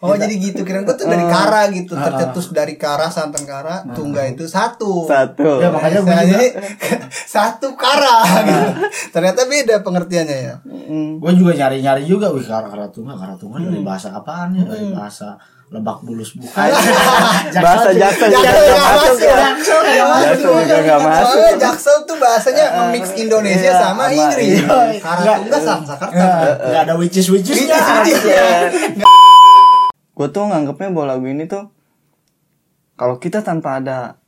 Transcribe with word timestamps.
Oh 0.00 0.16
jadi 0.16 0.32
gitu 0.32 0.64
kira 0.64 0.80
gue 0.80 0.96
tuh 0.96 1.04
dari 1.04 1.22
kara 1.22 1.68
gitu 1.68 1.92
tercetus 1.92 2.50
dari 2.50 2.74
kara 2.74 3.06
santan 3.06 3.44
kara 3.44 3.84
tungga 3.92 4.24
itu 4.24 4.48
satu 4.48 5.04
Satu. 5.04 5.60
Ya, 5.60 5.68
makanya 5.68 6.00
gue 6.00 6.08
juga 6.08 6.24
jadi 6.24 6.46
satu 7.36 7.76
kara 7.76 8.24
gitu. 8.40 8.64
ternyata 9.14 9.44
beda 9.44 9.84
pengertiannya 9.84 10.38
ya 10.40 10.54
Mm. 10.90 11.22
gue 11.22 11.32
juga 11.38 11.52
nyari 11.54 11.78
nyari 11.80 12.02
juga 12.02 12.34
wih 12.34 12.42
kara 12.42 12.66
kara 12.66 12.90
tunggal 12.90 13.14
kara 13.14 13.36
tunggal 13.36 13.62
dari 13.62 13.78
bahasa 13.80 14.10
apaan 14.10 14.58
ya 14.58 14.66
dari 14.66 14.90
bahasa 14.90 15.38
lebak 15.70 16.02
bulus 16.02 16.34
bukan 16.40 16.66
Bahasa 17.54 17.94
jaksel 17.94 18.26
juga 18.26 18.42
Jaksel 18.42 18.74
nggak 18.74 18.90
masuk 18.90 19.18
ya. 19.22 19.36
Jaksel 19.46 20.50
juga 20.50 20.76
nggak 20.82 21.00
masuk. 21.06 21.30
Soalnya 21.30 21.54
Jaksel 21.62 21.96
tuh 22.02 22.16
bahasanya 22.18 22.64
mix 22.90 23.04
Indonesia 23.14 23.70
iya, 23.70 23.78
sama 23.78 24.10
sama 24.10 24.18
Inggris. 24.18 24.58
Inggris. 24.58 24.98
Kara 24.98 25.20
Nggak. 25.22 25.36
tungga 25.38 25.58
Sanskerta. 25.62 26.08
nggak 26.58 26.82
ada 26.82 26.94
witches 26.98 27.26
witches 27.30 27.54
Gue 30.20 30.28
tuh 30.28 30.44
nganggepnya 30.44 30.92
bahwa 30.92 31.16
lagu 31.16 31.24
ini 31.24 31.48
tuh 31.48 31.72
kalau 32.92 33.16
kita 33.16 33.40
tanpa 33.40 33.80
ada 33.80 34.20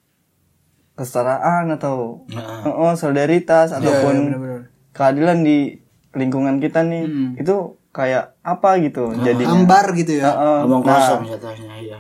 kesetaraan 0.97 1.69
atau 1.69 2.25
oh, 2.65 2.95
solidaritas 2.97 3.77
ataupun 3.77 4.15
iya, 4.17 4.25
bener-bener. 4.33 4.61
keadilan 4.97 5.39
di 5.45 5.77
lingkungan 6.13 6.57
kita 6.61 6.81
nih 6.81 7.05
itu 7.37 7.77
kayak 7.93 8.41
apa 8.41 8.81
gitu 8.81 9.13
jadinya 9.21 9.53
Hambar 9.53 9.93
gitu 9.93 10.17
ya. 10.17 10.33
Heeh. 10.33 10.57
ngomong 10.65 10.81
Nah, 10.81 10.97
kosong 10.97 11.23
jatuhnya 11.29 11.75
iya 11.77 11.99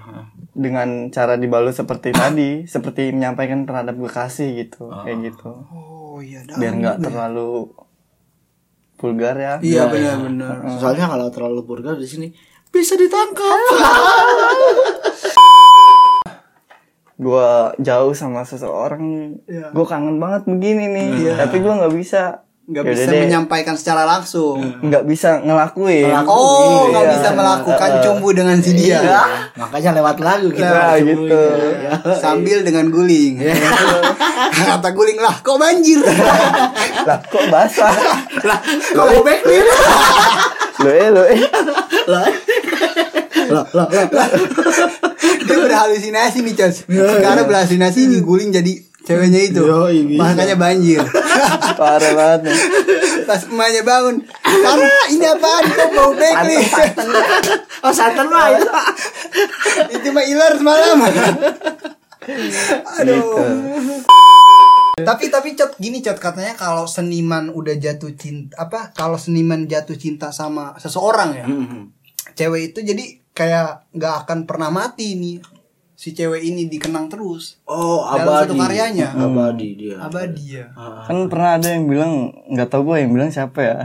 dengan 0.52 1.08
cara 1.08 1.36
dibalut 1.36 1.72
seperti 1.72 2.12
tadi 2.16 2.64
seperti 2.64 3.12
menyampaikan 3.12 3.68
terhadap 3.68 3.96
kekasih 3.96 4.48
gitu 4.56 4.88
kayak 4.88 5.32
gitu 5.32 5.52
Oh 5.68 6.20
iya 6.20 6.40
dah. 6.44 6.56
biar 6.56 6.72
nggak 6.80 6.96
terlalu 7.04 7.68
vulgar 8.96 9.36
ya 9.36 9.54
Iya 9.60 9.88
benar-benar. 9.88 10.80
soalnya 10.80 11.06
kalau 11.08 11.28
terlalu 11.28 11.60
vulgar 11.64 11.96
di 11.96 12.08
sini 12.08 12.28
bisa 12.72 12.96
ditangkap 12.96 13.58
gua 17.18 17.70
jauh 17.78 18.10
sama 18.12 18.42
seseorang 18.42 19.36
Iya. 19.44 19.70
gue 19.70 19.84
kangen 19.84 20.16
banget 20.16 20.42
begini 20.44 20.84
nih 20.88 21.08
tapi 21.36 21.60
gua 21.60 21.78
nggak 21.78 21.94
bisa 21.94 22.42
Nggak 22.62 22.84
Yaudah 22.84 22.94
bisa 22.94 23.10
deh, 23.10 23.20
menyampaikan 23.20 23.74
secara 23.74 24.06
langsung. 24.06 24.62
nggak 24.80 25.02
bisa 25.02 25.42
ngelakuin 25.42 26.14
Oh, 26.22 26.86
nggak 26.88 27.04
Iya. 27.04 27.12
bisa 27.12 27.28
melakukan 27.32 27.90
cumbu 28.00 28.28
dengan 28.30 28.54
si 28.56 28.70
dia. 28.72 29.02
makanya 29.52 29.90
lewat 29.92 30.22
lagu 30.22 30.46
kita 30.48 30.70
Nah, 30.70 30.94
cemburu 30.94 31.26
gitu. 31.26 31.42
ya. 31.82 31.92
Sambil 32.14 32.62
dengan 32.62 32.86
guling. 32.88 33.42
Kata 34.70 34.88
guling 34.88 35.18
lah, 35.18 35.34
kok 35.42 35.58
banjir? 35.58 36.06
lah 37.10 37.18
kok 37.20 37.44
basah 37.50 37.90
lah 38.40 38.58
kok 38.62 39.06
bebek 39.10 39.40
nih 39.42 39.62
lo 40.82 40.90
eh 40.90 41.08
lo 41.14 41.22
eh 41.24 41.40
lah 42.10 42.26
lah 43.52 43.66
lah 43.70 43.86
lah 43.88 44.28
Dia 45.42 45.58
udah 45.58 45.78
halusinasi 45.86 46.42
nih, 46.46 46.54
Cos. 46.54 46.86
Sekarang 46.86 47.46
berhalusinasi 47.46 48.08
diguling 48.10 48.54
jadi 48.54 48.78
ceweknya 49.02 49.40
itu. 49.42 49.62
Yoi. 49.62 50.16
Makanya 50.18 50.54
banjir. 50.54 51.02
parah 51.78 52.12
banget 52.14 52.40
nih 52.46 52.56
Pas 53.26 53.42
emaknya 53.46 53.82
bangun, 53.82 54.22
Karena 54.42 54.98
ini 55.10 55.26
apaan? 55.26 55.64
Kok 55.66 55.88
bau 55.94 56.12
bekli? 56.14 56.56
oh 57.86 57.92
santan 57.92 58.26
mah 58.30 58.54
itu 58.54 58.68
Itu 59.98 60.08
mah 60.14 60.24
ilar 60.26 60.52
semalam. 60.54 60.96
Aduh. 63.02 63.18
gitu 63.34 64.21
Tapi 64.94 65.32
tapi 65.32 65.56
cot 65.56 65.72
gini 65.76 65.98
cot 65.98 66.20
katanya 66.20 66.52
kalau 66.52 66.84
seniman 66.84 67.48
udah 67.48 67.72
jatuh 67.74 68.12
cinta 68.12 68.52
apa 68.60 68.92
kalau 68.92 69.16
seniman 69.16 69.64
jatuh 69.64 69.96
cinta 69.96 70.28
sama 70.28 70.76
seseorang 70.76 71.30
ya 71.32 71.46
cewek 72.32 72.70
itu 72.70 72.84
jadi 72.84 73.04
kayak 73.32 73.88
nggak 73.90 74.14
akan 74.24 74.44
pernah 74.44 74.68
mati 74.68 75.16
nih 75.16 75.40
si 75.92 76.12
cewek 76.12 76.42
ini 76.42 76.66
dikenang 76.66 77.06
terus 77.06 77.62
oh 77.62 78.02
Dalam 78.04 78.26
abadi 78.26 78.42
satu 78.42 78.54
karyanya. 78.58 79.08
abadi 79.14 79.68
dia 79.78 79.96
abadi 79.96 80.44
ya 80.58 80.66
kan 81.06 81.30
pernah 81.30 81.50
ada 81.56 81.68
yang 81.70 81.86
bilang 81.86 82.12
nggak 82.50 82.68
tau 82.68 82.82
gue 82.82 82.96
yang 82.98 83.12
bilang 83.14 83.30
siapa 83.30 83.60
ya 83.62 83.76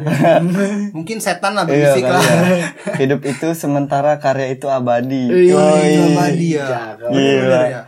mungkin 0.97 1.21
setan 1.21 1.53
lah 1.53 1.69
iya 1.69 1.93
kan 1.93 2.17
lah 2.17 2.23
ya. 2.51 2.67
hidup 2.97 3.21
itu 3.21 3.47
sementara 3.53 4.17
karya 4.17 4.49
itu 4.51 4.65
abadi 4.65 5.29
Iya, 5.29 5.55
Yoi. 5.55 5.87
itu 5.87 6.01
abadi 6.09 6.47
ya 6.51 6.65
Jago. 6.65 7.05
Bener-bener 7.13 7.47
Gila. 7.47 7.61
ya. 7.69 7.81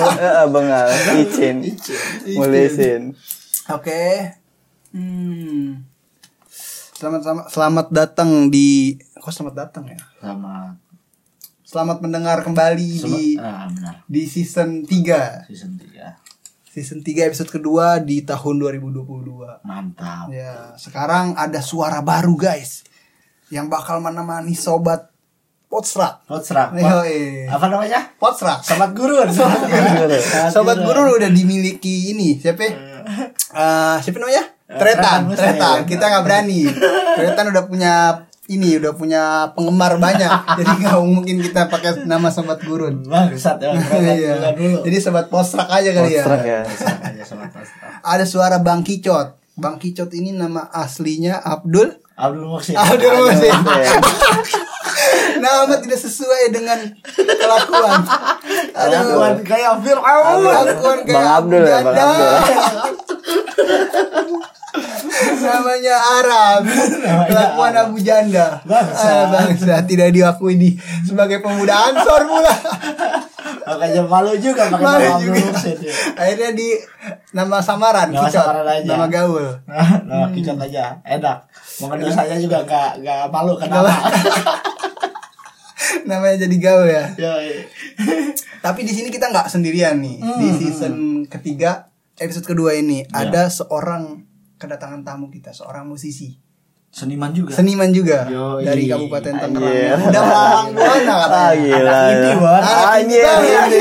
Eh, 0.00 0.34
abang 0.48 0.68
Al, 0.68 0.88
izin 1.20 1.60
mulisin 2.32 3.02
Oke. 3.70 4.34
Hmm. 4.90 5.86
Selamat 6.96 7.20
selamat 7.22 7.46
selamat 7.54 7.86
datang 7.94 8.30
di 8.50 8.98
kok 8.98 9.30
selamat 9.30 9.54
datang 9.54 9.84
ya? 9.86 10.00
sama 10.18 10.74
Selamat 11.62 12.02
mendengar 12.02 12.42
kembali 12.42 12.90
di 12.98 13.38
ah 13.38 13.70
benar 13.70 14.02
di 14.10 14.26
season 14.26 14.82
3. 14.82 15.46
season 15.46 15.78
3 15.78 16.18
Season 16.70 16.98
3 17.02 17.30
episode 17.30 17.50
kedua 17.50 17.98
di 17.98 18.22
tahun 18.22 18.62
2022. 18.62 19.66
mantap 19.66 20.30
Ya, 20.30 20.74
sekarang 20.78 21.34
ada 21.38 21.58
suara 21.62 21.98
baru 22.02 22.34
guys 22.34 22.86
yang 23.50 23.66
bakal 23.66 23.98
menemani 23.98 24.54
sobat 24.54 25.09
Potsrak. 25.70 26.26
Potsrak 26.26 26.74
Yoi. 26.74 27.46
apa 27.46 27.64
namanya 27.64 28.10
Potsrak. 28.18 28.58
sobat 28.60 28.90
guru 28.90 29.22
sobat 29.30 29.62
guru 29.62 30.18
Sobat 30.50 30.76
guru 30.76 31.14
udah 31.14 31.30
dimiliki 31.30 32.10
ini 32.10 32.34
siapa? 32.36 32.66
Eh, 32.66 33.96
siapa 34.02 34.18
namanya? 34.18 34.44
Tretan, 34.66 35.26
Tretan, 35.26 35.34
Tretan. 35.34 35.76
Muslim. 35.78 35.88
Kita 35.88 36.04
nggak 36.06 36.24
berani. 36.24 36.60
Tretan 37.16 37.46
udah 37.48 37.64
punya 37.64 37.94
ini 38.46 38.78
udah 38.78 38.92
punya 38.94 39.22
penggemar 39.54 39.94
banyak. 39.96 40.30
Jadi 40.58 40.72
nggak 40.80 40.98
mungkin 41.00 41.36
kita 41.38 41.66
pakai 41.66 42.02
nama 42.02 42.30
sobat 42.30 42.58
gurun. 42.60 43.02
bangsat 43.02 43.58
ya 43.58 43.70
Iya. 44.14 44.54
Jadi 44.82 44.96
sobat 44.98 45.26
postrak 45.26 45.66
aja 45.66 45.90
kali 45.92 46.18
ya. 46.18 46.22
Postrak 46.22 46.42
ya 46.42 46.60
Ada 48.02 48.26
suara 48.26 48.58
Bang 48.58 48.82
Kicot. 48.82 49.38
Bang 49.54 49.78
Kicot 49.78 50.10
ini 50.10 50.30
nama 50.30 50.66
aslinya 50.66 51.38
Abdul. 51.38 51.94
Abdul 52.14 52.46
Muksin 52.48 52.74
Abdul. 52.74 53.30
Nama 55.36 55.74
tidak 55.76 55.98
sesuai 55.98 56.50
dengan 56.50 56.78
kelakuan. 57.16 58.00
Tuhan 58.76 59.34
kayak 59.40 59.72
Fir'aun 59.80 60.38
Kelakuan 60.42 60.98
kayak 61.02 61.16
Bang 61.16 61.28
Abdul 61.36 61.62
ya, 61.62 61.78
Bang 61.80 61.94
janda. 61.94 62.28
Abdul. 62.36 63.00
Namanya 65.40 65.96
Arab. 65.98 66.60
Kelakuan 67.26 67.74
Abu 67.74 67.96
Janda. 67.98 68.60
Bangsa. 68.62 69.02
Ah, 69.02 69.24
bangsa 69.28 69.74
tidak 69.84 70.12
diakui 70.12 70.54
di 70.54 70.70
sebagai 71.02 71.40
pemuda 71.40 71.90
Ansor 71.90 72.22
pula. 72.24 72.54
makanya 73.60 74.02
malu 74.02 74.34
juga 74.34 74.66
pakai 74.66 74.82
Malu 74.82 74.98
nama 74.98 75.14
Abdul 75.14 75.30
juga. 75.30 75.60
Ya. 75.80 75.94
Akhirnya 76.16 76.50
di 76.52 76.68
nama 77.30 77.58
samaran, 77.60 78.08
Nama 78.10 78.26
Kicot. 78.26 78.42
samaran 78.42 78.66
aja. 78.66 78.88
Nama 78.88 79.06
gaul. 79.06 79.46
Nah, 80.06 80.26
kicot 80.30 80.58
aja, 80.58 80.84
enak. 81.02 81.38
Mau 81.78 81.86
ngedus 81.88 82.12
saya 82.12 82.34
juga 82.36 82.58
gak, 82.62 82.98
gak 83.00 83.30
malu 83.30 83.54
kenapa. 83.56 83.90
Namanya 86.02 86.36
jadi 86.40 86.56
gaul 86.56 86.86
ya. 86.86 87.04
Yoi. 87.14 87.66
Tapi 88.64 88.80
di 88.82 88.92
sini 88.92 89.08
kita 89.08 89.28
nggak 89.28 89.46
sendirian 89.46 89.96
nih. 89.96 90.16
Di 90.18 90.46
Hmm. 90.46 90.56
season 90.56 90.94
ketiga, 91.24 91.88
episode 92.14 92.44
kedua 92.44 92.74
ini 92.74 93.02
Ya. 93.04 93.24
ada 93.24 93.42
seorang 93.46 94.24
kedatangan 94.56 95.00
tamu 95.00 95.28
kita, 95.28 95.50
seorang 95.50 95.84
musisi, 95.84 96.36
Seniman 96.90 97.30
juga. 97.30 97.54
seniman 97.54 97.88
juga 97.88 98.26
Yoi. 98.26 98.60
dari 98.62 98.84
Kabupaten 98.84 99.32
Tangerang. 99.32 100.00
Udah 100.10 100.22
buana 100.68 101.14
ah 101.14 101.20
katanya. 101.22 101.76
Anak 102.52 102.94
ini, 103.00 103.16
ya. 103.16 103.32
Ini. 103.40 103.80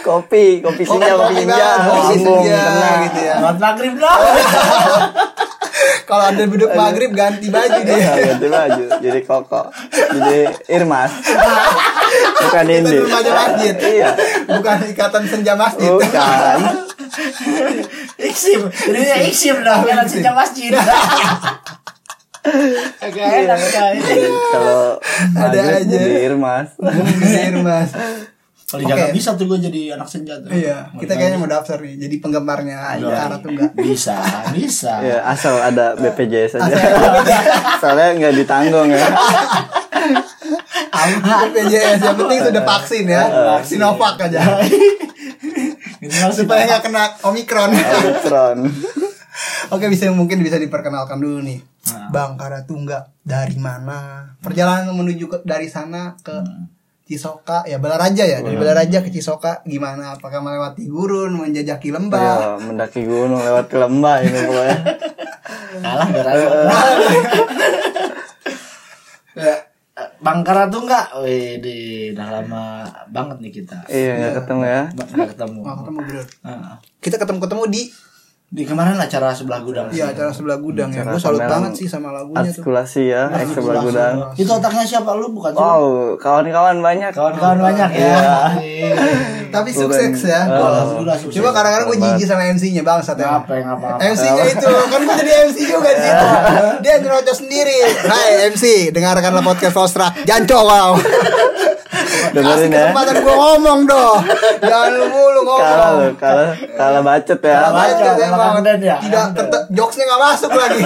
kopi 0.00 0.62
kopi 0.62 0.82
senja 0.82 1.12
kopi 1.12 1.34
senja 1.36 1.50
banget, 1.50 1.78
kopi 1.84 2.16
senja 2.16 2.62
gitu 3.04 3.20
ya. 3.20 3.34
Buat 3.38 3.56
maghrib 3.58 3.94
dong. 3.96 4.20
Kalau 6.04 6.24
ada 6.24 6.42
beduk 6.42 6.72
maghrib 6.72 7.12
ganti 7.12 7.48
baju 7.48 7.78
deh. 7.78 7.94
Iya, 7.94 8.12
ganti 8.32 8.46
baju 8.46 8.84
jadi 8.98 9.20
koko 9.22 9.62
jadi 9.90 10.38
irmas 10.68 11.12
bukan 12.42 12.64
ini 12.66 12.86
di 12.86 12.98
rumahnya 12.98 13.32
masjid. 13.34 13.74
iya 13.76 14.10
Bukan 14.46 14.76
ikatan 14.88 15.22
senja 15.26 15.52
masjid. 15.54 15.90
bukan 15.90 16.58
Iksim. 18.28 18.60
Jadinya 18.68 19.16
iksim 19.22 19.56
dah. 19.60 19.80
Jalan 19.80 20.06
sejak 20.06 20.32
masjid. 20.32 20.72
Agak 23.02 23.26
enak 23.42 23.58
guys. 23.58 24.00
kalau 24.52 25.02
Ada 25.34 25.58
aja. 25.58 25.82
jadi 25.82 26.30
irmas 26.30 26.78
Bener, 26.78 27.54
mas. 27.58 27.90
Kalau 28.66 28.82
Oke. 28.82 28.90
jangan 28.90 29.08
bisa 29.14 29.30
tuh 29.38 29.46
gue 29.46 29.58
jadi 29.62 29.94
anak 29.94 30.10
senja 30.10 30.34
tuh. 30.42 30.50
Iya, 30.50 30.90
kita 30.98 31.14
kayaknya 31.14 31.38
mau 31.38 31.46
daftar 31.46 31.78
nih 31.78 32.02
jadi 32.02 32.16
penggemarnya. 32.18 32.98
Kara 32.98 33.38
Tunggal. 33.38 33.70
Bisa, 33.78 34.18
bisa. 34.50 35.06
Ya, 35.06 35.22
asal 35.22 35.54
ada 35.62 35.94
BPJS 35.94 36.58
aja. 36.58 36.74
Soalnya 37.78 38.18
nggak 38.18 38.34
ditanggung 38.42 38.90
ya. 38.90 39.06
BPJS 41.46 42.00
yang 42.02 42.18
penting 42.18 42.38
sudah 42.42 42.62
vaksin 42.66 43.04
ya, 43.06 43.22
Sinovac 43.62 44.18
aja. 44.18 44.42
Supaya 46.34 46.66
nggak 46.66 46.82
kena 46.90 47.04
Omikron. 47.22 47.70
Omikron. 47.70 48.58
Oke, 49.70 49.86
bisa 49.86 50.10
mungkin 50.10 50.42
bisa 50.42 50.58
diperkenalkan 50.58 51.22
dulu 51.22 51.38
nih. 51.38 51.62
Nah. 51.86 52.10
Bang 52.10 52.34
Karatunga 52.34 53.14
dari 53.22 53.54
mana? 53.58 54.26
Perjalanan 54.42 54.90
menuju 54.90 55.30
ke 55.30 55.38
dari 55.46 55.70
sana 55.70 56.18
ke 56.18 56.34
Hmm. 56.34 56.66
Cisoka 57.06 57.62
ya 57.64 57.78
Balaraja 57.78 58.26
ya 58.26 58.42
dari 58.42 58.58
Balaraja 58.58 58.98
ke 58.98 59.14
Cisoka 59.14 59.62
gimana 59.62 60.18
apakah 60.18 60.42
melewati 60.42 60.90
gurun 60.90 61.38
menjajaki 61.38 61.94
lembah 61.94 62.18
Ya, 62.18 62.58
mendaki 62.58 63.06
gunung 63.06 63.38
lewat 63.38 63.70
ke 63.70 63.78
lembah 63.78 64.26
ini 64.26 64.38
pokoknya. 64.42 64.78
kalah 65.86 66.06
biar 66.10 66.26
ada. 66.26 66.46
ya, 69.38 69.54
Bang 70.18 70.40
Karatu 70.42 70.82
enggak? 70.82 71.06
Wih, 71.22 71.62
di 71.62 71.76
udah 72.10 72.28
lama 72.40 72.64
banget 73.06 73.36
nih 73.38 73.52
kita. 73.54 73.86
Iya, 73.86 74.12
nggak 74.18 74.34
ketemu 74.42 74.62
ya. 74.66 74.82
Enggak 74.90 75.28
ketemu. 75.36 75.58
nggak 75.62 75.76
ketemu 75.78 75.98
bro 76.02 76.22
Heeh. 76.42 76.74
kita 76.98 77.16
ketemu 77.22 77.38
ketemu 77.38 77.62
di 77.70 77.82
Di 78.46 78.62
kemarin 78.62 78.94
acara 78.94 79.34
sebelah 79.34 79.58
gudang. 79.58 79.90
ya 79.90 80.14
acara 80.14 80.30
sebelah 80.30 80.62
gudang 80.62 80.94
ya 80.94 81.02
gue 81.02 81.18
salut 81.18 81.42
banget 81.42 81.82
sih 81.82 81.90
sama 81.90 82.14
lagunya 82.14 82.46
tuh 82.46 82.62
Artikulasi 82.62 83.02
ya, 83.10 83.26
eks 83.42 83.58
sebelah 83.58 83.82
gudang. 83.82 84.14
Itu 84.38 84.50
otaknya 84.54 84.86
siapa 84.86 85.18
lu 85.18 85.34
bukan 85.34 85.50
sih? 85.50 85.58
Wow, 85.58 86.14
kawan-kawan 86.14 86.78
banyak. 86.78 87.10
Kawan-kawan 87.10 87.58
banyak 87.58 87.90
ya. 87.98 88.06
Iya. 88.62 88.94
tapi 89.56 89.70
sukses 89.74 90.22
ya 90.22 90.46
Oh, 90.46 91.02
sukses. 91.18 91.34
Cuma 91.34 91.50
kadang-kadang 91.50 91.90
gue 91.90 91.98
jijik 91.98 92.26
sama 92.30 92.46
MC-nya 92.54 92.82
bangsat 92.86 93.18
ya. 93.18 93.26
Ngapa 93.34 93.52
yang 93.58 93.68
apa-apa. 93.74 93.98
MC-nya 94.14 94.44
itu 94.46 94.68
kan 94.70 95.00
gue 95.02 95.14
jadi 95.26 95.32
MC 95.50 95.58
juga 95.66 95.90
di 95.90 96.02
situ. 96.06 96.26
Dia 96.86 96.94
nyerocos 97.02 97.36
sendiri. 97.42 97.78
Hai 98.06 98.46
MC, 98.54 98.94
dengarkanlah 98.94 99.42
podcast 99.42 99.74
Fostra. 99.74 100.06
Janco 100.22 100.62
wow. 100.62 100.90
Kasih 102.36 102.68
Dengerin 102.68 102.68
ya. 102.68 102.80
kesempatan 102.84 103.14
gue 103.16 103.34
ngomong 103.34 103.78
dong. 103.84 104.18
Jangan 104.60 104.90
lu 104.92 105.06
mulu 105.08 105.40
Kalah 105.40 105.56
ngomong. 105.56 105.96
lu, 105.96 106.10
kalah, 106.16 106.50
kalah 106.76 107.02
bacet 107.02 107.40
ya. 107.40 107.56
Kalah 107.62 107.84
kalah 107.88 108.26
emang. 108.60 108.78
ya. 108.78 108.96
Tidak 109.00 109.62
jokesnya 109.70 110.04
nggak 110.04 110.20
masuk 110.22 110.50
lagi. 110.52 110.82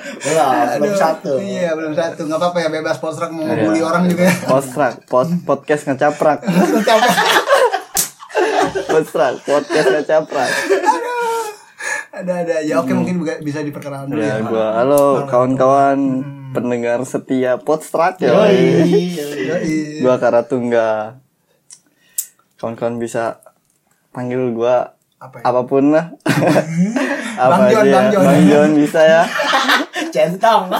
Belum, 0.00 0.94
satu. 0.94 1.32
Iya 1.36 1.70
belum 1.74 1.92
satu. 1.92 2.20
Nggak 2.24 2.38
apa-apa 2.38 2.58
ya 2.58 2.68
bebas 2.70 2.96
Fostra 2.96 3.26
mau 3.28 3.42
ngebully 3.42 3.80
orang 3.80 4.06
juga. 4.06 4.22
ya. 4.24 4.34
Postrak, 4.46 4.94
pod, 5.04 5.28
podcast 5.42 5.82
ngecaprak. 5.84 6.38
Capek. 6.80 7.16
Postrak, 8.86 9.34
podcast 9.42 9.86
ngecaprak. 9.90 10.50
Ada-ada 12.12 12.54
aja. 12.60 12.72
Oke 12.78 12.92
mungkin 12.92 13.18
juga 13.18 13.36
bisa 13.40 13.60
diperkenalkan 13.60 14.08
dulu 14.08 14.20
Ya, 14.20 14.36
ya. 14.36 14.44
gua 14.44 14.66
halo 14.76 15.04
kawan-kawan 15.26 15.98
pendengar 16.50 17.02
setia 17.04 17.56
Podstrak 17.58 18.18
ya. 18.18 18.34
Gua 20.02 20.16
Karatungga. 20.18 21.18
Kawan-kawan 22.58 23.00
bisa 23.00 23.40
panggil 24.12 24.52
gua 24.52 24.92
Apa 25.20 25.40
ya? 25.40 25.42
apa 25.48 25.60
pun 25.68 25.92
lah. 25.92 26.12
Bang 27.40 27.72
Jon, 27.72 27.84
aja. 27.88 27.92
Bang 27.92 28.06
Jon. 28.12 28.24
Bang 28.24 28.42
Jon 28.48 28.70
bisa 28.76 29.00
ya. 29.00 29.22
Centong. 30.14 30.72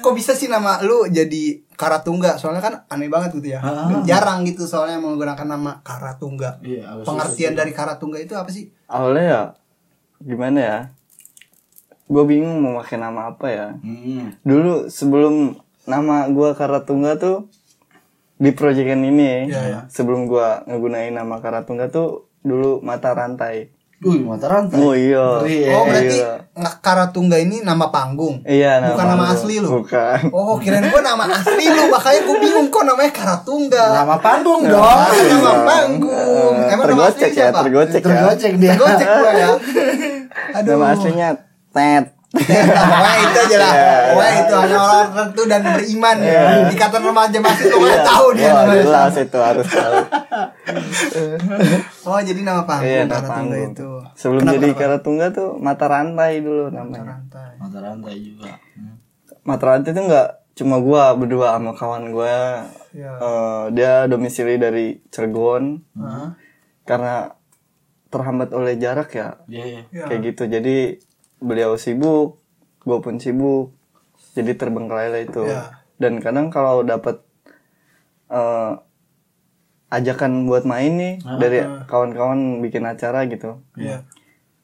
Kok 0.00 0.14
bisa 0.14 0.32
sih 0.32 0.48
nama 0.48 0.80
lu 0.80 1.08
jadi 1.08 1.60
Karatungga? 1.76 2.36
Soalnya 2.36 2.60
kan 2.60 2.74
aneh 2.92 3.08
banget 3.08 3.40
gitu 3.40 3.56
ya. 3.56 3.60
Jarang 4.04 4.44
gitu 4.44 4.68
soalnya 4.68 5.00
menggunakan 5.00 5.48
nama 5.48 5.80
Karatungga. 5.80 6.60
Iya, 6.60 7.04
Pengertian 7.04 7.56
dari 7.56 7.72
Karatungga 7.72 8.20
itu 8.20 8.36
apa 8.36 8.52
sih? 8.52 8.68
Awalnya 8.88 9.24
ya 9.24 9.42
gimana 10.20 10.58
ya? 10.60 10.78
Gue 12.10 12.24
bingung 12.26 12.58
mau 12.58 12.82
pakai 12.82 12.98
nama 12.98 13.30
apa 13.30 13.46
ya. 13.46 13.68
Hmm. 13.76 14.34
Dulu 14.42 14.90
sebelum 14.90 15.54
nama 15.86 16.26
gua 16.26 16.52
Karatungga 16.52 17.14
tuh 17.16 17.46
di 18.34 18.50
proyekan 18.50 19.04
ini, 19.04 19.46
Iya, 19.46 19.60
iya. 19.62 19.80
sebelum 19.86 20.24
gua 20.24 20.64
ngegunain 20.64 21.10
nama 21.10 21.38
Karatungga 21.38 21.86
tuh 21.86 22.26
dulu 22.40 22.80
mata 22.80 23.12
rantai. 23.12 23.70
Wih, 24.00 24.24
mata 24.24 24.48
rantai. 24.48 24.80
Oh 24.80 24.90
iya. 24.90 25.22
Ngeri 25.38 25.58
ya. 25.60 25.70
Oh 25.70 25.84
berarti 25.84 26.16
Iya. 26.16 26.32
Karatungga 26.80 27.36
ini 27.36 27.60
nama 27.60 27.92
panggung. 27.92 28.40
Iya, 28.42 28.80
Bukan 28.90 29.06
nama 29.06 29.24
gua. 29.24 29.34
asli 29.36 29.54
lu? 29.60 29.68
Bukan. 29.76 30.18
Oh 30.32 30.56
kirain 30.56 30.88
gua 30.88 31.02
nama 31.04 31.24
asli 31.28 31.64
lu 31.68 31.84
makanya 31.86 32.20
gua 32.24 32.36
bingung 32.38 32.66
kok 32.68 32.82
namanya 32.82 33.12
Karatungga. 33.12 33.84
Nama 33.94 34.16
panggung 34.18 34.60
Oh, 34.64 34.72
dong. 34.72 34.98
nama 35.36 35.52
panggung. 35.62 36.54
Emang 36.58 36.66
nama 36.66 36.82
tergocek 36.88 37.22
asli 37.22 37.36
ya, 37.36 37.44
siapa? 37.46 37.58
tergocek 37.60 38.00
ya. 38.00 38.08
Tergocek 38.08 38.52
dia. 38.56 38.70
Tergocek 38.72 39.06
gua 39.06 39.30
ya. 39.32 39.48
Aduh. 40.56 40.70
Nama 40.72 40.86
aslinya 40.90 41.28
Ted. 41.70 42.04
Wah 42.30 43.14
itu 43.18 43.38
aja 43.42 43.56
lah. 43.58 43.72
Iya, 43.74 43.94
Wah 44.14 44.28
itu 44.30 44.52
hanya 44.54 44.76
orang 44.78 44.98
tertentu 45.04 45.40
dan 45.44 45.60
beriman 45.66 46.16
ya. 46.22 46.40
Ikatan 46.68 47.00
remaja 47.02 47.36
masih 47.38 47.64
tuh 47.66 47.78
Iya. 47.82 47.96
tahu 48.06 48.26
dia 48.32 48.50
Wah, 48.50 48.64
jelas 48.70 49.14
itu 49.16 49.38
harus 49.38 49.66
tahu. 49.66 49.94
Oh 52.06 52.18
jadi 52.18 52.40
nama 52.40 52.62
panggung 52.62 52.86
Iya, 52.86 53.00
nama 53.04 53.24
panggung. 53.24 53.72
itu. 53.72 53.88
Sebelum 54.14 54.40
Kenapa, 54.40 54.54
jadi 54.56 54.66
kenapa? 54.68 54.80
Karatungga 54.80 55.24
tuh 55.30 55.48
mata 55.56 55.84
rantai 55.86 56.32
dulu 56.38 56.64
namanya. 56.70 57.18
Rantai. 57.18 57.50
Mata 57.58 57.78
rantai 57.80 58.14
juga. 58.18 58.50
Hmm. 58.74 58.94
Mata 59.42 59.62
rantai 59.66 59.90
tuh 59.90 60.02
nggak 60.06 60.28
cuma 60.54 60.76
gua 60.78 61.02
berdua 61.14 61.46
sama 61.54 61.70
kawan 61.74 62.02
gua. 62.10 62.64
Iya. 62.90 63.10
Eh, 63.12 63.62
dia 63.72 63.92
domisili 64.06 64.54
dari 64.54 64.98
Cirebon 65.06 65.78
karena 66.84 67.30
terhambat 68.06 68.50
oleh 68.50 68.74
jarak 68.76 69.10
ya. 69.12 69.28
Iya, 69.46 69.64
iya. 69.66 69.80
Iya. 69.88 70.04
Kayak 70.06 70.20
gitu. 70.24 70.42
Jadi 70.46 70.76
beliau 71.40 71.74
sibuk, 71.80 72.38
gua 72.84 73.00
pun 73.00 73.16
sibuk. 73.18 73.72
Jadi 74.36 74.54
terbengkalai 74.54 75.08
lah 75.10 75.22
itu. 75.24 75.42
Iya. 75.42 75.82
Dan 75.98 76.22
kadang 76.22 76.52
kalau 76.54 76.86
dapat 76.86 77.20
eh, 78.30 78.72
ajakan 79.90 80.46
buat 80.46 80.62
main 80.62 80.92
nih 80.94 81.14
dari 81.42 81.66
kawan-kawan 81.90 82.62
bikin 82.62 82.86
acara 82.86 83.26
gitu. 83.26 83.58
Iya. 83.74 84.06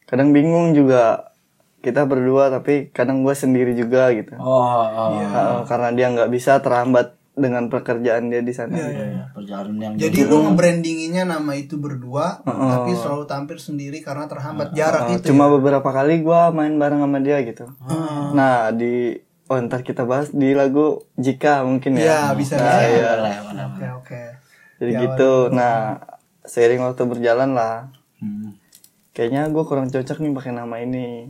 Kadang 0.07 0.31
bingung 0.31 0.71
juga 0.77 1.35
kita 1.83 2.07
berdua 2.07 2.49
tapi 2.51 2.95
kadang 2.95 3.27
gua 3.27 3.35
sendiri 3.35 3.75
juga 3.75 4.15
gitu. 4.15 4.39
Oh, 4.39 4.87
oh. 4.87 5.19
Heeh, 5.19 5.59
karena 5.67 5.89
dia 5.91 6.07
nggak 6.15 6.31
bisa 6.31 6.63
terhambat 6.63 7.19
dengan 7.37 7.69
pekerjaan 7.69 8.27
dia 8.27 8.41
di 8.41 8.51
sana. 8.51 8.73
Iya, 8.73 8.89
Iya, 8.89 9.25
Perjalanan 9.31 9.77
yang 9.77 9.93
Jadi 9.95 10.25
lu 10.25 10.41
ngebrandinginnya 10.43 11.29
nama 11.29 11.53
itu 11.53 11.77
berdua, 11.77 12.41
tapi 12.43 12.97
selalu 12.97 13.25
tampil 13.25 13.59
sendiri 13.59 14.01
karena 14.01 14.25
terhambat 14.25 14.73
jarak 14.73 15.07
Eh, 15.07 15.21
itu. 15.21 15.31
Cuma 15.31 15.47
beberapa 15.47 15.85
kali 15.85 16.21
gua 16.21 16.49
main 16.49 16.73
bareng 16.75 16.99
sama 16.99 17.21
dia 17.21 17.37
gitu. 17.43 17.69
Nah 18.33 18.73
di 18.73 19.21
oh 19.47 19.59
ntar 19.63 19.81
kita 19.81 20.03
bahas 20.03 20.33
di 20.33 20.51
lagu 20.51 21.05
Jika 21.15 21.61
mungkin 21.63 21.95
Iya, 21.95 22.33
ya. 22.33 22.35
bisa 22.35 22.57
Nah, 22.57 22.65
bisa. 22.73 22.89
iya. 22.89 23.11
Boleh, 23.15 23.37
Oke, 23.69 23.87
oke. 23.95 24.23
Jadi 24.79 24.91
Di 24.91 24.99
gitu. 24.99 25.33
Nah 25.51 26.01
seiring 26.43 26.81
waktu 26.83 27.03
berjalan 27.05 27.53
lah, 27.53 27.93
Hmm. 28.17 28.57
kayaknya 29.13 29.45
gue 29.47 29.61
kurang 29.63 29.87
cocok 29.87 30.19
nih 30.19 30.33
pakai 30.33 30.53
nama 30.53 30.77
ini. 30.79 31.29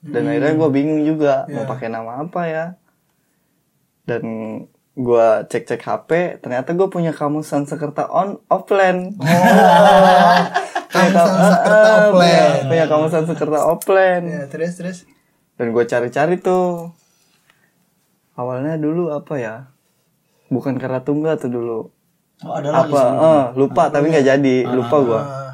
Dan 0.00 0.24
akhirnya 0.24 0.54
gue 0.54 0.68
bingung 0.70 1.02
juga 1.02 1.42
Iya. 1.44 1.54
mau 1.56 1.64
pakai 1.66 1.88
nama 1.88 2.22
apa 2.22 2.40
ya. 2.46 2.64
Dan 4.04 4.22
gua 5.00 5.42
cek-cek 5.42 5.80
HP, 5.80 6.10
ternyata 6.38 6.70
gue 6.70 6.86
punya 6.86 7.10
kamusan 7.10 7.64
Sakerta 7.64 8.06
on 8.06 8.38
offline. 8.46 9.16
Kamusan 10.86 11.26
Eh, 11.26 11.46
Sakerta 11.46 11.78
eh, 11.80 11.98
offline. 12.04 12.60
punya- 12.66 12.86
kamusan 12.86 13.22
Sakerta 13.24 13.58
offline. 13.62 14.24
Ya, 14.26 14.42
terus 14.46 14.72
terus. 14.74 14.98
Dan 15.54 15.70
gue 15.70 15.84
cari-cari 15.84 16.36
tuh. 16.36 16.90
Awalnya 18.34 18.74
dulu 18.74 19.10
apa 19.10 19.36
ya? 19.36 19.54
Bukan 20.48 20.76
Karatungga 20.76 21.36
tuh 21.36 21.48
dulu. 21.48 21.78
Oh, 22.40 22.52
ada 22.52 22.70
lagi 22.70 22.88
Apa? 22.88 22.96
sebelumnya. 22.96 23.28
Eh, 23.28 23.44
lupa 23.54 23.82
tapi 23.86 24.06
nggak 24.08 24.26
jadi. 24.26 24.56
Lupa 24.66 24.96
gua. 24.98 25.20
Ah, 25.20 25.52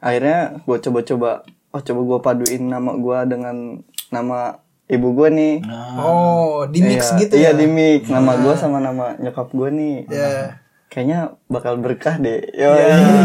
Akhirnya 0.00 0.38
gue 0.58 0.76
coba-coba. 0.80 1.44
Oh 1.70 1.78
coba 1.78 2.00
gua 2.02 2.18
paduin 2.18 2.64
nama 2.64 2.90
gua 2.94 3.22
dengan 3.22 3.78
nama 4.08 4.58
ibu 4.90 5.14
gua 5.14 5.30
nih. 5.30 5.62
Nah, 5.62 6.02
oh, 6.02 6.66
di 6.66 6.82
mix 6.82 7.14
Iya, 7.14 7.18
gitu 7.18 7.34
Iya 7.38 7.50
ya. 7.50 7.50
di 7.54 7.66
mix. 7.66 8.10
Nama 8.10 8.32
gua 8.36 8.54
sama 8.54 8.78
nama 8.78 9.14
nyokap 9.16 9.48
gua 9.50 9.70
nih. 9.70 10.10
Ya. 10.10 10.58
Kayaknya 10.90 11.18
bakal 11.46 11.78
berkah 11.78 12.18
deh. 12.18 12.42
Yo, 12.50 12.74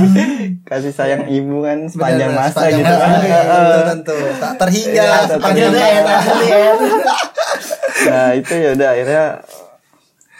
Kasih 0.69 0.93
sayang 0.93 1.25
ibu 1.25 1.65
kan 1.65 1.89
sepanjang 1.89 2.29
Bener, 2.29 2.38
masa 2.38 2.53
sepanjang 2.62 2.77
gitu 2.77 2.93
masa, 2.93 3.05
kan. 3.05 3.19
iya, 3.22 3.39
tentu, 3.41 3.79
tentu. 3.89 4.17
Tak 4.38 4.51
terhingga 4.62 4.93
Iya, 4.93 5.05
tak 5.10 5.29
sepanjang 5.34 5.72
masa. 5.74 6.34
nah 8.05 8.29
itu 8.38 8.53
ya 8.53 8.69
udah 8.74 8.89
akhirnya 8.93 9.25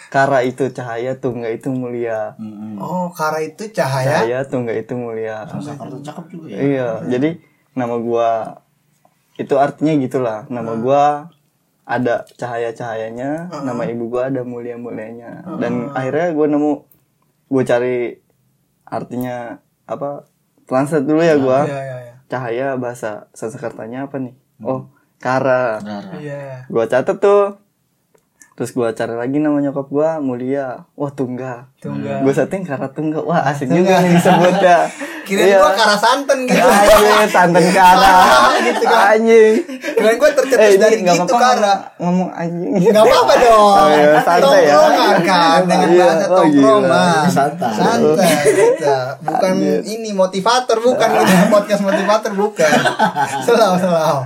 Kara 0.06 0.38
itu 0.46 0.70
cahaya 0.70 1.18
tunggal 1.18 1.50
itu 1.50 1.66
mulia. 1.68 2.38
Hmm. 2.38 2.78
Oh, 2.78 3.10
Kara 3.10 3.42
itu 3.42 3.68
cahaya. 3.74 4.22
Cahaya 4.22 4.38
tunggal 4.46 4.78
itu 4.78 4.94
mulia. 4.94 5.42
Jakarta 5.50 5.98
cakep 5.98 6.24
juga 6.30 6.46
ya. 6.46 6.58
Iya, 6.62 6.88
jadi 7.10 7.28
nama 7.74 7.98
gua 7.98 8.62
itu 9.36 9.54
artinya 9.56 9.92
gitulah. 10.00 10.38
Nama 10.48 10.72
gua 10.80 11.02
ada 11.86 12.26
cahaya-cahayanya, 12.34 13.46
nama 13.62 13.82
ibu 13.86 14.10
gua 14.10 14.26
ada 14.32 14.42
mulia-mulianya. 14.42 15.44
Dan 15.62 15.92
akhirnya 15.92 16.34
gua 16.34 16.46
nemu 16.50 16.72
gue 17.46 17.62
cari 17.62 17.96
artinya 18.82 19.62
apa 19.86 20.26
translate 20.66 21.06
dulu 21.06 21.22
ya 21.22 21.38
gue 21.38 21.60
Iya, 21.70 21.78
iya, 21.78 21.96
iya. 22.02 22.14
cahaya 22.26 22.66
bahasa 22.74 23.30
Sanskertanya 23.30 24.10
apa 24.10 24.18
nih 24.18 24.34
oh 24.66 24.90
kara 25.22 25.78
Benar. 25.78 26.04
Iya. 26.18 26.66
gue 26.66 26.84
catet 26.90 27.22
tuh 27.22 27.54
terus 28.56 28.72
gue 28.72 28.88
cari 28.90 29.12
lagi 29.12 29.36
nama 29.36 29.60
nyokap 29.60 29.86
gue 29.86 30.08
mulia 30.18 30.88
wah 30.92 31.12
tunggal 31.12 31.68
Tunggal. 31.76 32.24
gue 32.24 32.32
setting 32.32 32.64
kara 32.64 32.88
tunggal 32.88 33.20
wah 33.22 33.44
asik 33.46 33.68
juga 33.68 34.00
nih 34.00 34.16
disebutnya 34.16 34.78
Kirain 35.26 35.50
Iya. 35.50 35.58
gua 35.58 35.74
kara 35.74 35.98
santen 35.98 36.46
gitu. 36.46 36.54
Anjing, 36.62 37.26
santen 37.26 37.66
kara 37.74 38.14
Gitu 38.62 38.84
kan. 38.86 39.18
anjing 39.18 39.54
Kirain 39.98 40.16
gua 40.16 40.30
tercetus 40.30 40.54
eh 40.62 40.78
dari 40.78 40.94
ini 40.94 41.02
nggak 41.02 41.18
gitu 41.18 41.34
apa-apa 41.34 41.50
kara. 41.58 41.74
ngomong 41.98 42.30
anjing 42.30 42.70
Gak 42.86 43.02
apa-apa 43.02 43.34
dong. 43.42 43.74
Oh, 43.74 43.88
iya, 43.90 44.22
santai 44.22 44.62
ya. 44.62 44.76
Kan 45.26 45.60
dengan 45.66 45.88
Iya, 45.90 46.04
bahasa 46.06 46.24
oh, 46.24 46.36
tongkrongan. 46.38 47.24
Santai. 47.26 47.72
Santai 47.74 48.34
kita. 48.54 48.98
Bukan 49.18 49.54
ini 49.82 50.10
motivator 50.14 50.78
bukan 50.78 51.08
gitu. 51.10 51.34
podcast 51.50 51.82
motivator 51.82 52.32
bukan. 52.32 52.70
Selau 53.42 53.74
selau. 53.74 54.22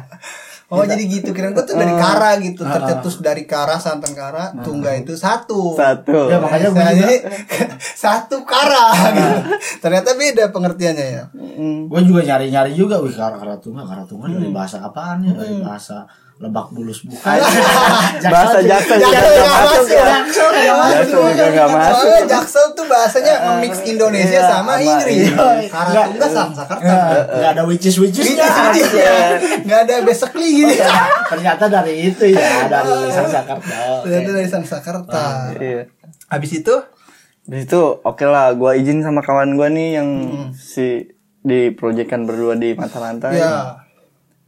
Oh 0.71 0.87
jadi 0.87 1.03
gitu 1.03 1.35
kirain 1.35 1.51
gua 1.51 1.67
tuh 1.67 1.75
dari 1.75 1.91
kara 1.99 2.39
gitu 2.39 2.63
tercetus 2.63 3.19
dari 3.19 3.43
kara 3.43 3.75
santan 3.75 4.15
kara 4.15 4.55
tungga 4.63 4.95
itu 4.95 5.19
satu. 5.19 5.75
satu 5.75 6.31
Ya, 6.31 6.39
makanya 6.39 6.71
gue 6.71 6.79
juga, 6.79 6.95
jadi 6.95 7.17
satu 8.07 8.47
kara 8.47 8.87
gitu. 9.11 9.35
Ternyata 9.83 10.15
beda 10.15 10.55
pengertiannya 10.55 11.07
ya. 11.11 11.25
Mm. 11.35 11.91
gue 11.91 12.01
juga 12.07 12.23
nyari-nyari 12.23 12.79
juga, 12.79 13.03
wih 13.03 13.11
kara 13.11 13.35
kara 13.35 13.59
tunggal, 13.59 13.83
kara 13.83 14.07
tunggal 14.07 14.31
dari 14.31 14.55
bahasa 14.55 14.79
apaan 14.79 15.27
ya? 15.27 15.35
Dari 15.35 15.59
bahasa 15.59 16.07
lebak 16.41 16.73
bulus 16.73 17.05
bukan. 17.05 17.37
bahasa 18.33 18.65
jaksel 18.65 18.97
juga 18.97 19.13
Jaksel 19.13 19.37
nggak 19.37 19.37
nggak 19.37 19.61
masuk 19.61 19.87
ya 19.93 20.05
Jaksel 20.09 20.49
nggak 20.57 21.05
juga 21.13 21.45
nggak 21.53 21.69
masuk 21.69 22.01
Soalnya 22.01 22.25
Jaksel 22.33 22.67
tuh 22.73 22.87
bahasanya 22.89 23.35
mix 23.61 23.75
Indonesia 23.85 24.41
iya, 24.41 24.49
sama 24.49 24.73
Inggris. 24.81 25.29
Inggris. 25.29 25.69
Karatungga 25.69 26.27
Sanskerta. 26.33 26.97
Gak 27.29 27.51
ada 27.53 27.63
witches 27.69 27.97
witches 28.01 28.25
Nggak 29.69 29.81
ada 29.85 29.95
basically 30.01 30.65
gitu. 30.65 30.81
Ternyata 31.29 31.65
dari 31.69 31.95
itu 32.09 32.25
ya, 32.33 32.73
dari 32.73 33.13
Sanskerta. 33.13 33.79
Ternyata 34.01 34.31
dari 34.33 34.49
Sanskerta. 34.49 35.25
iya 35.61 35.93
Habis 36.33 36.51
itu 36.57 36.75
di 37.45 37.57
situ 37.67 37.83
oke 38.01 38.25
lah 38.25 38.57
gua 38.57 38.81
izin 38.81 39.05
sama 39.05 39.21
kawan 39.21 39.61
gua 39.61 39.69
nih 39.69 40.01
yang 40.01 40.09
si 40.57 41.05
di 41.41 41.73
proyekan 41.73 42.25
berdua 42.25 42.57
di 42.57 42.73
mata 42.77 42.97
rantai 43.01 43.37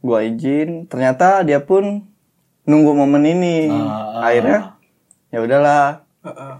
gua 0.03 0.19
izin 0.21 0.85
ternyata 0.85 1.41
dia 1.41 1.57
pun 1.59 2.03
nunggu 2.63 2.91
momen 2.93 3.23
ini 3.23 3.71
ah, 3.71 4.19
akhirnya 4.21 4.75
ya 5.29 5.39
udahlah 5.39 6.03
Heeh. 6.21 6.53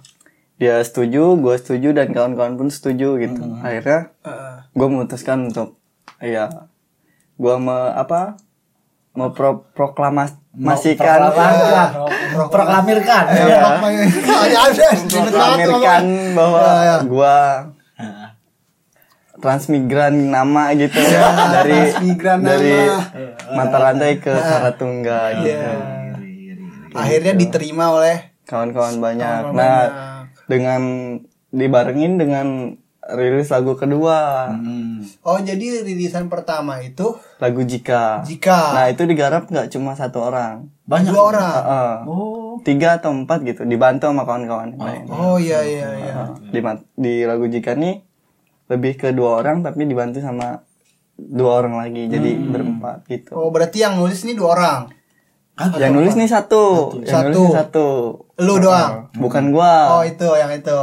dia 0.58 0.80
setuju 0.80 1.36
gua 1.36 1.56
setuju 1.56 1.92
dan 1.92 2.10
kawan-kawan 2.10 2.56
pun 2.56 2.68
setuju 2.68 3.20
gitu 3.20 3.44
akhirnya 3.60 4.16
Heeh. 4.22 4.56
gue 4.72 4.88
memutuskan 4.88 5.48
untuk 5.48 5.76
ya 6.18 6.70
gue 7.34 7.56
me 7.58 7.78
apa 7.92 8.40
mau 9.12 9.30
pro 9.30 9.68
proklamasikan 9.70 10.40
Proklamirkan. 10.54 11.90
Proklamirkan. 12.48 13.24
Ya, 13.28 13.44
Ya. 13.44 13.50
ya 13.50 13.66
banget 13.74 14.96
proklamirkan 15.10 16.02
bahwa 16.34 16.62
Ya, 16.62 16.82
ya. 16.86 16.96
gue 17.04 17.38
transmigran 19.44 20.32
nama 20.32 20.72
gitu 20.72 20.96
ya 20.96 21.28
dari 21.52 21.92
transmigran 21.92 22.40
dari 22.40 22.72
nama. 22.72 23.04
mata 23.52 23.78
rantai 23.78 24.18
ke 24.18 24.32
Karatungga 24.32 25.20
gitu 25.38 25.52
Iya. 25.52 25.76
Akhirnya 26.94 27.34
diterima 27.34 27.92
oleh 27.92 28.32
kawan-kawan 28.44 28.98
banyak 28.98 29.42
nah 29.50 29.52
banyak. 29.52 29.88
dengan 30.46 30.82
dibarengin 31.50 32.16
dengan 32.16 32.48
rilis 33.06 33.50
lagu 33.50 33.74
kedua 33.74 34.48
Hmm. 34.48 35.04
Oh 35.20 35.36
jadi 35.36 35.84
rilisan 35.84 36.28
pertama 36.28 36.80
itu 36.80 37.20
lagu 37.38 37.60
Jika 37.62 38.24
jika 38.24 38.72
nah 38.72 38.88
itu 38.88 39.04
digarap 39.04 39.44
nggak 39.46 39.68
cuma 39.70 39.92
satu 39.94 40.24
orang 40.24 40.72
Banyak. 40.84 41.12
dua 41.12 41.22
orang. 41.26 41.52
Heeh. 41.54 41.94
Oh. 42.06 42.56
tiga 42.62 42.96
atau 42.96 43.12
empat 43.12 43.44
gitu 43.44 43.64
dibantu 43.64 44.08
sama 44.08 44.24
kawan-kawan 44.24 44.72
yang 44.72 44.80
lain 44.80 45.04
Oh 45.10 45.36
iya 45.36 45.60
iya 45.60 45.90
iya. 45.98 46.14
Nah, 46.14 46.30
di 46.48 46.60
di 46.96 47.14
lagu 47.24 47.44
Jika 47.46 47.74
nih 47.74 48.13
lebih 48.74 48.94
ke 48.96 49.10
dua 49.10 49.38
orang 49.38 49.62
tapi 49.62 49.84
dibantu 49.84 50.18
sama 50.18 50.66
dua 51.14 51.62
orang 51.62 51.78
lagi 51.78 52.08
jadi 52.08 52.32
berempat 52.44 53.06
gitu 53.06 53.32
Oh 53.32 53.48
berarti 53.48 53.80
yang 53.80 53.96
nulis 53.96 54.22
ini 54.22 54.34
dua 54.34 54.50
orang. 54.52 54.80
yang 55.76 55.94
nulis 55.94 56.14
nih 56.14 56.26
satu 56.26 56.98
yang 57.00 57.06
Satu. 57.06 57.30
nulis 57.30 57.42
nih 57.46 57.56
satu 57.56 57.88
Lu 58.40 58.58
doang. 58.58 59.14
bukan 59.16 59.50
gua 59.50 59.74
Oh 59.92 60.04
itu 60.04 60.26
yang 60.26 60.50
itu. 60.50 60.74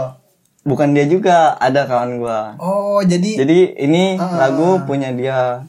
bukan 0.62 0.92
dia 0.92 1.04
juga 1.04 1.37
ada 1.56 1.82
kawan 1.85 2.16
gua 2.16 2.54
Oh 2.56 3.02
jadi 3.02 3.42
jadi 3.42 3.59
ini 3.80 4.14
Ah. 4.14 4.47
lagu 4.47 4.78
punya 4.85 5.11
dia 5.11 5.66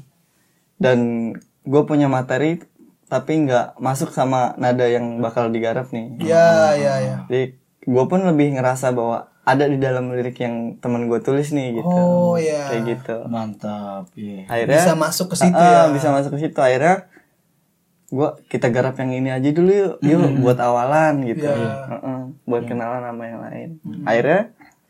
dan 0.78 1.32
gue 1.62 1.82
punya 1.84 2.06
materi 2.06 2.62
tapi 3.06 3.38
nggak 3.40 3.78
masuk 3.78 4.10
sama 4.10 4.54
nada 4.56 4.86
yang 4.86 5.18
bakal 5.18 5.48
digarap 5.48 5.90
nih 5.90 6.16
ya 6.22 6.74
ya 6.74 6.94
ya. 6.98 7.18
Jadi 7.26 7.61
gue 7.82 8.04
pun 8.06 8.20
lebih 8.22 8.54
ngerasa 8.58 8.94
bahwa 8.94 9.30
ada 9.42 9.66
di 9.66 9.82
dalam 9.82 10.14
lirik 10.14 10.38
yang 10.38 10.78
teman 10.78 11.10
gue 11.10 11.18
tulis 11.18 11.50
nih 11.50 11.82
gitu. 11.82 11.90
Oh 11.90 12.38
ya. 12.38 12.70
Kayak 12.70 12.82
gitu. 12.94 13.18
Mantap. 13.26 14.06
Iya. 14.14 14.46
Bisa 14.46 14.54
Akhirnya 14.54 14.96
masuk 14.96 15.28
ke 15.34 15.36
situ 15.42 15.58
Ah, 15.58 15.90
ya. 15.90 15.94
Bisa 15.94 16.08
masuk 16.14 16.32
ke 16.38 16.40
situ 16.46 16.60
akhirnya 16.62 17.10
gua 18.12 18.36
kita 18.52 18.68
garap 18.68 19.00
yang 19.00 19.16
ini 19.16 19.32
aja 19.32 19.50
dulu 19.56 19.72
yuk, 19.72 19.94
yuk 20.04 20.44
buat 20.44 20.60
awalan 20.60 21.24
gitu. 21.26 21.48
Iya. 21.48 21.74
Heeh, 21.96 22.20
buat 22.44 22.64
kenalan 22.68 23.02
sama 23.02 23.24
yang 23.24 23.40
lain. 23.40 23.70
Akhirnya 24.04 24.42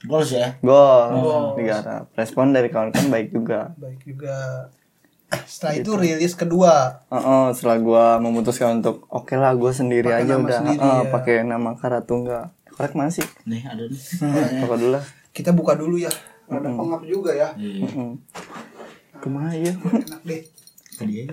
Goals 0.01 0.33
ya. 0.33 0.57
gol 0.65 1.53
digarap. 1.61 2.09
Respon 2.17 2.49
dari 2.51 2.73
kawan-kawan 2.73 3.13
baik 3.13 3.29
juga. 3.29 3.77
Baik 3.77 4.01
juga. 4.01 4.67
Setelah 5.45 5.73
itu 5.77 5.91
rilis 5.95 6.33
kedua. 6.33 7.05
Heeh, 7.13 7.45
setelah 7.53 7.77
gua 7.79 8.05
memutuskan 8.17 8.81
untuk 8.81 9.05
oke 9.07 9.37
lah 9.37 9.53
gua 9.53 9.69
sendiri 9.71 10.09
Pakai 10.09 10.25
aja 10.25 10.33
udah 10.41 10.57
sendiri, 10.59 10.81
heeh, 10.81 11.01
ya. 11.05 11.11
pakai 11.13 11.35
nama 11.45 11.77
Karatungga. 11.77 12.51
Korek 12.81 12.97
mana 12.97 13.13
sih? 13.13 13.21
Nih 13.45 13.61
ada 13.61 13.85
nih. 13.85 14.01
Pokok 14.65 14.77
dulu 14.81 14.97
lah. 14.97 15.05
Kita 15.29 15.53
buka 15.53 15.77
dulu 15.77 16.01
ya. 16.01 16.09
Ada 16.49 16.73
pengap 16.73 17.05
juga 17.05 17.29
ya. 17.29 17.53
Iya. 17.53 17.85
Heeh. 17.85 18.11
Ke 19.21 19.29
mana 19.29 19.53
ya? 19.53 19.69
Enak 19.69 20.21
deh. 20.25 20.41
Ke 20.97 21.05
dia. 21.05 21.29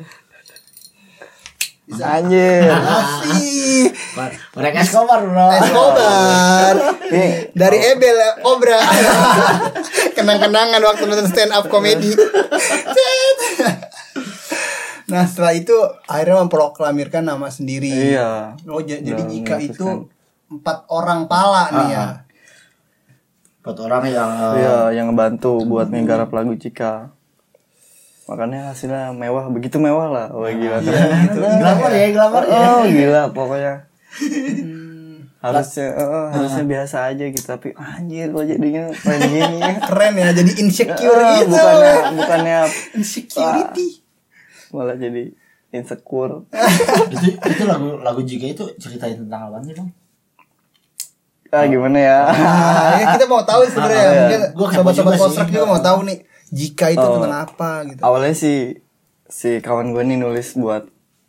Anjir. 1.88 2.68
Masih. 2.68 3.96
Mereka 4.60 4.76
Escobar 4.84 5.24
bro. 5.24 5.48
Escobar 5.56 6.74
dari 7.56 7.78
Ebel 7.80 8.18
Cobra 8.44 8.76
kenang-kenangan 10.20 10.84
waktu 10.84 11.02
nonton 11.08 11.32
stand 11.32 11.56
up 11.56 11.64
komedi 11.72 12.12
nah 15.08 15.24
setelah 15.24 15.56
itu 15.56 15.72
akhirnya 16.04 16.44
memproklamirkan 16.44 17.24
nama 17.24 17.48
sendiri 17.48 17.88
Iya. 17.88 18.60
oh 18.68 18.84
jadi 18.84 19.08
Udah 19.08 19.26
jika 19.32 19.56
itu 19.56 20.04
empat 20.48 20.88
orang 20.88 21.28
pala 21.28 21.68
nih 21.72 21.88
ya 21.92 22.06
Buat 23.58 23.84
orang 23.84 24.04
yang 24.08 24.30
Iya, 24.56 24.78
yang 24.96 25.12
ngebantu 25.12 25.60
buat 25.68 25.92
menggarap 25.92 26.32
lagu 26.32 26.56
Cika. 26.56 27.12
Makanya 28.24 28.72
hasilnya 28.72 29.12
mewah, 29.12 29.52
begitu 29.52 29.76
mewah 29.76 30.08
lah. 30.08 30.26
Wah 30.32 30.48
gila 30.48 30.80
keren. 30.80 31.28
gitu 31.28 31.36
glamor 31.44 31.92
ya, 31.92 32.06
glamor 32.08 32.44
ya. 32.48 32.56
Oh 32.56 32.84
gila 32.88 33.22
pokoknya. 33.36 33.74
harusnya 35.38 35.94
eh, 35.94 36.26
harusnya 36.34 36.64
biasa 36.66 37.14
aja 37.14 37.24
gitu 37.30 37.46
tapi 37.46 37.70
anjir 37.78 38.34
kok 38.34 38.42
jadinya 38.42 38.90
kayak 38.90 39.22
gini 39.22 39.56
ya. 39.62 39.72
keren 39.86 40.14
ya 40.18 40.28
jadi 40.34 40.52
insecure 40.58 41.22
gitu 41.38 41.54
bukannya 41.54 41.94
bukannya 42.18 42.58
insecurity 42.98 44.02
malah 44.74 44.98
jadi 44.98 45.30
insecure. 45.70 46.42
itu 47.14 47.38
itu 47.38 47.62
lagu 47.70 48.02
lagu 48.02 48.20
jika 48.26 48.50
itu 48.50 48.64
ceritain 48.82 49.14
tentang 49.14 49.46
apa 49.52 49.62
sih 49.62 49.78
bang? 49.78 49.88
Ah 51.50 51.64
gimana 51.64 51.96
ya? 51.96 52.18
nah, 52.26 52.92
ya 52.94 53.04
kita 53.14 53.24
mau 53.24 53.40
tahu 53.40 53.64
sebenarnya. 53.64 53.96
Ah, 53.98 54.12
iya. 54.28 54.38
mungkin 54.52 54.74
sobat-sobat 54.74 55.12
kostrak 55.16 55.48
juga 55.48 55.64
mau 55.64 55.80
tahu 55.80 56.04
nih 56.04 56.18
jika 56.48 56.86
itu 56.88 57.00
Oh. 57.00 57.16
tentang 57.16 57.34
apa 57.42 57.70
gitu. 57.84 58.00
Awalnya 58.00 58.34
sih 58.34 58.58
si 59.24 59.56
kawan 59.58 59.90
gue 59.90 60.02
nih 60.02 60.18
nulis 60.18 60.52
buat 60.54 60.84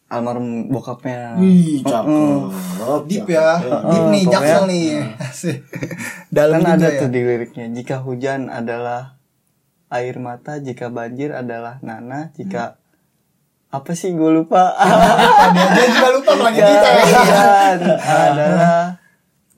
almarhum 0.05 0.67
bokapnya. 0.67 1.35
Wih 1.35 1.79
cakep. 1.81 2.43
deep 3.05 3.27
ya. 3.27 3.59
Deep 3.61 4.05
nih 4.09 4.21
pokoknya- 4.21 4.33
jaksel 4.33 4.63
nih. 4.65 4.88
Asik. 5.21 5.57
dalam 6.29 6.59
kan 6.59 6.75
ada 6.75 6.88
ya. 6.89 6.99
tuh 6.99 7.09
di 7.09 7.21
liriknya 7.21 7.65
jika 7.69 7.95
hujan 7.99 8.47
adalah 8.47 9.15
air 9.88 10.17
mata 10.17 10.57
jika 10.57 10.88
banjir 10.88 11.31
adalah 11.31 11.79
nana 11.79 12.29
jika 12.33 12.75
apa 13.69 13.91
sih 13.93 14.11
gue 14.11 14.31
lupa? 14.33 14.73
Dia 15.69 15.85
juga 15.88 16.09
lupa 16.11 16.31
lagi 16.39 16.57
kita. 16.57 16.88
Ya 16.89 17.03
hujan 17.05 17.79
adalah 18.01 18.88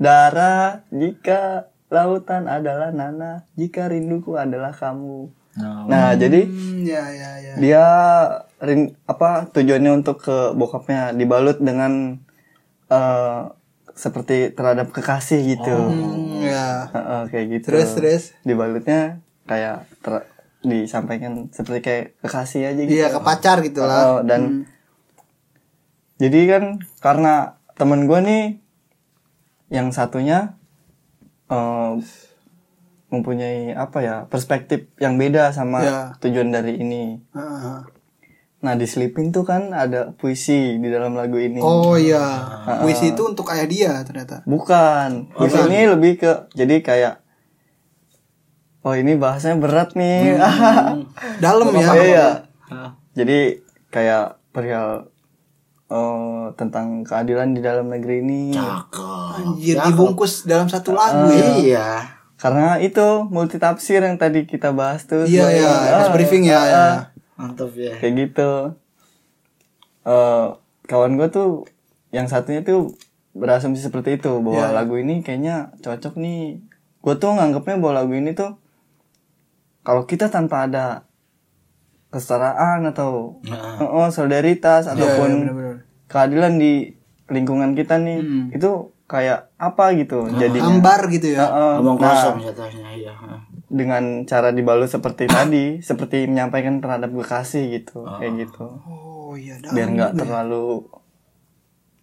darah 0.02 0.82
jika 0.90 1.70
lautan 1.94 2.50
adalah 2.50 2.90
nana 2.90 3.46
jika 3.54 3.86
rinduku 3.86 4.34
adalah 4.34 4.74
kamu. 4.74 5.30
Nah, 5.62 5.86
nah 5.86 6.08
jadi 6.18 6.42
Hmm, 6.48 6.82
ya 6.88 7.04
ya 7.14 7.32
ya. 7.38 7.54
dia 7.60 7.86
rin, 8.64 8.98
apa 9.06 9.46
tujuannya 9.54 10.02
untuk 10.02 10.24
ke 10.26 10.56
bokapnya 10.58 11.14
dibalut 11.14 11.62
dengan 11.62 12.18
eh, 12.90 13.42
seperti 13.94 14.56
terhadap 14.56 14.90
kekasih 14.90 15.40
gitu. 15.60 15.78
Hmm, 15.92 16.42
ya. 16.42 16.88
Heeh, 16.96 17.22
kayak 17.30 17.46
gitu. 17.60 17.68
Terus, 17.76 17.90
terus? 17.94 18.24
dibalutnya 18.42 19.22
kayak 19.46 19.86
ter- 20.02 20.28
disampaikan 20.64 21.50
seperti 21.52 21.80
kayak 21.84 22.06
kekasih 22.24 22.72
aja 22.72 22.82
gitu. 22.88 22.98
Iya 22.98 23.08
ke 23.14 23.20
pacar 23.20 23.60
gitu 23.62 23.84
lah. 23.84 24.18
Oh, 24.18 24.20
dan 24.24 24.66
jadi 26.22 26.40
kan 26.58 26.64
karena 27.02 27.58
temen 27.76 28.06
gue 28.06 28.20
nih 28.22 28.61
yang 29.72 29.90
satunya 29.90 30.60
eh, 31.48 31.92
mempunyai 33.08 33.72
apa 33.72 34.00
ya 34.00 34.16
perspektif 34.28 34.88
yang 34.96 35.16
beda 35.16 35.52
sama 35.52 35.80
Ya. 35.84 36.00
tujuan 36.20 36.52
dari 36.52 36.80
ini. 36.80 37.20
Heeh. 37.32 37.78
Nah 38.62 38.74
di 38.78 38.86
Sleeping 38.86 39.34
tuh 39.34 39.42
kan 39.44 39.74
ada 39.74 40.14
puisi 40.14 40.78
di 40.78 40.88
dalam 40.88 41.18
lagu 41.18 41.36
ini. 41.36 41.60
Oh 41.60 41.98
iya. 41.98 42.22
Puisi 42.80 43.12
itu 43.12 43.26
untuk 43.26 43.50
ayah 43.52 43.68
dia 43.68 43.94
ternyata. 44.06 44.46
Bukan. 44.46 45.34
Puisi 45.34 45.60
ini 45.66 45.90
lebih 45.90 46.22
ke 46.22 46.32
jadi 46.54 46.80
kayak 46.80 47.14
oh 48.86 48.94
ini 48.96 49.18
bahasanya 49.18 49.58
berat 49.60 49.98
nih. 49.98 50.38
Dalam 51.44 51.68
ya. 51.74 51.92
Iya. 52.00 52.28
Jadi 53.12 53.60
kayak 53.92 54.40
perihal 54.56 55.12
eh, 55.92 56.46
tentang 56.56 57.04
keadilan 57.04 57.52
di 57.52 57.60
dalam 57.60 57.92
negeri 57.92 58.24
ini. 58.24 58.56
Cakep. 58.56 59.36
Anjir 59.36 59.76
dibungkus 59.84 60.48
dalam 60.48 60.66
satu 60.66 60.96
lagu 60.96 61.28
ya. 61.30 61.48
Iya. 61.60 61.88
Karena 62.40 62.80
itu 62.80 63.28
multi 63.28 63.60
tafsir 63.60 64.02
yang 64.02 64.16
tadi 64.16 64.48
kita 64.48 64.72
bahas 64.72 65.06
tuh. 65.06 65.28
Iya 65.28 65.46
ya, 65.52 65.70
Ah, 65.70 66.00
pas 66.02 66.10
briefing 66.10 66.48
ya. 66.48 66.62
ya. 66.66 66.86
Mantap 67.38 67.76
ya. 67.76 67.94
Kayak 68.00 68.14
gitu. 68.30 68.52
eh 70.02 70.46
kawan 70.90 71.14
gue 71.14 71.30
tuh 71.30 71.50
yang 72.10 72.26
satunya 72.26 72.66
tuh 72.66 72.98
berasumsi 73.32 73.86
seperti 73.86 74.18
itu 74.18 74.34
bahwa 74.42 74.66
Iya. 74.66 74.74
lagu 74.74 74.98
ini 74.98 75.22
kayaknya 75.22 75.70
cocok 75.80 76.18
nih. 76.18 76.58
Gue 77.00 77.16
tuh 77.16 77.32
nganggapnya 77.32 77.78
bahwa 77.78 77.94
lagu 78.02 78.14
ini 78.14 78.34
tuh 78.34 78.58
kalau 79.82 80.06
kita 80.06 80.28
tanpa 80.28 80.66
ada 80.66 81.06
kesetaraan 82.12 82.84
atau 82.86 83.40
Nah. 83.44 83.80
oh, 83.82 84.08
solidaritas 84.08 84.86
Iya, 84.86 84.94
ataupun 84.94 85.30
iya, 85.30 85.40
benar-benar. 85.42 85.76
keadilan 86.06 86.54
di 86.56 86.74
lingkungan 87.28 87.72
kita 87.72 87.96
nih 87.98 88.20
Hmm. 88.20 88.46
itu 88.52 88.70
kayak 89.06 89.52
apa 89.58 89.92
gitu 89.94 90.28
jadinya 90.34 90.68
Hambar 90.70 91.08
gitu 91.08 91.28
ya. 91.30 91.40
Heeh. 91.42 91.74
Ngomong 91.78 91.98
Nah, 91.98 92.08
kosong 92.10 92.38
jatuhnya 92.42 92.90
iya. 92.92 93.12
dengan 93.66 94.04
cara 94.24 94.50
dibalut 94.50 94.88
seperti 94.88 95.26
tadi 95.26 95.80
seperti 95.80 96.24
menyampaikan 96.26 96.80
terhadap 96.80 97.08
kekasih 97.10 97.72
gitu 97.74 98.04
kayak 98.04 98.34
gitu 98.42 98.68
Oh 98.84 99.32
iya 99.34 99.56
biar 99.66 99.88
nggak 99.90 100.12
terlalu 100.18 100.84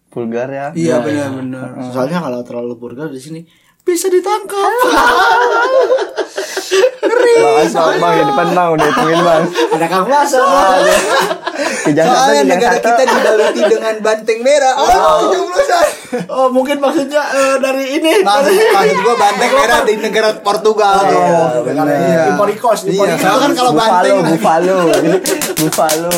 vulgar 0.09 0.49
ya 0.49 0.67
Iya 0.71 0.97
benar-benar. 0.99 1.77
Soalnya 1.87 2.17
kalau 2.19 2.41
terlalu 2.41 2.73
vulgar 2.75 3.07
di 3.07 3.17
sini 3.17 3.41
bisa 3.79 4.05
ditangkap. 4.07 4.73
bang 6.99 7.67
bang 7.69 7.97
bang 7.99 8.13
ya 8.13 8.23
depan 8.27 8.47
bang 8.51 8.67
udah 8.75 8.85
hitungin 8.87 9.19
bang 9.21 9.43
Ada 9.75 9.85
kang 9.87 10.03
satu 10.07 10.39
Soalnya 11.89 12.43
negara 12.47 12.75
satu 12.79 12.87
kita 12.87 13.03
dibaluti 13.03 13.61
dengan 13.67 13.95
banteng 13.99 14.39
merah. 14.39 14.73
Oh, 14.79 15.27
jumlusan. 15.27 15.85
Oh 16.31 16.47
mungkin 16.47 16.79
maksudnya 16.79 17.19
eh, 17.19 17.55
dari 17.59 17.99
ini. 17.99 18.23
Maksud, 18.23 18.53
maksud 18.71 18.97
gua 19.03 19.15
banteng 19.19 19.51
merah 19.51 19.79
di 19.83 19.93
negara 19.99 20.29
Portugal. 20.39 21.03
Oh, 21.03 21.59
tuh. 21.59 21.67
negara 21.67 21.91
Iya. 21.91 22.23
Ivorikos, 22.33 22.87
Iya, 22.87 22.95
Ivorikos. 22.95 23.19
soalnya 23.19 23.39
kan 23.43 23.51
kalau 23.53 23.71
buffalo 23.75 23.91
banteng 23.91 24.15
buffalo 24.23 24.79
buffalo 25.59 26.15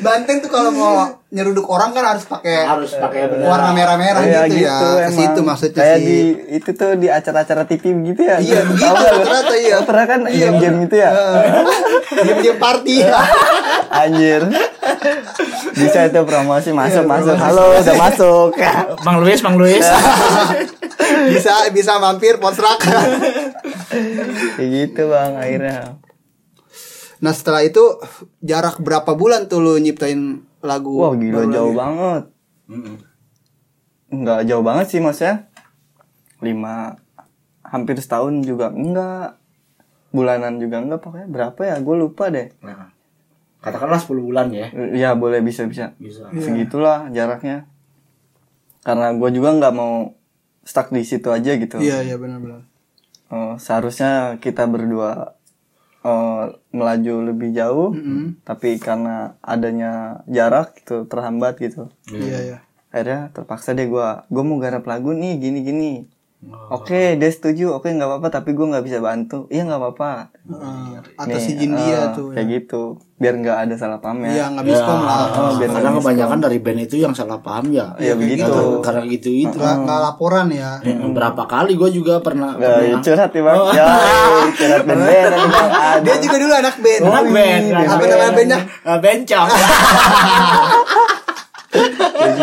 banteng 0.00 0.36
tuh 0.40 0.50
kalau 0.50 0.70
mau 0.72 0.94
nyeruduk 1.32 1.64
orang 1.64 1.96
kan 1.96 2.04
harus 2.04 2.28
pakai 2.28 2.68
harus 2.68 2.92
pakai 2.92 3.24
benar. 3.24 3.48
warna 3.48 3.70
merah-merah 3.72 4.20
Iya, 4.20 4.40
gitu, 4.52 4.68
ya. 4.68 4.76
Ke 4.76 4.88
emang. 5.00 5.16
situ 5.16 5.40
maksudnya 5.40 5.80
kayak 5.80 5.96
sih. 5.96 6.04
di 6.04 6.18
itu 6.60 6.70
tuh 6.76 6.90
di 6.94 7.08
acara-acara 7.08 7.62
TV 7.64 7.84
gitu 8.04 8.20
ya 8.20 8.36
Iya, 8.36 8.60
begitu 8.68 8.92
ternyata 9.24 9.54
iya. 9.56 9.76
Pernah 9.80 10.04
kan 10.04 10.20
Iya, 10.28 10.46
game-game 10.52 10.76
gitu 10.84 10.96
ya 11.00 11.10
Diam-diam 12.12 12.56
party. 12.56 12.96
Anjir. 14.04 14.42
Bisa 15.72 15.98
itu 16.04 16.20
promosi 16.22 16.70
masuk 16.70 17.04
masuk. 17.04 17.32
Halo, 17.34 17.80
udah 17.80 17.96
masuk. 17.96 18.50
Bang 19.08 19.24
Luis, 19.24 19.40
Bang 19.40 19.56
Luis. 19.56 19.80
bisa 21.32 21.72
bisa 21.72 21.96
mampir 21.96 22.36
potrak. 22.36 22.76
Kayak 24.56 24.68
gitu 24.68 25.08
bang 25.08 25.32
akhirnya. 25.34 25.78
nah, 27.18 27.32
setelah 27.32 27.62
itu 27.62 27.80
jarak 28.40 28.78
berapa 28.78 29.12
bulan 29.12 29.46
tuh 29.46 29.60
lu 29.60 29.74
nyiptain 29.78 30.42
lagu? 30.62 30.94
Wah 30.96 31.12
gila 31.18 31.44
jauh 31.50 31.74
lagi? 31.74 31.80
banget. 31.82 32.24
Enggak 34.12 34.40
jauh 34.46 34.64
banget 34.64 34.86
sih 34.88 35.00
maksudnya. 35.02 35.50
Lima 36.42 36.96
hampir 37.66 37.98
setahun 37.98 38.42
juga 38.46 38.70
enggak. 38.70 39.38
Bulanan 40.12 40.60
juga 40.60 40.80
enggak 40.80 41.00
pokoknya 41.02 41.28
berapa 41.28 41.60
ya? 41.60 41.76
Gue 41.80 41.96
lupa 41.98 42.28
deh. 42.28 42.52
Nah, 42.60 42.92
katakanlah 43.64 44.00
10 44.00 44.20
bulan 44.20 44.46
ya. 44.52 44.68
Ya 44.92 45.10
boleh 45.16 45.40
bisa 45.40 45.64
bisa. 45.66 45.96
Bisa. 45.96 46.28
Segitulah 46.32 47.08
jaraknya. 47.10 47.66
Karena 48.82 49.14
gue 49.14 49.30
juga 49.30 49.54
nggak 49.56 49.74
mau 49.74 50.12
stuck 50.62 50.90
di 50.94 51.02
situ 51.02 51.30
aja 51.30 51.54
gitu. 51.58 51.78
Iya, 51.78 52.02
iya 52.06 52.16
benar-benar. 52.18 52.66
Eh, 53.32 53.54
seharusnya 53.56 54.36
kita 54.38 54.68
berdua 54.68 55.40
eh, 56.02 56.44
melaju 56.74 57.14
lebih 57.32 57.50
jauh, 57.54 57.90
Mm-mm. 57.94 58.42
tapi 58.42 58.76
karena 58.82 59.38
adanya 59.42 60.22
jarak 60.26 60.78
gitu 60.82 61.06
terhambat 61.06 61.58
gitu. 61.62 61.88
Iya, 62.10 62.38
iya. 62.42 62.58
Akhirnya 62.92 63.32
terpaksa 63.32 63.72
deh 63.72 63.88
gua, 63.88 64.28
gua 64.28 64.44
mau 64.44 64.60
garap 64.60 64.84
lagu 64.84 65.16
nih 65.16 65.40
gini 65.40 66.11
gini. 66.42 66.58
Oke, 66.68 67.14
dia 67.14 67.30
setuju. 67.30 67.70
Oke, 67.72 67.88
nggak 67.88 68.08
apa-apa, 68.08 68.28
tapi 68.32 68.50
gua 68.50 68.66
nggak 68.68 68.82
bisa 68.82 68.98
bantu. 68.98 69.46
Iya 69.46 69.62
nggak 69.64 69.78
apa-apa. 69.78 70.10
Heeh. 70.42 70.98
atas 71.14 71.38
Nih, 71.40 71.54
izin 71.54 71.70
eh, 71.70 71.78
dia 71.78 72.00
tuh. 72.10 72.28
Kayak 72.30 72.46
gitu, 72.52 72.82
biar 73.16 73.34
nggak 73.36 73.58
ada 73.60 73.74
salah 73.76 73.98
paham 73.98 74.22
Iya, 74.22 74.34
ya. 74.34 74.44
nggak 74.50 74.64
miskom 74.64 75.00
lah. 75.00 75.30
Oh, 75.30 75.54
biar 75.54 75.70
Karena 75.70 75.90
kebanyakan 75.94 76.38
dari 76.40 76.58
band 76.58 76.80
itu 76.82 76.96
yang 76.96 77.12
salah 77.12 77.38
paham 77.38 77.70
ya. 77.70 77.94
Iya, 77.96 78.14
begitu. 78.14 78.42
Karena- 78.42 78.82
Karena 78.82 79.02
gitu 79.08 79.30
itu. 79.30 79.54
Nggak 79.54 79.76
nggak 79.80 79.98
laporan 80.02 80.46
ya. 80.50 80.70
Ya, 80.80 80.94
Berapa 80.98 81.42
kali 81.44 81.72
gue 81.74 81.90
juga 81.92 82.18
pernah. 82.18 82.56
Ya, 82.56 82.74
pernah- 82.74 83.02
curhat 83.02 83.30
ya 83.30 83.42
bang. 83.44 83.56
Ya, 83.72 83.86
curhat 84.52 84.82
band-band 84.82 85.30
nih, 85.30 85.46
bang. 85.54 85.68
Aduh. 85.70 86.02
Dia 86.02 86.16
juga 86.18 86.36
dulu 86.38 86.52
anak 86.52 86.76
band. 86.76 87.02
Anak 87.04 87.26
band. 87.28 87.64
Apa 87.70 88.02
nama 88.04 88.26
bandnya? 88.32 88.58
Eh, 88.82 88.98
Bencong. 88.98 89.48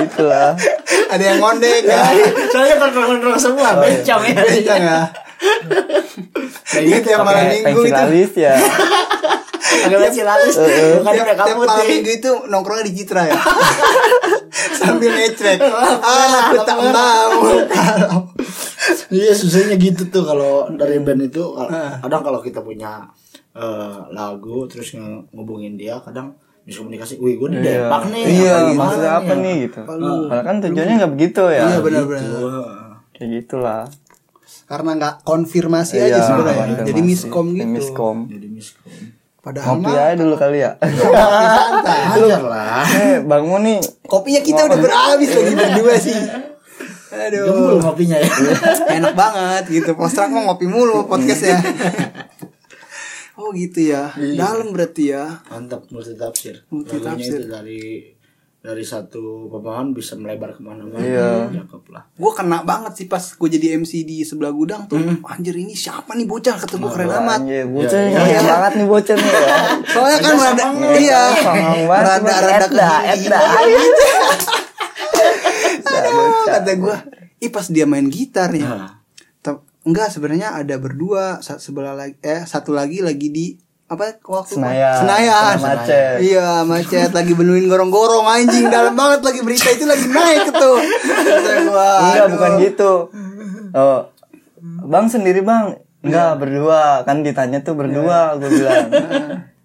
Gitu 0.05 0.21
lah. 0.23 0.53
Ada 1.13 1.23
yang 1.23 1.37
ngondek 1.41 1.83
ya. 1.85 2.03
Soalnya 2.53 2.75
kontrol-kontrol 2.77 3.35
semua. 3.35 3.69
Bencong 3.81 4.23
ya. 4.29 4.39
Bencong 4.39 4.83
ya. 4.83 4.99
Kayak 6.69 6.85
gitu 6.85 7.07
yang 7.09 7.23
malam 7.23 7.43
Pakai 7.47 7.57
minggu 7.63 7.81
pensil 7.81 7.89
itu. 7.89 8.03
alis 8.03 8.31
ya. 8.35 8.53
Agak 9.85 9.97
pensil 10.09 10.27
alis. 10.27 10.55
Bukan 10.59 11.13
Tiap, 11.15 11.27
tiap 11.33 11.57
malam 11.57 11.85
minggu 11.87 12.11
itu 12.11 12.31
nongkrongnya 12.51 12.85
di 12.85 12.93
Citra 12.93 13.21
ya. 13.25 13.39
Sambil 14.79 15.11
ngecek. 15.15 15.57
Ah, 15.63 16.51
aku 16.51 16.57
tak 16.67 16.77
mau. 16.77 17.31
Iya 19.09 19.31
susahnya 19.33 19.75
gitu 19.77 20.07
tuh 20.09 20.23
kalau 20.25 20.69
dari 20.73 21.01
band 21.01 21.25
itu 21.25 21.43
kadang 22.01 22.21
kalau 22.21 22.39
kita 22.41 22.61
punya 22.61 23.07
eh, 23.57 23.97
lagu 24.13 24.65
terus 24.69 24.93
ngubungin 25.33 25.75
dia 25.79 25.97
kadang 26.03 26.33
miskomunikasi, 26.69 27.13
wih 27.17 27.35
gue 27.35 27.47
di 27.49 27.57
Iya. 27.59 27.89
Depak 27.89 28.03
nih. 28.07 28.23
Iya, 28.23 28.51
apa 28.51 28.61
gimana 28.63 28.79
maksudnya 28.79 29.11
apa 29.11 29.31
ya?" 29.31 29.41
nih 29.41 29.55
gitu. 29.59 29.79
Padahal 29.83 30.43
kan 30.43 30.55
tujuannya 30.61 30.93
nggak 30.95 31.13
begitu 31.13 31.43
ya. 31.49 31.63
Iya 31.65 31.77
benar-benar. 31.81 32.23
Kayak 33.11 33.29
gitulah. 33.35 33.83
Karena 34.63 34.91
nggak 34.95 35.15
konfirmasi 35.23 35.93
Iya, 35.95 36.05
aja 36.07 36.19
sebenarnya. 36.23 36.61
konfirmasi. 36.63 36.87
Jadi 36.87 37.01
miskom 37.01 37.45
gitu. 37.51 37.67
Miskom. 37.67 38.17
Jadi 38.27 38.47
miskom. 38.47 38.91
Padahal 39.39 39.67
Ngopi 39.73 39.87
mah 39.87 39.95
aja 39.95 40.15
dulu 40.15 40.35
kali 40.35 40.57
ya. 40.59 40.71
kopi 40.77 41.15
santai. 41.47 41.99
Ajar 42.13 42.43
lah. 42.43 42.83
Eh, 42.85 43.17
Bang 43.23 43.45
Mo 43.45 43.57
nih 43.57 43.79
Kopinya 44.03 44.41
kita 44.41 44.67
udah 44.67 44.77
berhabis 44.77 45.29
lagi 45.31 45.53
berdua 45.53 45.93
sih. 45.95 46.19
Aduh. 47.09 47.45
Gembul 47.47 47.75
ngopinya 47.79 48.17
ya. 48.17 48.29
enak 48.91 49.13
banget 49.13 49.63
gitu 49.67 49.91
postrak 49.93 50.29
mau 50.29 50.45
ngopi 50.45 50.69
mulu 50.69 51.09
podcastnya 51.09 51.57
oh 53.39 53.55
gitu 53.55 53.79
ya 53.87 54.11
dalam 54.35 54.75
berarti 54.75 55.03
ya 55.09 55.39
Mantap 55.47 55.87
multi 55.89 56.13
tafsir. 56.13 56.59
Multi 56.67 56.99
tafsir. 56.99 57.39
itu 57.39 57.47
dari 57.47 57.81
dari 58.59 58.83
satu 58.83 59.47
pemahaman 59.47 59.95
bisa 59.95 60.19
melebar 60.19 60.51
ke 60.51 60.59
mana-mana. 60.59 60.99
Iya. 60.99 61.47
Cakep 61.47 61.95
lah. 61.95 62.03
gue 62.11 62.31
kena 62.35 62.67
banget 62.67 62.91
sih 62.99 63.07
pas 63.07 63.23
gue 63.23 63.47
jadi 63.47 63.79
MC 63.79 64.03
di 64.03 64.27
sebelah 64.27 64.51
gudang 64.51 64.83
tuh 64.83 64.99
anjir 65.23 65.55
ini 65.55 65.71
siapa 65.71 66.11
nih 66.11 66.27
bocah 66.27 66.59
kata 66.59 66.75
gue 66.75 66.91
keren 66.91 67.07
amat 67.07 67.39
Anjir, 67.47 67.63
bocah 67.71 67.99
nih 68.03 68.11
kaya 68.11 68.39
banget 68.43 68.71
nih 68.75 68.87
bocah 68.91 69.15
nih 69.15 69.31
ya. 69.31 69.47
soalnya 69.87 70.17
kan 70.19 70.33
rada 70.35 70.65
iya 70.99 71.21
rada 71.87 72.35
rada 72.35 72.67
Edda, 72.67 72.89
Edda. 73.15 73.39
Aduh, 75.89 76.45
kata 76.45 76.71
gue 76.75 76.95
ih 77.39 77.49
pas 77.49 77.65
dia 77.71 77.85
main 77.87 78.05
gitar 78.11 78.51
ya 78.51 78.67
Nah. 78.67 78.91
Enggak 79.89 80.13
sebenarnya 80.13 80.53
ada 80.53 80.77
berdua 80.77 81.41
sebelah 81.41 81.97
lagi 81.97 82.15
eh 82.21 82.45
satu 82.45 82.69
lagi 82.69 83.01
lagi 83.01 83.27
di 83.33 83.57
apa 83.89 84.21
waktu 84.21 84.53
Senayan. 84.61 85.01
Senayan. 85.01 85.55
Macet. 85.57 86.21
Iya, 86.21 86.61
macet 86.61 87.09
lagi 87.09 87.33
benuin 87.33 87.65
gorong-gorong 87.65 88.29
anjing 88.29 88.69
dalam 88.69 88.93
banget 88.93 89.25
lagi 89.25 89.41
berita 89.41 89.73
itu 89.73 89.89
lagi 89.89 90.05
naik 90.05 90.53
tuh. 90.53 90.77
Gua, 91.73 91.89
Enggak, 92.05 92.27
bukan 92.37 92.51
gitu. 92.61 92.93
Oh, 93.73 93.99
bang 94.61 95.05
sendiri 95.09 95.41
bang. 95.41 95.81
Enggak, 96.05 96.37
berdua. 96.37 97.01
Kan 97.01 97.25
ditanya 97.25 97.65
tuh 97.65 97.73
berdua, 97.73 98.37
gue 98.37 98.49
bilang. 98.61 98.87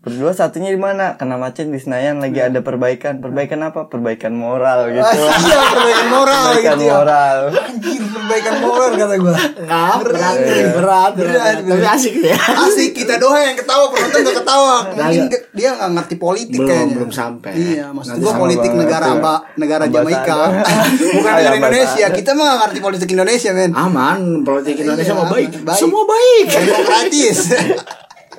Berdua 0.00 0.32
satunya 0.32 0.72
di 0.72 0.80
mana? 0.80 1.20
Kena 1.20 1.36
macet 1.36 1.68
di 1.68 1.76
Senayan 1.76 2.24
lagi 2.24 2.40
ada 2.40 2.64
perbaikan. 2.64 3.20
Perbaikan 3.20 3.60
apa? 3.60 3.84
Perbaikan 3.84 4.32
moral 4.32 4.88
gitu. 4.88 5.04
Ah, 5.04 5.12
iya, 5.12 5.60
perbaikan 5.68 6.06
moral 6.08 6.40
Perbaikan 6.48 6.72
gitu 6.72 6.80
ya. 6.80 6.94
moral. 6.96 7.36
Anjing, 7.52 8.02
perbaikan 8.08 8.54
moral 8.58 8.90
kata 8.96 9.14
gua. 9.14 9.36
Nggak, 9.36 9.94
berat, 10.00 10.36
Iya. 10.40 10.68
berat, 10.72 10.72
berat, 10.72 11.12
Berat, 11.12 11.52
Tapi 11.52 11.68
berat. 11.76 11.92
asik 11.92 12.14
ya. 12.16 12.32
Asik 12.40 12.90
kita 12.94 13.20
doang 13.20 13.44
yang 13.44 13.52
ketawa, 13.54 13.84
penonton 13.86 14.20
gak 14.22 14.36
ketawa. 14.40 14.76
Mungkin 14.88 15.20
Nggak. 15.28 15.42
dia 15.52 15.68
nggak 15.70 15.90
ngerti 15.92 16.14
politik 16.16 16.58
Belum, 16.58 16.70
kayaknya. 16.72 16.94
belum 16.96 17.10
sampai. 17.12 17.52
Iya, 17.52 17.84
maksud 17.92 18.10
Nanti 18.10 18.22
gua 18.22 18.32
sama 18.32 18.40
politik 18.40 18.70
banget, 18.70 18.80
negara 18.80 19.04
ya. 19.04 19.12
amba, 19.12 19.34
negara. 19.54 19.84
Jamaika. 19.84 20.38
Bukan 21.20 21.32
negara 21.34 21.54
Indonesia. 21.54 22.06
Kita 22.08 22.30
mah 22.32 22.44
gak 22.46 22.58
ngerti 22.64 22.78
politik 22.80 23.08
Indonesia, 23.12 23.50
men. 23.52 23.70
Aman, 23.76 24.18
politik 24.40 24.80
Indonesia 24.80 25.12
Iya, 25.12 25.20
mau 25.20 25.28
baik. 25.28 25.60
baik. 25.60 25.76
Semua 25.76 26.02
baik. 26.08 26.44
Demokratis. 26.48 27.38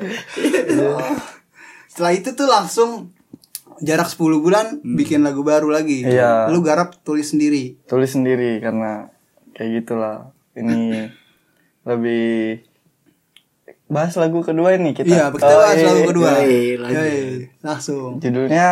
Setelah 2.02 2.18
itu 2.18 2.34
tuh 2.34 2.50
langsung 2.50 3.14
jarak 3.78 4.10
10 4.10 4.42
bulan 4.42 4.82
bikin 4.82 5.22
lagu 5.22 5.46
baru 5.46 5.70
lagi. 5.70 6.02
Iya. 6.02 6.50
Lu 6.50 6.66
garap 6.66 6.98
tulis 7.06 7.30
sendiri. 7.30 7.78
Tulis 7.86 8.10
sendiri 8.10 8.58
karena 8.58 9.14
kayak 9.54 9.86
gitulah. 9.86 10.34
Ini 10.58 11.14
lebih 11.94 12.66
bahas 13.86 14.18
lagu 14.18 14.42
kedua 14.42 14.74
ini 14.82 14.98
kita. 14.98 15.06
Iya, 15.06 15.26
kita 15.30 15.46
Oh, 15.46 15.62
bahas 15.62 15.78
iya, 15.78 15.86
lagu 15.94 16.02
iya. 16.02 16.10
kedua. 16.10 16.30
Yoi, 16.42 16.62
lanjut. 16.82 16.98
Yoi, 16.98 17.22
langsung. 17.62 18.10
Judulnya 18.18 18.68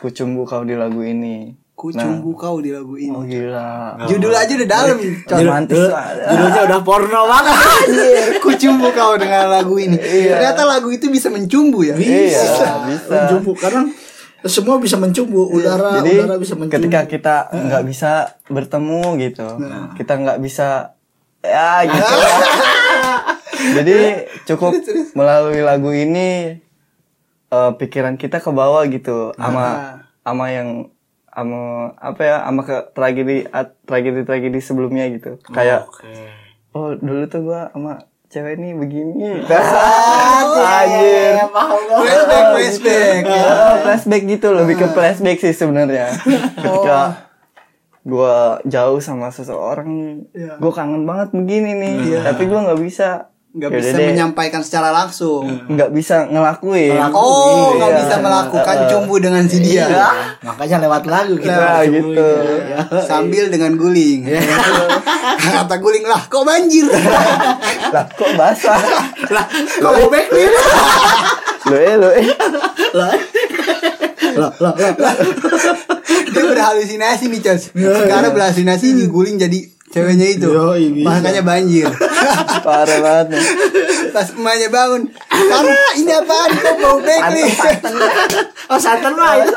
Kucumbu 0.00 0.48
Kau 0.48 0.64
di 0.64 0.72
lagu 0.72 1.04
ini. 1.04 1.52
Ku 1.82 1.90
cumbu 1.90 2.30
kau 2.38 2.62
di 2.62 2.70
lagu 2.70 2.94
ini. 2.94 3.10
Oh 3.10 3.26
gila. 3.26 3.98
Judul 4.06 4.30
aja 4.30 4.54
udah 4.54 4.68
dalam. 4.70 5.02
Judul-. 5.02 5.90
Judulnya 6.30 6.62
udah 6.70 6.80
porno 6.86 7.26
banget. 7.26 7.58
Ku 8.38 8.54
cumbu 8.54 8.94
kau 8.94 9.18
dengan 9.18 9.50
lagu 9.50 9.74
ini. 9.82 9.98
Ternyata 9.98 10.62
lagu 10.62 10.94
itu 10.94 11.10
bisa 11.10 11.26
mencumbu 11.26 11.82
ya. 11.82 11.98
Iya, 11.98 12.38
bisa. 12.86 13.10
Mencumbu 13.10 13.58
karena 13.58 13.90
semua 14.46 14.78
bisa 14.78 14.94
mencumbu. 14.94 15.50
Udara, 15.50 15.98
Jadi 15.98 16.22
udara 16.22 16.38
bisa 16.38 16.54
mencumbu. 16.54 16.78
ketika 16.78 17.00
kita 17.10 17.34
nggak 17.50 17.82
bisa 17.82 18.38
bertemu 18.46 19.02
gitu, 19.18 19.46
Nah. 19.58 19.90
kita 19.98 20.22
nggak 20.22 20.38
bisa 20.38 20.94
ya 21.42 21.82
gitu. 21.82 21.98
lah. 22.14 22.38
Jadi 23.82 23.98
cukup 24.46 24.70
melalui 25.18 25.66
lagu 25.66 25.90
ini 25.90 26.62
eh, 27.50 27.70
pikiran 27.74 28.14
kita 28.14 28.38
ke 28.38 28.54
bawah 28.54 28.86
gitu, 28.86 29.34
sama 29.34 29.98
sama 30.22 30.46
yang 30.54 30.86
sama 31.32 31.62
apa 31.96 32.20
ya, 32.20 32.36
sama 32.44 32.60
ke 32.62 32.76
tragedi 32.92 33.36
tragedi 33.82 34.20
tragedi 34.22 34.58
sebelumnya 34.60 35.08
gitu. 35.08 35.40
Kayak 35.48 35.88
Oke. 35.88 36.12
oh 36.72 36.92
dulu 36.94 37.24
tuh 37.26 37.40
gua 37.42 37.72
sama 37.72 38.04
cewek 38.28 38.56
ini 38.56 38.72
begini. 38.72 39.40
Anjir. 40.76 41.32
Flashback, 41.88 42.44
flashback. 42.52 43.22
Oh, 43.26 43.74
flashback 43.82 44.22
gitu 44.28 44.48
lebih 44.52 44.76
ke 44.76 44.86
flashback 44.88 45.38
sih 45.38 45.52
sebenarnya. 45.52 46.12
Ketika 46.62 47.28
gua 48.02 48.58
jauh 48.64 48.98
sama 48.98 49.30
seseorang, 49.30 50.24
Iya. 50.32 50.58
gua 50.58 50.72
kangen 50.72 51.04
banget 51.04 51.32
begini 51.32 51.70
nih. 51.72 51.94
Tapi 52.20 52.44
gua 52.44 52.68
nggak 52.68 52.80
bisa, 52.82 53.31
Nggak 53.52 53.68
Yaudah 53.68 53.84
bisa 53.84 53.96
deh, 54.00 54.08
menyampaikan 54.08 54.64
secara 54.64 54.88
langsung. 54.90 55.44
nggak 55.44 55.92
bisa 55.92 56.24
ngelakuin. 56.24 56.96
Oh, 57.12 57.76
nggak 57.76 57.90
Iya. 57.90 57.98
bisa 58.00 58.14
melakukan 58.18 58.76
cumbu 58.88 59.20
dengan 59.20 59.44
si 59.44 59.60
dia. 59.60 59.84
Makanya 60.40 60.80
lewat 60.80 61.04
lagu. 61.04 61.36
Nah, 61.36 61.84
mencumbunya. 61.84 61.84
gitu. 61.92 62.28
Sambil 63.04 63.52
dengan 63.52 63.76
guling. 63.76 64.24
Kata 65.52 65.76
guling 65.76 66.00
lah, 66.02 66.24
kok 66.26 66.42
banjir? 66.42 66.88
Lah, 67.94 68.08
kok 68.08 68.32
basah? 68.32 68.80
Lah, 69.36 69.44
kok 69.52 69.92
bebek 70.00 70.32
nih? 70.32 70.48
lo 71.62 71.76
eh, 71.76 71.94
lo 71.94 72.08
eh. 72.08 72.24
Lah, 72.92 73.12
lah, 74.32 74.52
lah, 74.58 74.72
lah, 74.72 74.92
lah. 74.96 75.14
Dia 76.26 76.42
berhalusinasi 76.42 77.28
nih, 77.28 77.40
Cos. 77.42 77.68
Sekarang 77.70 78.32
berhalusinasi 78.32 78.96
diguling 78.96 79.36
jadi 79.36 79.60
ceweknya 79.92 80.26
itu. 80.26 80.48
Yoi, 80.48 80.88
bisa. 80.90 81.06
Makanya 81.06 81.42
banjir. 81.44 81.86
Parah 82.66 82.98
banget 82.98 83.26
nih. 83.36 83.44
Pas 84.10 84.28
emaknya 84.32 84.68
bangun, 84.68 85.02
Karena 85.28 85.76
ini 85.94 86.12
apaan? 86.12 86.50
Kok 86.52 86.74
bau 86.78 86.98
bekli? 86.98 87.44
Oh, 88.66 88.80
santan 88.80 89.12
mah 89.12 89.36
itu. 89.38 89.52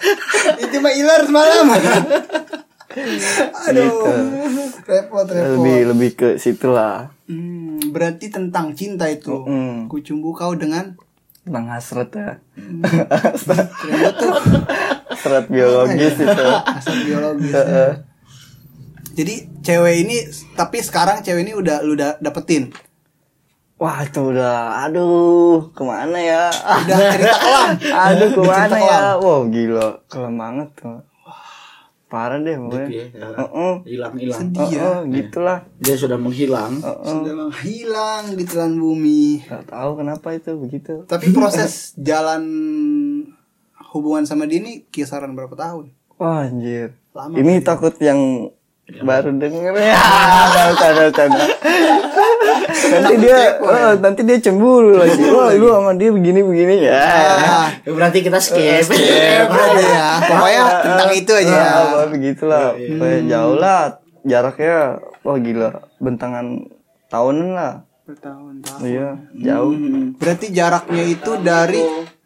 itu 0.64 0.76
mah 0.78 0.92
iler 0.92 1.20
semalam. 1.26 1.66
Aduh, 1.68 1.90
Gitu. 3.74 3.90
repot 4.86 5.26
repot. 5.26 5.50
Lebih 5.58 5.78
lebih 5.90 6.10
ke 6.14 6.28
situ 6.38 6.70
lah. 6.70 7.10
Hmm, 7.26 7.82
berarti 7.90 8.30
tentang 8.30 8.70
cinta 8.72 9.10
itu. 9.10 9.42
Mm. 9.42 9.90
Kucumbu 9.90 10.30
kau 10.30 10.54
dengan 10.54 10.94
Tentang 11.42 11.68
hasrat 11.68 12.08
ya. 12.08 12.40
hasrat 15.10 15.44
biologis 15.46 16.14
itu. 16.16 16.46
asal 16.64 16.96
biologis. 17.04 17.52
Jadi 19.14 19.34
cewek 19.62 19.94
ini 20.02 20.16
tapi 20.58 20.82
sekarang 20.82 21.22
cewek 21.22 21.46
ini 21.46 21.54
udah 21.54 21.86
lu 21.86 21.94
udah 21.94 22.18
dapetin. 22.18 22.74
Wah 23.74 24.06
itu 24.06 24.22
udah, 24.30 24.86
aduh 24.86 25.74
ke 25.74 25.82
mana 25.82 26.18
ya? 26.18 26.46
Udah 26.50 26.98
cerita 27.10 27.36
kelam. 27.42 27.68
Aduh 28.06 28.28
ke 28.30 28.42
mana 28.46 28.76
ya? 28.78 28.98
Wow 29.18 29.50
gila, 29.50 29.88
kelam 30.06 30.34
banget 30.38 30.68
tuh. 30.78 31.02
Parah 32.06 32.38
deh 32.38 32.54
pokoknya. 32.54 32.88
Ya. 33.10 33.26
Heeh. 33.42 33.74
Hilang, 33.90 34.14
hilang. 34.14 34.38
Sedih 34.38 34.70
ya. 34.70 35.02
Gitulah. 35.02 35.58
Dia 35.82 35.96
sudah 35.98 36.14
menghilang. 36.14 36.78
Sudah 37.02 37.34
menghilang 37.34 38.38
di 38.38 38.44
telan 38.46 38.78
bumi. 38.78 39.42
Gak 39.42 39.74
tahu 39.74 39.98
kenapa 39.98 40.30
itu 40.30 40.54
begitu. 40.54 41.02
Tapi 41.10 41.34
proses 41.34 41.90
jalan 41.98 42.46
hubungan 43.90 44.30
sama 44.30 44.46
dia 44.46 44.62
ini 44.62 44.86
kisaran 44.94 45.34
berapa 45.34 45.58
tahun? 45.58 45.90
Wah 46.14 46.46
anjir. 46.46 46.94
Lama 47.10 47.34
Ini 47.34 47.66
takut 47.66 47.98
yang 47.98 48.46
baru 48.84 49.32
denger 49.34 49.72
ya. 49.80 49.96
Canda 50.76 51.08
canda. 51.08 51.44
nanti 52.84 53.14
dia, 53.16 53.38
oh, 53.58 53.92
nanti 53.96 54.20
dia 54.22 54.36
cemburu 54.38 55.00
lagi. 55.00 55.24
Wah 55.24 55.50
lu 55.56 55.72
sama 55.72 55.96
dia 55.96 56.12
begini 56.12 56.40
begini 56.44 56.84
ya. 56.84 56.92
Ah, 56.92 57.66
Ya, 57.80 57.90
berarti 57.92 58.20
kita 58.20 58.38
skip. 58.38 58.84
berarti 59.48 59.84
ya. 59.96 60.08
Pokoknya 60.30 60.62
tentang 60.84 61.10
itu 61.12 61.32
aja 61.32 61.48
ya. 61.48 61.64
Ah, 61.64 61.82
pokoknya 61.82 62.08
begitulah. 62.12 62.66
Pokoknya 62.76 63.20
jauh 63.28 63.56
lah 63.56 63.80
jaraknya. 64.22 64.78
Wah 65.24 65.36
gila, 65.40 65.70
bentangan 65.98 66.46
tahunan 67.08 67.48
lah. 67.56 67.74
Bertahun-tahun. 68.04 68.80
Iya, 68.84 69.08
jauh. 69.32 69.72
Berarti 70.20 70.46
jaraknya 70.52 71.04
itu 71.08 71.32
dari 71.40 71.80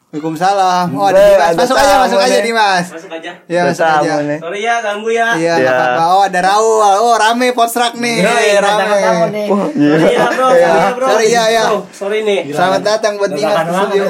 Waalaikumsalam. 0.08 0.96
Oh, 0.96 1.04
Eh, 1.04 1.12
ada 1.12 1.20
Dimas. 1.20 1.44
ada 1.44 1.58
Masuk 1.60 1.76
aja, 1.76 1.84
tamu 1.86 2.00
masuk 2.00 2.16
aja. 2.18 2.38
Dimas. 2.40 2.84
Masuk 2.88 3.10
aja. 3.12 3.30
Ya, 3.44 3.60
masuk 3.62 3.84
aja. 3.84 4.12
nih. 4.24 4.38
Sorry 4.40 4.60
ya 4.64 4.74
ganggu 4.80 5.10
ya. 5.12 5.28
Iya, 5.36 5.54
Iya. 5.54 5.68
apa-apa. 5.70 6.02
Oh, 6.08 6.22
ada 6.24 6.40
Raul. 6.40 6.80
Oh, 6.98 7.14
rame 7.14 7.48
potstrak 7.52 7.92
nih. 7.94 8.16
Yoi, 8.18 8.48
rame. 8.56 8.88
datang-datang 8.88 9.16
nih. 9.28 9.46
Wah, 9.46 9.68
Sorry 9.68 10.08
ya 10.08 10.26
bro, 10.32 10.48
sorry 10.48 10.64
ya 10.64 10.72
bro. 10.90 11.06
Sorry, 11.06 11.26
ya, 11.28 11.44
ya. 11.46 11.64
Sorry 11.92 12.18
nih. 12.24 12.40
Selamat 12.48 12.80
datang 12.82 13.12
buat 13.14 13.30
Dimas 13.30 13.60
di 13.60 13.74
studio 13.76 14.02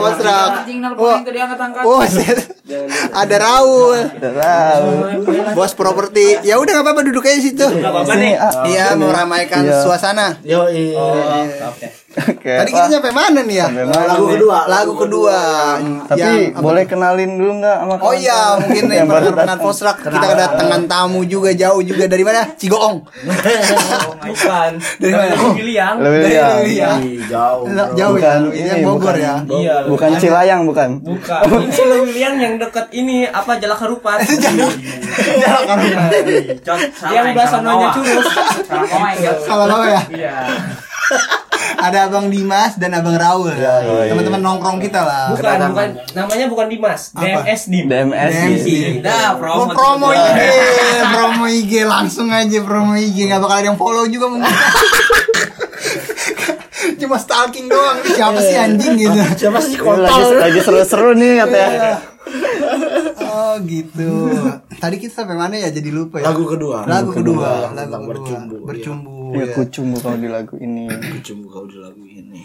angkat-angkat. 1.40 1.82
Oh, 1.82 2.02
set. 2.06 2.38
ada 3.10 3.36
Raul. 3.36 3.98
Udah 3.98 4.32
tahu. 4.38 4.90
Bos 5.50 5.72
properti. 5.74 6.26
Ya 6.46 6.62
udah 6.62 6.78
nggak 6.78 6.86
apa-apa 6.86 7.02
duduk 7.02 7.26
aja 7.26 7.42
situ. 7.42 7.66
Gak 7.66 7.82
apa-apa 7.82 8.14
nih. 8.14 8.38
ah. 8.38 8.62
Iya, 8.62 8.86
meramaikan 8.94 9.66
Iya. 9.66 9.82
suasana. 9.82 10.38
Yo, 10.46 10.62
Oh, 10.94 11.42
oke. 11.66 11.86
Oke. 12.18 12.52
Tadi 12.58 12.70
kita 12.70 12.88
nyampe 12.90 13.10
mana 13.12 13.40
nih 13.42 13.56
ya? 13.56 13.66
Mana 13.70 14.04
lagu 14.08 14.24
nih? 14.26 14.34
kedua. 14.36 14.58
Lagu 14.66 14.92
kedua. 14.96 15.38
Tapi 16.06 16.18
Yang- 16.20 16.50
apa 16.50 16.60
boleh 16.60 16.84
kenalin 16.84 17.30
dulu 17.34 17.52
nggak 17.62 17.76
sama 17.78 17.94
Oh 17.98 18.14
iya, 18.14 18.40
mungkin 18.58 18.84
yang 18.88 19.06
baru 19.06 19.30
baru 19.30 19.36
kenal 19.38 19.58
Posrak 19.58 19.96
kita 20.00 20.26
kedatangan 20.26 20.82
tamu 20.86 21.20
juga 21.24 21.50
jauh 21.52 21.80
juga 21.80 22.04
dari 22.06 22.24
mana? 22.24 22.42
Cigoong. 22.54 22.96
Bukan. 24.24 24.70
Dari 24.98 25.12
mana? 25.12 25.34
Lebih 25.98 26.22
Dari 26.28 26.74
jauh. 27.28 27.64
Jauh 27.94 28.14
Bukan 28.14 28.40
ya. 28.40 28.48
Ini 28.48 28.58
ini, 28.58 28.68
yang 28.68 28.80
Bogor 28.82 29.14
bukan. 29.14 29.16
ya. 29.18 29.34
Iya. 29.48 29.76
Bukan 29.86 30.10
Cilayang 30.18 30.60
bukan. 30.64 30.88
Bukan. 31.02 31.42
Ini 32.08 32.18
yang 32.38 32.54
deket 32.58 32.86
ini 32.92 33.26
apa 33.28 33.58
Jalak 33.58 33.78
Harupat. 33.78 34.18
Cot, 36.66 36.80
Yang 37.10 37.26
belah 37.34 37.48
sananya 37.48 37.88
curus. 37.94 38.26
Salah 38.66 38.86
ngomong 38.88 39.14
ya. 39.18 39.32
Sama-sama 39.44 39.84
ya. 39.86 40.00
Iya. 40.10 40.34
Ada 41.78 42.06
Abang 42.06 42.26
Dimas 42.28 42.74
dan 42.74 42.92
Abang 42.92 43.14
Raul. 43.14 43.50
iya. 43.50 44.08
Teman-teman 44.08 44.40
nongkrong 44.40 44.78
kita 44.78 45.00
lah. 45.00 45.30
Bukan, 45.30 45.58
bukan. 45.68 45.88
Namanya 46.12 46.46
bukan 46.46 46.66
Dimas. 46.66 47.10
Apa? 47.12 47.44
DMS 47.44 47.60
Dim. 47.66 47.86
DMS. 47.86 48.30
DMS. 48.30 48.62
gitu. 48.62 49.00
Dah, 49.00 49.34
Promo, 49.34 49.66
promo. 49.68 50.06
promo 50.06 50.08
IG, 50.10 50.40
promo 51.08 51.44
IG 51.46 51.72
langsung 51.84 52.28
aja 52.28 52.58
promo 52.62 52.94
IG 52.94 53.26
nggak 53.26 53.40
bakal 53.40 53.56
ada 53.56 53.66
yang 53.66 53.76
follow 53.76 54.04
juga 54.06 54.26
mungkin. 54.28 54.48
cuma 56.98 57.14
stalking 57.14 57.66
doang 57.66 58.02
siapa 58.04 58.38
sih 58.38 58.54
anjing 58.54 58.98
gitu 58.98 59.18
Siapa 59.40 59.58
sih 59.60 59.78
kontol? 59.78 60.02
lagi 60.02 60.34
lagi 60.34 60.60
seru-seru 60.60 61.14
nih 61.14 61.38
katanya. 61.38 61.94
oh 63.22 63.54
gitu 63.62 64.10
tadi 64.76 64.96
kita 64.98 65.12
sampai 65.16 65.36
mana 65.36 65.54
ya 65.54 65.70
jadi 65.70 65.90
lupa 65.90 66.18
ya 66.18 66.26
Lagu 66.26 66.42
kedua. 66.44 66.82
lagu 66.84 67.10
kedua 67.12 67.70
lagu 67.70 67.86
kedua 68.10 68.10
bercumbu, 68.10 68.56
iya. 68.58 68.66
Bercumbu 69.28 69.38
Ya 69.38 69.44
ya. 69.44 69.54
kucumbu 69.54 69.96
kalau 70.00 70.16
di 70.16 70.28
lagu 70.28 70.54
ini. 70.56 70.84
Bercumbu 70.88 71.46
kau 71.46 71.64
di 71.64 71.76
lagu 71.76 72.02
ini. 72.02 72.40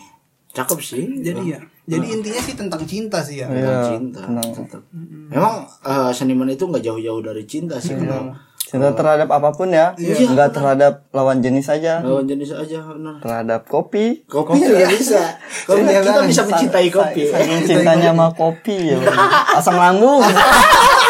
Cakep 0.52 0.80
sih. 0.80 1.04
jadi 1.20 1.42
ya 1.48 1.60
jadi 1.84 2.06
intinya 2.10 2.40
sih 2.40 2.54
tentang 2.54 2.80
cinta 2.86 3.20
sih 3.20 3.42
ya 3.42 3.48
Tentang 3.48 3.60
Iya, 3.74 3.90
cinta. 3.90 4.22
tenang. 4.24 4.50
Tetap. 4.54 4.82
Memang 5.28 5.56
eh, 5.66 6.12
seniman 6.14 6.48
itu 6.48 6.64
nggak 6.64 6.80
jauh-jauh 6.82 7.22
dari 7.22 7.44
cinta 7.44 7.76
sih. 7.78 7.94
Kalau 7.94 8.32
Cinta 8.64 8.90
terhadap 8.90 9.30
apa 9.30 9.54
pun 9.54 9.70
ya, 9.70 9.94
enggak 9.94 10.50
terhadap 10.50 11.06
lawan 11.12 11.44
jenis 11.44 11.68
saja, 11.68 12.02
lawan 12.02 12.26
jenis 12.26 12.50
aja 12.50 12.82
benar. 12.82 13.20
terhadap 13.20 13.68
kopi. 13.68 14.24
Kopi 14.26 14.58
juga 14.58 14.88
bisa. 14.90 15.22
Iya, 15.70 16.02
kita 16.02 16.22
bisa 16.26 16.42
mencintai 16.44 16.88
kopi. 16.90 17.28
Saking 17.28 17.62
cintanya 17.64 18.10
sama 18.10 18.32
kopi 18.32 18.78
ya. 18.90 18.98
Asam 19.60 19.76
lambung. 19.76 20.24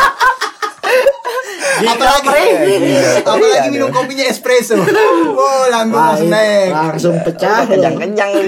apalagi 1.86 2.28
Iya, 2.30 3.22
apalagi 3.22 3.68
minum 3.70 3.90
kopinya 3.90 4.26
espresso. 4.26 4.76
Wow 4.76 5.70
lambung 5.70 6.00
langsung 6.00 6.30
naik. 6.30 6.70
Langsung 6.72 7.16
pecah. 7.22 7.66
Kejang-kejang 7.66 8.32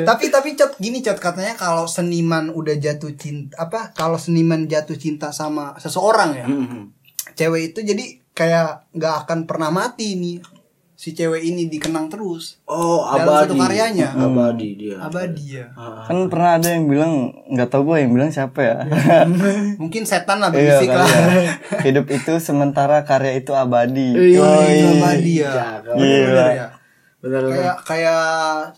tapi 0.00 0.32
tapi 0.32 0.56
cot 0.56 0.80
gini 0.80 1.04
cot 1.04 1.20
katanya 1.20 1.52
kalau 1.52 1.84
seniman 1.84 2.48
udah 2.48 2.72
jatuh 2.72 3.12
cinta 3.12 3.52
apa 3.60 3.92
kalau 3.92 4.16
seniman 4.16 4.64
jatuh 4.64 4.96
cinta 4.96 5.28
sama 5.28 5.76
seseorang 5.76 6.30
ya 6.32 6.46
Mhm. 6.48 6.80
cewek 7.36 7.72
itu 7.72 7.84
jadi 7.84 8.04
kayak 8.32 8.88
nggak 8.96 9.14
akan 9.26 9.44
pernah 9.44 9.68
mati 9.68 10.16
nih 10.16 10.40
si 11.00 11.16
cewek 11.16 11.40
ini 11.42 11.64
dikenang 11.66 12.06
terus 12.06 12.60
Oh, 12.64 13.00
Dalam 13.08 13.24
abadi. 13.24 13.40
satu 13.40 13.54
karyanya. 13.56 14.08
Abadi 14.12 14.68
dia. 14.76 15.00
abadi 15.00 15.56
ya 15.56 15.66
Kan 16.04 16.28
pernah 16.28 16.60
ada 16.60 16.68
yang 16.68 16.84
bilang 16.86 17.12
nggak 17.48 17.68
tahu 17.68 17.82
gue 17.86 17.96
yang 17.98 18.12
bilang 18.12 18.28
siapa 18.28 18.60
ya. 18.60 18.76
mungkin 19.80 20.04
setan 20.04 20.38
lah 20.38 20.52
Iya 20.52 20.76
berisik 20.76 20.88
kali 20.90 21.00
lah 21.00 21.08
ya. 21.08 21.52
Hidup 21.82 22.06
itu 22.06 22.32
sementara 22.36 23.00
karya 23.02 23.32
itu 23.34 23.52
abadi. 23.54 24.12
Iya, 24.12 24.44
abadi 24.92 25.32
ya 25.38 25.50
Jago. 25.50 25.92
Bener 25.96 26.28
Gila. 26.28 26.46
ya 26.52 26.66
Benar. 27.18 27.40
kayak 27.46 27.76
kayak 27.82 28.24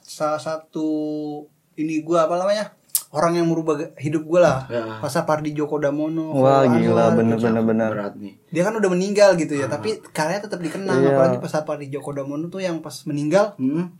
salah 0.00 0.38
satu 0.38 0.88
ini 1.74 2.02
gua 2.02 2.26
apa 2.26 2.34
namanya 2.36 2.70
orang 3.12 3.32
yang 3.34 3.46
merubah 3.46 3.76
hidup 3.94 4.24
gua 4.24 4.40
lah 4.40 4.58
Ya. 4.66 4.84
Masa 4.98 5.22
Pardi 5.22 5.52
Djoko 5.52 5.76
Damono 5.76 6.32
Wah 6.34 6.64
gila 6.64 7.12
bener 7.12 7.36
gitu. 7.36 7.44
bener 7.46 7.62
bener. 7.62 7.88
berat 7.88 8.14
nih. 8.16 8.34
dia 8.48 8.62
kan 8.62 8.72
udah 8.72 8.88
meninggal 8.88 9.36
gitu 9.36 9.52
ya 9.52 9.66
tapi 9.66 10.00
karya 10.08 10.38
tetap 10.38 10.58
dikenang 10.58 10.98
Iya. 10.98 11.12
apalagi 11.12 11.36
pas 11.38 11.52
Pardi 11.62 11.86
Djoko 11.86 12.10
Damono 12.10 12.48
tuh 12.48 12.58
yang 12.58 12.80
pas 12.80 12.96
meninggal 13.04 13.52
Hmm. 13.54 13.92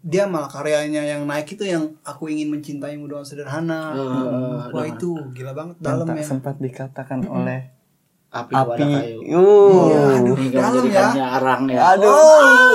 dia 0.00 0.26
malah 0.26 0.48
karyanya 0.48 1.06
yang 1.06 1.22
naik 1.22 1.46
itu 1.48 1.62
yang 1.62 1.94
aku 2.02 2.26
ingin 2.26 2.50
mencintaimu 2.50 3.04
dengan 3.04 3.22
sederhana 3.22 3.92
Eh, 3.92 4.60
wah 4.70 4.84
itu 4.84 5.14
gila 5.30 5.52
banget 5.52 5.76
dalam 5.78 6.04
tak 6.04 6.16
ya 6.16 6.24
sempat 6.26 6.54
dikatakan 6.56 7.22
oleh 7.22 7.70
Api, 8.28 8.48
wadah 8.50 8.72
api. 8.72 8.84
kayu. 8.88 9.18
Uh. 9.28 9.92
Iya, 9.92 10.00
aduh, 10.16 10.34
Hingga 10.34 10.56
dalam 10.58 10.84
ya 10.88 11.26
arang 11.36 11.62
ya. 11.68 11.80
Aduh. 11.92 12.08
Oh, 12.08 12.72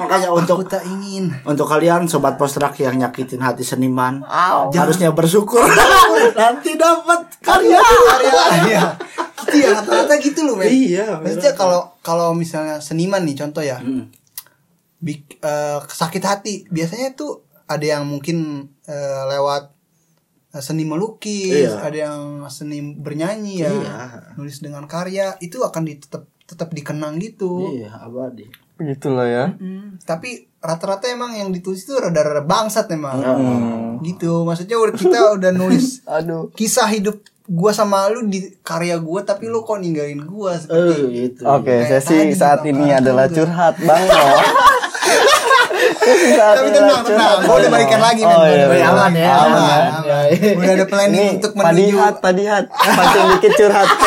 Makanya 0.00 0.32
aku 0.32 0.38
untuk 0.40 0.58
tak 0.64 0.82
ingin. 0.88 1.28
untuk 1.44 1.68
kalian 1.68 2.08
sobat 2.08 2.40
postrak 2.40 2.80
yang 2.80 2.96
nyakitin 2.96 3.44
hati 3.44 3.62
seniman, 3.62 4.24
harusnya 4.72 5.12
bersyukur. 5.12 5.60
Nanti 6.40 6.74
dapat. 6.80 7.28
Karya. 7.44 7.78
karya. 7.78 8.40
Ya 8.64 8.84
gitu 9.50 9.66
ya 9.66 9.68
rata-rata 9.82 10.14
gitu 10.20 10.40
loh 10.46 10.54
men. 10.60 10.68
Iya, 10.70 11.18
maksudnya 11.18 11.52
kalau 11.58 11.80
kalau 12.04 12.30
misalnya 12.36 12.78
seniman 12.78 13.24
nih 13.26 13.36
contoh 13.36 13.64
ya. 13.64 13.80
Hmm. 13.80 14.08
bik, 15.00 15.40
eh, 15.40 15.78
sakit 15.80 16.20
hati. 16.20 16.54
Biasanya 16.68 17.16
tuh 17.16 17.40
ada 17.64 17.80
yang 17.80 18.04
mungkin 18.04 18.68
eh, 18.84 19.22
lewat 19.32 19.72
eh, 20.52 20.60
seni 20.60 20.84
melukis 20.84 21.72
Iya. 21.72 21.80
ada 21.80 21.98
yang 22.12 22.20
seni 22.52 22.84
bernyanyi 23.00 23.64
ya 23.64 23.72
Iya. 23.72 23.96
nulis 24.36 24.60
dengan 24.60 24.84
karya. 24.84 25.40
Itu 25.40 25.64
akan 25.64 25.88
di, 25.88 25.96
tetap 25.96 26.28
tetap 26.44 26.68
dikenang 26.76 27.16
gitu. 27.16 27.72
Iya, 27.80 27.96
abadi. 27.96 28.44
Begitulah 28.80 29.26
ya. 29.26 29.44
Hmm, 29.52 30.00
tapi 30.00 30.48
rata-rata 30.56 31.04
emang 31.06 31.32
yang 31.32 31.48
ditulis 31.50 31.80
itu 31.80 31.94
rada-rada 31.94 32.40
bangsat 32.40 32.88
emang 32.90 33.16
Hmm. 33.16 34.00
gitu 34.00 34.42
maksudnya 34.42 34.74
udah 34.74 34.92
kita 34.94 35.18
udah 35.36 35.50
nulis 35.50 36.00
Aduh. 36.04 36.48
kisah 36.50 36.84
hidup 36.86 37.16
gua 37.46 37.70
sama 37.70 38.08
lu 38.08 38.24
di 38.24 38.40
karya 38.60 38.96
gua 38.96 39.20
tapi 39.20 39.46
lu 39.46 39.60
kok 39.60 39.76
ninggalin 39.76 40.20
gua 40.22 40.54
seperti 40.54 41.00
Eh, 41.02 41.26
itu. 41.26 41.42
Oke, 41.42 41.64
Kayak 41.82 42.00
sesi 42.00 42.12
tadi 42.14 42.32
saat 42.34 42.58
juga, 42.58 42.70
ini 42.70 42.86
adalah 42.90 43.26
curhat 43.26 43.74
Bang 43.78 44.04
saat 46.30 46.54
tapi 46.54 46.68
tenang 46.70 47.02
tenang 47.02 47.36
gua 47.42 47.56
udah 47.56 47.70
balikan 47.70 47.98
lagi 47.98 48.22
men 48.22 48.30
Oh, 48.30 48.44
iya, 48.46 48.52
udah 48.62 48.78
iya. 48.78 48.88
aman 48.90 49.12
ya, 49.12 49.28
aman, 49.30 49.48
aman. 49.50 49.82
aman. 49.98 50.56
Udah 50.56 50.72
ada 50.72 50.86
planning 50.86 51.20
Ini 51.22 51.36
untuk 51.36 51.52
menuju 51.52 51.66
padihat, 51.66 52.14
padihat. 52.20 52.64
Pancing 52.68 53.26
dikit 53.34 53.52
curhat. 53.58 53.88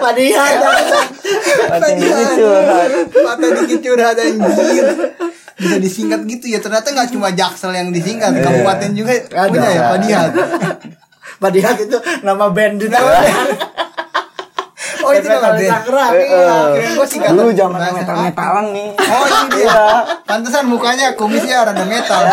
Padihan. 0.00 0.54
Pancing 1.68 1.96
dikit 1.98 2.28
curhat. 2.34 2.90
Mata 3.16 3.46
dikit 3.56 3.80
curhat 3.80 4.16
anjir 4.16 4.86
bisa 5.54 5.76
disingkat 5.76 6.24
gitu 6.24 6.48
ya 6.48 6.56
ternyata 6.56 6.88
nggak 6.88 7.12
cuma 7.12 7.28
jaksel 7.30 7.68
yang 7.70 7.92
disingkat 7.92 8.32
Iya. 8.32 8.40
kabupaten 8.42 8.90
juga 8.96 9.12
Ada. 9.12 9.44
punya 9.46 9.68
ya 9.68 9.82
padihat 9.92 10.30
Padihan 11.36 11.76
itu 11.78 11.96
nama 12.20 12.48
band 12.48 12.80
itu. 12.80 12.92
oh 15.00 15.10
itu 15.10 15.24
nama 15.26 15.52
band 15.52 15.68
Tangerang. 15.70 16.12
iya 16.16 16.52
Dulu 17.28 17.50
zaman 17.50 17.80
metal-metalan 17.92 18.66
nih. 18.72 18.88
Oh 18.92 19.24
ini 19.24 19.46
dia. 19.54 19.80
Pantesan 20.24 20.64
mukanya 20.64 21.12
kumisnya 21.12 21.60
rada 21.62 21.84
metal. 21.84 22.24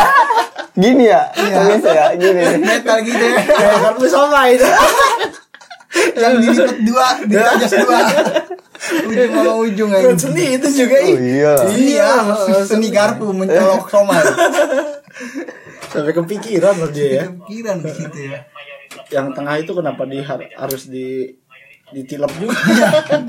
Gini 0.72 1.08
ya, 1.08 1.28
Iya. 1.34 1.80
ya, 1.80 2.06
gini. 2.14 2.42
Metal 2.60 2.98
gitu 3.02 3.24
ya. 3.24 3.40
Kayak 3.44 3.78
kartu 3.82 4.06
sama 4.06 4.48
itu. 4.48 4.68
Yang 6.22 6.34
dilipat 6.44 6.78
dua, 6.84 7.08
ditajas 7.24 7.72
dua. 7.84 8.00
Ujung 9.08 9.32
sama 9.34 9.54
ujung 9.64 9.90
aja. 9.90 10.14
Seni 10.20 10.46
itu 10.60 10.68
juga 10.70 10.96
Oh 11.02 11.08
ih. 11.10 11.18
iya. 11.18 11.54
Iya, 11.74 12.10
seni 12.64 12.88
garpu 12.94 13.32
mencolok 13.32 13.88
somai. 13.90 14.22
Sampai 15.92 16.14
kepikiran 16.14 16.76
loh 16.78 16.92
dia 16.92 17.08
ya. 17.10 17.24
Kepikiran 17.32 17.76
di 17.82 17.92
situ 17.96 18.20
ya. 18.28 18.40
Yang 19.10 19.28
tengah 19.34 19.56
itu 19.58 19.72
kenapa 19.72 20.04
di 20.06 20.20
harus 20.22 20.84
di 20.92 21.32
ditilep 21.88 22.32
juga? 22.36 22.58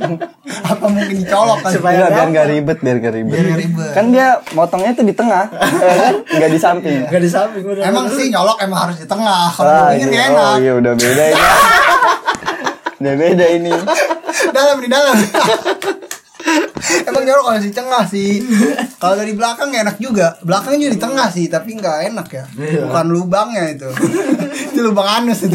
Apa 0.75 0.85
mungkin 0.91 1.15
dicolok 1.15 1.59
kan? 1.63 1.71
Supaya 1.71 1.95
Enggak, 1.95 2.11
biar 2.11 2.27
nggak 2.29 2.47
ribet, 2.51 2.79
biar 2.83 2.97
nggak 2.99 3.15
ribet. 3.15 3.31
Biar 3.31 3.45
nggak 3.47 3.61
ribet. 3.63 3.93
Kan 3.95 4.05
dia 4.11 4.29
motongnya 4.51 4.91
tuh 4.93 5.07
di 5.07 5.15
tengah, 5.15 5.45
ya 5.87 5.95
kan? 5.95 6.15
Nggak 6.27 6.51
di 6.51 6.59
samping. 6.59 6.99
Gak 7.07 7.23
di 7.23 7.31
samping 7.31 7.63
udah. 7.63 7.83
Emang 7.87 8.07
sih 8.11 8.27
nyolok 8.29 8.59
emang 8.59 8.79
harus 8.89 8.99
di 8.99 9.07
tengah. 9.07 9.47
Kalau 9.55 9.71
Ah, 9.71 9.95
di 9.95 10.03
pinggir 10.03 10.11
iya. 10.11 10.19
gak 10.19 10.27
enak. 10.35 10.51
Oh 10.51 10.59
iya 10.59 10.73
udah 10.75 10.93
beda 10.95 11.25
ini. 11.31 11.43
udah 13.01 13.15
beda 13.15 13.45
ini. 13.55 13.73
Dalam 14.51 14.77
di 14.83 14.89
dalam. 14.91 15.17
Emang 17.05 17.23
nyolok 17.23 17.47
harus 17.55 17.65
di 17.65 17.75
tengah 17.75 18.03
sih. 18.05 18.43
Kalau 18.99 19.15
dari 19.15 19.33
belakang 19.39 19.71
enak 19.71 20.03
juga. 20.03 20.35
Belakangnya 20.43 20.79
juga 20.83 20.93
di 20.99 21.01
tengah 21.01 21.29
sih, 21.31 21.47
tapi 21.47 21.79
nggak 21.79 22.11
enak 22.11 22.27
ya. 22.33 22.45
Bukan 22.91 23.07
lubangnya 23.07 23.71
itu. 23.71 23.87
itu 24.75 24.81
lubang 24.83 25.07
anus 25.07 25.47
itu. 25.47 25.55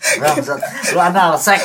Bangsat. 0.00 0.60
Lu 0.92 0.98
anal 0.98 1.36
sek. 1.36 1.60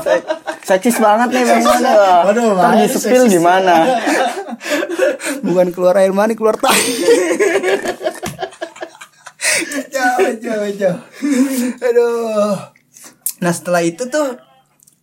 Seksis 0.68 0.96
banget 0.96 1.28
nih 1.28 1.44
Bang 1.44 1.60
Mona. 1.60 1.92
Waduh, 2.24 2.56
Ntar 2.56 2.88
seksis. 2.88 3.28
gimana? 3.28 4.00
Bukan 5.44 5.76
keluar 5.76 6.00
air 6.00 6.08
mani, 6.08 6.32
keluar 6.32 6.56
tai. 6.56 6.72
jauh, 9.92 10.30
jauh, 10.40 10.68
jauh. 10.72 10.98
Aduh. 11.80 12.56
Nah 13.40 13.52
setelah 13.52 13.84
itu 13.84 14.08
tuh 14.08 14.40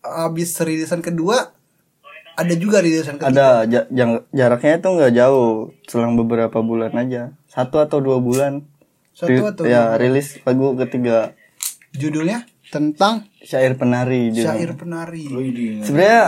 habis 0.02 0.58
rilisan 0.58 1.06
kedua 1.06 1.54
ada 2.34 2.54
juga 2.58 2.82
rilisan 2.82 3.22
ketiga. 3.22 3.30
Ada 3.30 3.70
ja- 3.70 3.90
jang- 3.94 4.26
jaraknya 4.34 4.82
itu 4.82 4.88
nggak 4.90 5.14
jauh, 5.14 5.52
selang 5.86 6.18
beberapa 6.18 6.58
bulan 6.60 6.90
aja, 6.96 7.38
satu 7.46 7.78
atau 7.78 8.02
dua 8.02 8.18
bulan. 8.18 8.66
Satu 9.14 9.46
atau 9.46 9.64
ya 9.68 9.94
rilis 9.94 10.40
lagu 10.42 10.74
ketiga 10.80 11.36
Judulnya 11.92 12.48
tentang 12.72 13.28
syair 13.44 13.76
penari. 13.76 14.32
judulnya. 14.32 14.48
syair 14.48 14.72
penari. 14.80 15.24
Sebenarnya 15.84 16.24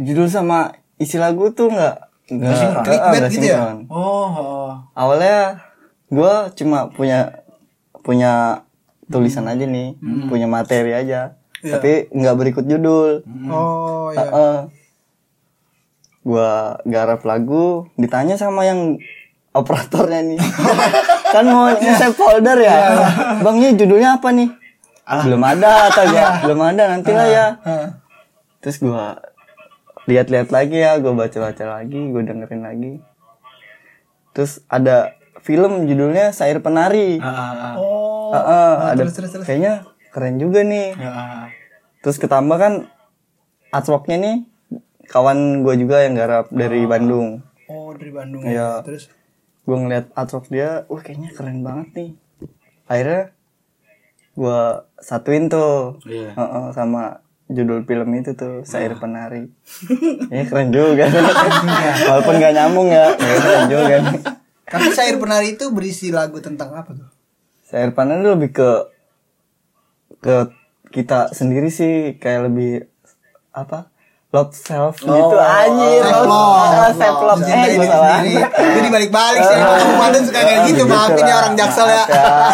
judul 0.00 0.26
sama 0.32 0.72
isi 0.96 1.20
lagu 1.20 1.52
tuh 1.52 1.68
nggak 1.68 1.96
nggak 2.26 2.52
ah, 2.56 2.82
Clickbait 2.82 3.22
gitu 3.30 3.46
ya? 3.46 3.76
Oh, 3.86 4.26
oh. 4.26 4.68
Awalnya 4.96 5.62
gue 6.10 6.34
cuma 6.58 6.90
punya 6.90 7.44
punya 8.02 8.64
tulisan 9.06 9.46
aja 9.46 9.62
nih, 9.62 9.94
punya 10.26 10.50
materi 10.50 10.90
aja, 10.90 11.38
Iya. 11.62 11.78
tapi 11.78 12.10
nggak 12.10 12.36
berikut 12.38 12.64
judul. 12.66 13.22
Oh 13.50 14.10
ya. 14.10 14.26
Heeh. 14.26 14.56
Gua 16.26 16.74
garap 16.82 17.22
lagu, 17.22 17.86
ditanya 17.94 18.34
sama 18.34 18.66
yang 18.66 18.98
operatornya 19.54 20.26
nih. 20.26 20.40
kan 21.34 21.44
mau 21.46 21.70
nge-save 21.70 22.18
folder 22.18 22.58
ya. 22.58 22.76
Bang 23.46 23.62
ini 23.62 23.78
judulnya 23.78 24.18
apa 24.18 24.34
nih? 24.34 24.50
Belum 25.06 25.38
ada 25.40 25.86
kata 25.88 26.02
gua. 26.06 26.28
Belum 26.42 26.60
ada 26.60 26.82
nantilah 26.88 27.26
ya. 27.26 27.46
Heeh. 27.62 27.88
Terus 28.58 28.76
gua 28.78 29.22
lihat-lihat 30.06 30.48
lagi 30.48 30.78
ya 30.78 30.94
gue 30.96 31.10
baca-baca 31.10 31.66
lagi 31.66 31.98
gue 32.06 32.22
dengerin 32.22 32.62
lagi 32.62 32.92
terus 34.30 34.62
ada 34.66 35.18
film 35.42 35.82
judulnya 35.84 36.30
Sair 36.30 36.62
Penari 36.62 37.18
Oh. 37.74 38.30
Heeh, 38.30 38.70
Ah, 38.78 38.94
ada 38.94 39.02
terus, 39.02 39.18
terus, 39.18 39.30
terus. 39.34 39.46
kayaknya 39.46 39.82
keren 40.10 40.38
juga 40.38 40.62
nih 40.62 40.94
Ya. 40.94 41.50
terus 42.02 42.18
ketambah 42.18 42.54
kan 42.54 42.72
artworknya 43.68 44.16
nih 44.16 44.36
kawan 45.06 45.62
gue 45.62 45.74
juga 45.76 46.02
yang 46.02 46.14
garap 46.14 46.50
dari 46.50 46.86
Bandung 46.86 47.42
Oh, 47.66 47.90
dari 47.90 48.14
Bandung. 48.14 48.46
Iya. 48.46 48.86
Terus 48.86 49.10
gue 49.62 49.74
ngeliat 49.76 50.06
artwork 50.12 50.46
dia 50.46 50.86
wah 50.86 51.02
kayaknya 51.02 51.34
keren 51.34 51.66
banget 51.66 51.88
nih 51.92 52.10
akhirnya 52.86 53.34
gue 54.36 54.60
satuin 54.98 55.48
tuh 55.48 55.96
Iya. 56.04 56.36
Heeh, 56.36 56.66
sama 56.70 57.24
judul 57.46 57.82
film 57.82 58.10
itu 58.12 58.34
tuh 58.34 58.62
Sair 58.62 58.92
Penari 58.94 59.48
ini 60.32 60.44
keren 60.44 60.68
juga 60.68 61.06
walaupun 62.10 62.34
gak 62.36 62.52
nyambung 62.52 62.88
ya 62.88 63.14
ya 63.14 63.34
keren 63.36 63.64
juga 63.66 63.94
nih 64.02 64.20
Tapi 64.66 64.88
Sair 64.90 65.16
Penari 65.16 65.54
itu 65.54 65.70
berisi 65.70 66.10
lagu 66.10 66.36
tentang 66.38 66.74
apa 66.74 66.90
tuh? 66.90 67.06
Sair 67.62 67.90
Penari 67.90 68.26
lebih 68.26 68.50
ke 68.50 68.70
ke 70.18 70.36
kita 70.90 71.30
sendiri 71.30 71.68
sih 71.68 72.16
kayak 72.16 72.50
lebih 72.50 72.90
apa 73.50 73.88
love 74.30 74.50
self 74.50 74.98
gitu 74.98 75.36
anjir 75.38 76.02
Self 76.02 76.26
love. 76.26 76.55
Self 76.92 77.18
love 77.20 77.38
eh 77.38 77.46
Mencintai 77.46 77.66
gue 77.66 77.74
diri 77.74 77.86
salah 77.86 78.08
sendiri. 78.16 78.42
Jadi 78.76 78.88
balik-balik 78.88 79.40
sih. 79.40 79.56
Kabupaten 79.56 80.20
suka 80.22 80.40
kayak 80.40 80.60
gitu. 80.66 80.82
Maafin 80.84 81.24
ya 81.24 81.34
orang 81.36 81.54
Jaksel 81.54 81.86
ya. 81.86 82.04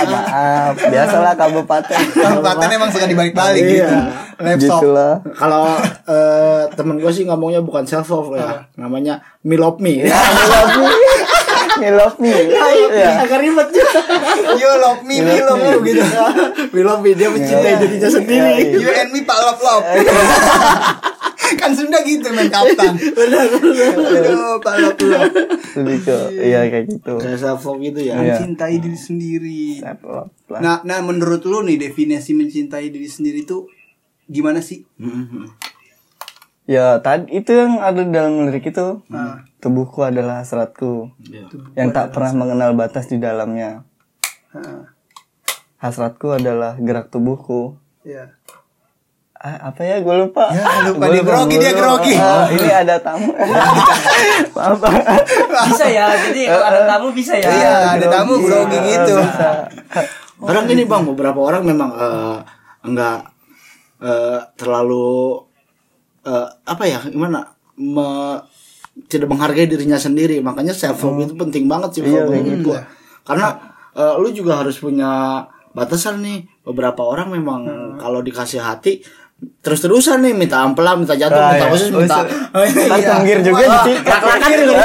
maaf 0.02 0.74
biasalah 0.78 1.32
kabupaten 1.34 1.98
Kabupaten 2.12 2.68
emang 2.70 2.90
suka 2.90 3.06
dibalik-balik 3.06 3.62
Iya. 3.62 3.70
gitu. 3.72 3.96
Laptop. 4.42 4.80
Kalau 5.32 5.64
eh, 6.04 6.62
temen 6.72 6.96
gue 6.98 7.12
sih 7.12 7.24
ngomongnya 7.24 7.60
bukan 7.60 7.84
self 7.84 8.08
love 8.08 8.34
ya, 8.34 8.66
namanya 8.74 9.22
me 9.42 9.54
love 9.62 9.78
me. 9.78 10.02
I 10.02 10.10
love 10.10 10.74
me 10.76 10.90
I 11.72 11.90
love 11.90 12.16
me 12.18 12.28
ya 12.92 13.22
Agak 13.22 13.38
ribet 13.38 13.68
juga. 13.70 14.00
You 14.54 14.70
love 14.76 15.00
me, 15.02 15.16
me 15.18 15.40
love 15.40 15.62
you 15.62 15.78
gitu. 15.82 16.04
me 16.68 16.80
love 16.80 17.00
me 17.00 17.10
dia 17.12 17.28
mencintai 17.28 17.78
dirinya 17.78 18.08
sendiri. 18.08 18.76
You 18.76 18.90
and 18.90 19.08
me 19.10 19.22
pak 19.22 19.38
love 19.38 19.60
love. 19.60 19.84
kan 21.60 21.70
Sunda 21.72 22.00
gitu 22.02 22.28
men 22.30 22.48
kapten. 22.48 22.94
Benar 23.18 23.46
benar. 23.52 23.92
Aduh, 23.98 24.58
lebih 25.82 25.98
ke 26.04 26.16
iya 26.36 26.68
kayak 26.68 26.86
gitu 26.88 27.14
Kayak 27.18 27.38
self 27.40 27.64
love 27.64 27.80
gitu 27.80 28.00
ya. 28.02 28.14
Iya. 28.16 28.36
Mencintai 28.36 28.76
diri 28.78 28.98
sendiri. 28.98 29.64
Nah, 30.60 30.84
nah 30.84 30.98
menurut 31.00 31.42
lu 31.44 31.64
nih 31.64 31.80
definisi 31.80 32.32
mencintai 32.32 32.88
diri 32.88 33.08
sendiri 33.08 33.42
itu 33.42 33.64
gimana 34.26 34.60
sih? 34.60 34.84
Mhm. 34.96 35.72
ya 36.62 37.02
tadi 37.02 37.42
itu 37.42 37.50
yang 37.50 37.82
ada 37.82 38.06
dalam 38.06 38.46
lirik 38.46 38.70
itu 38.70 39.02
tubuhku 39.58 40.06
adalah 40.06 40.46
hasratku 40.46 41.10
Iya. 41.18 41.50
yang 41.74 41.90
tak 41.90 42.14
pernah 42.14 42.30
mengenal 42.38 42.78
batas 42.78 43.10
di 43.10 43.18
dalamnya 43.18 43.82
Heeh. 44.54 44.86
hasratku 45.82 46.30
adalah 46.30 46.78
gerak 46.78 47.10
tubuhku 47.10 47.76
Ya. 48.06 48.34
Ah, 49.42 49.74
apa 49.74 49.82
ya 49.82 49.98
gue 49.98 50.14
lupa 50.22 50.54
Ya, 50.54 50.86
lupa 50.86 51.02
Gua 51.02 51.10
dia 51.10 51.22
grogi, 51.26 51.56
dia 51.58 51.72
grogi. 51.74 52.14
Ah, 52.14 52.46
ini 52.46 52.70
ada 52.70 52.94
tamu 53.02 53.34
maaf 54.54 54.78
Bisa 55.66 55.86
ya. 55.90 56.14
Jadi 56.14 56.46
kalau 56.46 56.62
ada 56.62 56.80
tamu 56.86 57.08
bisa 57.10 57.34
ya. 57.34 57.50
Iya, 57.50 57.72
ada 57.98 58.06
tamu 58.06 58.38
grogi 58.38 58.78
gitu. 58.86 59.18
Orang 60.46 60.66
ini 60.70 60.86
bang, 60.86 61.02
beberapa 61.06 61.38
orang 61.38 61.62
memang 61.62 61.90
eh, 61.94 62.38
enggak 62.82 63.30
eh, 63.98 64.38
terlalu 64.54 65.38
eh, 66.22 66.46
apa 66.62 66.82
ya, 66.86 66.98
gimana, 67.02 67.46
me- 67.78 68.42
tidak 69.06 69.26
menghargai 69.26 69.66
dirinya 69.66 69.98
sendiri. 69.98 70.38
Makanya 70.38 70.70
self 70.70 71.02
love 71.02 71.18
itu 71.20 71.34
penting 71.34 71.66
banget 71.66 71.94
sih 71.94 72.02
kalau 72.02 72.30
menurut 72.30 72.62
gua. 72.62 72.80
Karena 73.22 73.58
eh, 73.94 74.14
lu 74.18 74.30
juga 74.30 74.62
harus 74.62 74.78
punya 74.78 75.42
batasan 75.74 76.22
nih. 76.22 76.46
Beberapa 76.62 77.02
orang 77.02 77.30
memang 77.30 77.60
kalau 77.98 78.22
dikasih 78.22 78.62
hati 78.62 79.02
terus-terusan 79.58 80.18
nih 80.20 80.34
minta 80.34 80.60
ampela, 80.60 80.94
minta 80.94 81.14
jantung, 81.14 81.38
Ah, 81.38 81.50
minta 81.50 81.66
iya. 81.66 81.74
usus, 81.74 81.90
minta 81.90 82.18
Ntar 82.52 82.98
tenggir 82.98 83.38
juga 83.40 83.62
disikat 83.62 84.06
Lak-lakan 84.06 84.50
juga. 84.58 84.84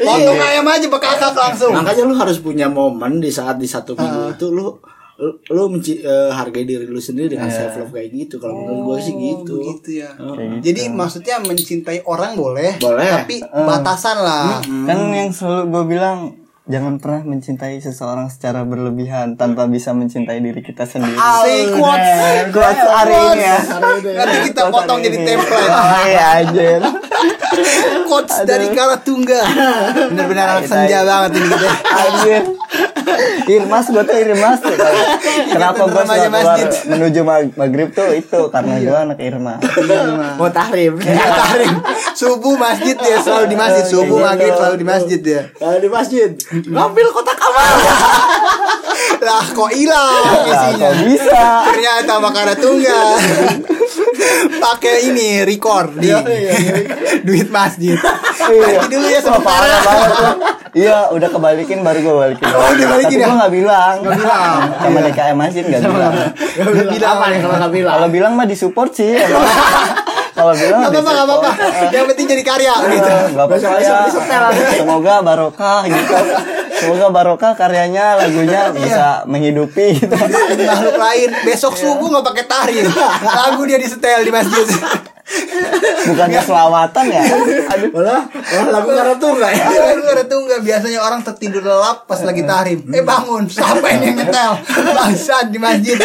Potong 0.00 0.40
ayam 0.40 0.66
aja 0.66 0.86
bekakak 0.86 1.32
langsung. 1.32 1.72
Makanya 1.72 2.02
lu 2.04 2.14
harus 2.14 2.38
punya 2.38 2.66
momen 2.68 3.18
di 3.18 3.28
saat 3.28 3.56
di 3.56 3.66
satu 3.66 3.94
minggu 3.94 4.34
itu 4.34 4.46
lu 4.48 4.76
lu, 5.46 5.70
menci- 5.70 6.02
eh, 6.02 6.26
hargai 6.28 6.66
diri 6.66 6.90
lu 6.90 6.98
sendiri 6.98 7.30
dengan 7.30 7.46
self 7.46 7.78
love 7.78 7.94
kayak 7.94 8.10
gitu. 8.10 8.42
Kalau 8.42 8.50
menurut 8.52 8.80
gue 8.82 8.98
sih 9.00 9.14
gitu. 9.14 9.54
gitu 9.62 9.90
ya. 10.02 10.10
Jadi 10.58 10.90
maksudnya 10.90 11.38
mencintai 11.38 12.02
orang 12.02 12.34
boleh, 12.34 12.74
Boleh. 12.76 13.22
tapi 13.22 13.38
batasan 13.40 14.18
lah. 14.18 14.58
kan 14.60 14.98
yang 15.14 15.30
selalu 15.30 15.70
gue 15.70 15.82
bilang 15.88 16.18
jangan 16.64 16.96
pernah 16.96 17.20
mencintai 17.28 17.76
seseorang 17.76 18.32
secara 18.32 18.64
berlebihan 18.64 19.36
tanpa 19.36 19.68
bisa 19.68 19.92
mencintai 19.92 20.40
diri 20.40 20.64
kita 20.64 20.88
sendiri 20.88 21.12
Say 21.44 21.68
quotes. 21.68 22.48
Quotes 22.48 22.80
hari 22.88 23.16
ini 23.36 23.44
ya 23.44 23.58
Nanti 24.16 24.38
kita 24.48 24.72
potong 24.72 25.04
jadi 25.04 25.18
template. 25.20 25.68
oh 25.68 26.02
iya 26.08 26.24
anjir 26.40 26.80
Quotes 28.04 28.42
dari 28.44 28.66
Karatungga. 28.68 29.40
Bener-bener 30.10 30.44
anak 30.44 30.66
senja 30.66 31.06
banget 31.06 31.38
ini 31.38 31.46
kita. 31.46 31.70
anjir 31.86 32.42
Irmas 33.46 33.86
gue 33.86 34.00
tuh 34.00 34.16
Irmas 34.16 34.58
tuh 34.58 34.74
kenapa 35.46 35.82
gue 35.82 36.02
selalu 36.02 36.28
keluar 36.30 36.56
menuju 36.86 37.20
mag- 37.22 37.54
maghrib 37.54 37.88
tuh 37.90 38.08
itu 38.10 38.40
karena 38.48 38.74
gue 38.78 38.98
anak 38.98 39.18
Irma 39.18 39.54
Mau 40.34 40.48
tahrim. 40.48 40.96
Tarim. 40.98 41.74
Subuh 42.12 42.54
masjid 42.54 42.96
ya, 42.96 43.18
selalu 43.18 43.46
di 43.46 43.56
masjid. 43.56 43.84
Subuh 43.84 44.18
maghrib 44.18 44.52
selalu 44.52 44.76
di 44.76 44.86
masjid 44.86 45.20
ya. 45.20 45.42
Kalau 45.52 45.76
di 45.76 45.88
masjid 45.88 46.30
ngambil 46.64 47.06
kotak 47.10 47.38
amal. 47.38 47.74
Lah 49.20 49.44
kok 49.46 49.70
hilang 49.70 50.12
Nah, 50.14 50.44
isinya? 50.44 50.88
kok 50.90 51.02
bisa 51.02 51.42
Ternyata 51.66 52.12
Makara 52.18 52.54
Tunggal 52.54 53.16
pakai 54.64 55.08
ini 55.08 55.42
record 55.42 55.98
di 55.98 56.10
duit 57.26 57.48
masjid. 57.48 57.94
Iya. 57.94 58.82
Ganti 58.82 58.86
dulu 58.90 59.06
ya 59.06 59.20
Wah, 59.24 59.40
parah 59.40 59.68
sementara. 59.80 60.30
Iya, 60.74 60.96
udah 61.14 61.28
kebalikin 61.30 61.86
baru 61.86 61.98
gue 62.02 62.14
balikin. 62.18 62.44
Oh, 62.50 62.66
udah 62.66 62.86
balikin 62.90 63.16
Tapi 63.16 63.22
ya? 63.22 63.30
gue 63.30 63.38
gak 63.46 63.54
bilang. 63.54 63.94
Nggak 64.02 64.14
bilang. 64.18 64.58
Sama 64.82 64.98
DKM 65.06 65.38
aja 65.38 65.58
gak 65.62 65.82
bilang. 65.86 66.12
Gak 66.34 66.86
bilang 66.90 67.12
apa 67.14 67.24
nih 67.30 67.38
kalau 67.38 67.56
nggak 67.62 67.72
bilang? 67.72 67.94
Kalau 67.94 68.08
bilang 68.10 68.32
mah 68.34 68.46
disupport 68.46 68.90
sih. 68.90 69.14
Kalau 70.34 70.50
bilang 70.50 70.80
Gak 70.82 70.90
apa-apa, 70.90 71.10
gak 71.14 71.26
apa-apa. 71.30 71.50
Yang 71.94 72.06
penting 72.10 72.26
jadi 72.26 72.42
karya 72.42 72.74
gitu. 72.90 73.12
Gak 73.38 73.46
apa-apa 73.46 73.78
ya. 73.78 73.98
Semoga 74.74 75.14
barokah 75.22 75.80
gitu. 75.86 76.14
Semoga 76.80 77.06
barokah 77.12 77.52
karyanya, 77.54 78.18
lagunya 78.18 78.74
bisa 78.74 79.22
menghidupi 79.28 80.02
gitu. 80.02 80.14
Makhluk 80.14 80.96
lain. 80.98 81.28
Besok 81.44 81.74
subuh 81.78 82.08
nggak 82.10 82.26
pakai 82.26 82.44
tahrim 82.48 82.86
lagu 83.24 83.62
dia 83.68 83.78
disetel 83.78 84.24
di 84.24 84.32
masjid 84.32 84.66
Bukannya 86.04 86.40
selawatan 86.44 87.04
ya? 87.08 87.22
Aduh. 87.24 87.90
Malah, 87.96 88.22
malah 88.28 88.70
lagu 88.70 88.88
karatu 88.92 89.26
enggak 89.32 89.52
ya? 89.56 89.66
lagu 90.34 90.50
nggak 90.50 90.60
biasanya 90.66 91.00
orang 91.00 91.20
tertidur 91.24 91.62
lelap 91.64 92.04
pas 92.04 92.20
lagi 92.20 92.42
tahrim 92.44 92.84
eh 92.90 93.00
bangun 93.06 93.46
siapa 93.46 93.86
ini 93.96 94.12
yang 94.12 94.16
nyetel 94.20 94.52
bangsat 94.66 95.46
di 95.54 95.58
masjid 95.62 95.96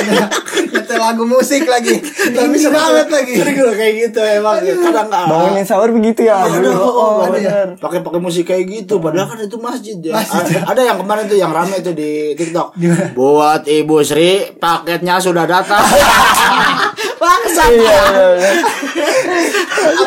nyetel 0.70 0.98
lagu 1.02 1.24
musik 1.26 1.66
lagi 1.66 1.98
tinggi 2.00 2.68
banget 2.70 3.08
lagi 3.10 3.34
Sering 3.40 3.58
kayak 3.74 3.94
gitu 4.10 4.20
emang 4.22 4.60
kadang 4.62 5.08
nggak. 5.10 5.26
Bangunin 5.32 5.66
sahur 5.66 5.90
begitu 5.96 6.22
ya? 6.28 6.44
Aduh, 6.46 6.76
oh, 6.76 7.34
ya. 7.36 7.74
Pakai 7.80 8.00
pakai 8.04 8.20
musik 8.22 8.46
kayak 8.50 8.66
gitu, 8.68 9.00
padahal 9.00 9.32
kan 9.32 9.40
itu 9.42 9.58
masjid 9.58 9.98
ya. 9.98 10.14
Masjid. 10.20 10.62
Ada 10.62 10.82
yang 10.94 10.98
kemarin 11.00 11.24
tuh 11.26 11.38
yang 11.40 11.52
rame 11.52 11.80
tuh 11.82 11.96
di 11.96 12.36
TikTok. 12.36 12.76
Buat 13.16 13.66
Ibu 13.66 13.98
Sri, 14.04 14.60
paketnya 14.60 15.18
sudah 15.18 15.46
datang. 15.48 15.82
Bangsat. 17.20 17.70
Iya, 17.76 18.00
iya, 18.16 18.28
iya. 18.40 18.52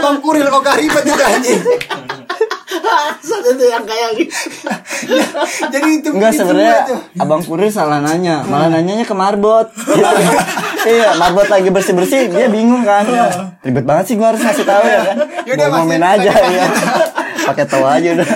abang 0.01 0.18
kuril 0.25 0.48
kok 0.48 0.62
gak 0.64 0.77
ribet 0.81 1.05
juga 1.05 1.25
anjing 1.29 1.61
Bangsat 2.72 3.42
itu 3.53 3.64
yang 3.68 3.85
kayak 3.85 4.11
gitu. 4.16 4.37
jadi 5.68 5.88
itu 5.92 6.09
Enggak 6.12 6.33
itu 6.33 6.40
sebenarnya. 6.40 6.81
Abang 7.20 7.42
Kurir 7.44 7.68
salah 7.68 8.01
nanya, 8.01 8.42
malah 8.48 8.72
nanyanya 8.72 9.05
ke 9.05 9.14
Marbot. 9.14 9.68
iya, 10.88 11.14
Marbot 11.20 11.46
lagi 11.53 11.68
bersih-bersih, 11.68 12.33
dia 12.33 12.48
bingung 12.48 12.83
kan. 12.83 13.07
Ribet 13.62 13.85
banget 13.85 14.05
sih 14.12 14.14
gua 14.16 14.33
harus 14.35 14.42
ngasih 14.42 14.67
tahu 14.67 14.85
ya 14.88 15.00
kan. 15.04 15.17
Yaudah, 15.46 15.67
Gua 15.69 15.79
ngomongin 15.85 16.02
Mas, 16.02 16.13
aja 16.19 16.33
ya. 16.33 16.67
Pakai 17.46 17.65
tahu 17.69 17.85
aja 17.87 18.08
udah. 18.19 18.29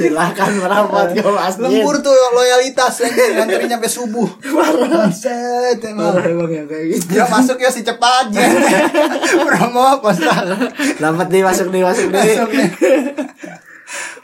Silahkan 0.00 0.50
merapat 0.56 1.12
ke 1.12 1.20
masjid. 1.20 1.60
lembur 1.60 2.00
tuh 2.00 2.16
loyalitas 2.32 3.04
nganterin 3.04 3.68
sampai 3.68 3.90
subuh 3.90 4.28
Bangsat 4.40 5.76
emang 5.84 6.16
Parah 6.16 6.24
emang 6.24 6.48
yang 6.48 6.64
kayak 6.64 6.86
gitu. 6.96 7.20
Ya 7.20 7.28
masuk 7.28 7.56
ya 7.56 7.68
si 7.68 7.84
cepat 7.84 8.32
aja. 8.32 8.40
Promo 9.44 10.00
postal. 10.00 10.56
Dapat 10.96 11.26
nih 11.28 11.42
masuk 11.42 11.68
nih 11.68 11.82
masuk 11.84 12.08
nih. 12.08 12.34
Masuk 12.34 12.50
nih. 12.50 12.68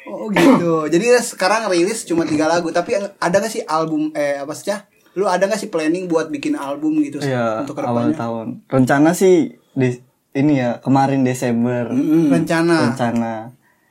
Oh 0.07 0.31
gitu. 0.31 0.87
Jadi 0.87 1.07
sekarang 1.19 1.67
rilis 1.67 2.07
cuma 2.07 2.23
tiga 2.23 2.47
lagu. 2.47 2.71
Tapi 2.71 2.95
ada 2.97 3.37
gak 3.37 3.51
sih 3.51 3.63
album 3.63 4.15
eh 4.15 4.39
apa 4.39 4.55
sih 4.55 4.71
ya? 4.71 4.87
Lu 5.13 5.27
ada 5.27 5.45
gak 5.45 5.59
sih 5.59 5.69
planning 5.69 6.07
buat 6.07 6.29
bikin 6.29 6.55
album 6.55 7.01
gitu 7.03 7.19
Iya, 7.19 7.65
untuk 7.65 7.81
awal 7.81 8.11
ke 8.11 8.15
depannya? 8.15 8.17
tahun. 8.17 8.47
Rencana 8.69 9.11
sih 9.13 9.37
di 9.75 9.99
ini 10.33 10.61
ya 10.61 10.77
kemarin 10.79 11.25
Desember 11.25 11.89
Mm-mm. 11.89 12.29
rencana 12.29 12.93
rencana 12.93 13.33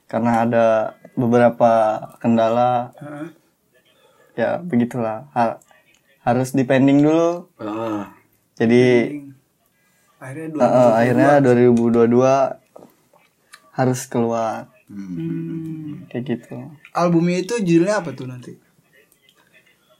karena 0.06 0.32
ada 0.46 0.66
beberapa 1.16 1.72
kendala. 2.20 2.92
Heeh. 3.00 3.28
ya 4.36 4.60
begitulah. 4.60 5.32
Ha- 5.32 5.64
harus 6.28 6.52
dipending 6.52 7.00
dulu. 7.06 7.48
Ah. 7.62 8.12
jadi 8.60 9.16
akhirnya 10.20 10.58
eh, 10.60 10.66
eh, 10.66 10.92
akhirnya 10.92 11.32
2022 11.40 12.12
harus 13.76 14.00
keluar. 14.12 14.72
Hmm. 14.86 16.06
kayak 16.14 16.24
gitu. 16.30 16.70
Albumnya 16.94 17.42
itu 17.42 17.58
judulnya 17.58 18.06
apa 18.06 18.14
tuh 18.14 18.30
nanti? 18.30 18.54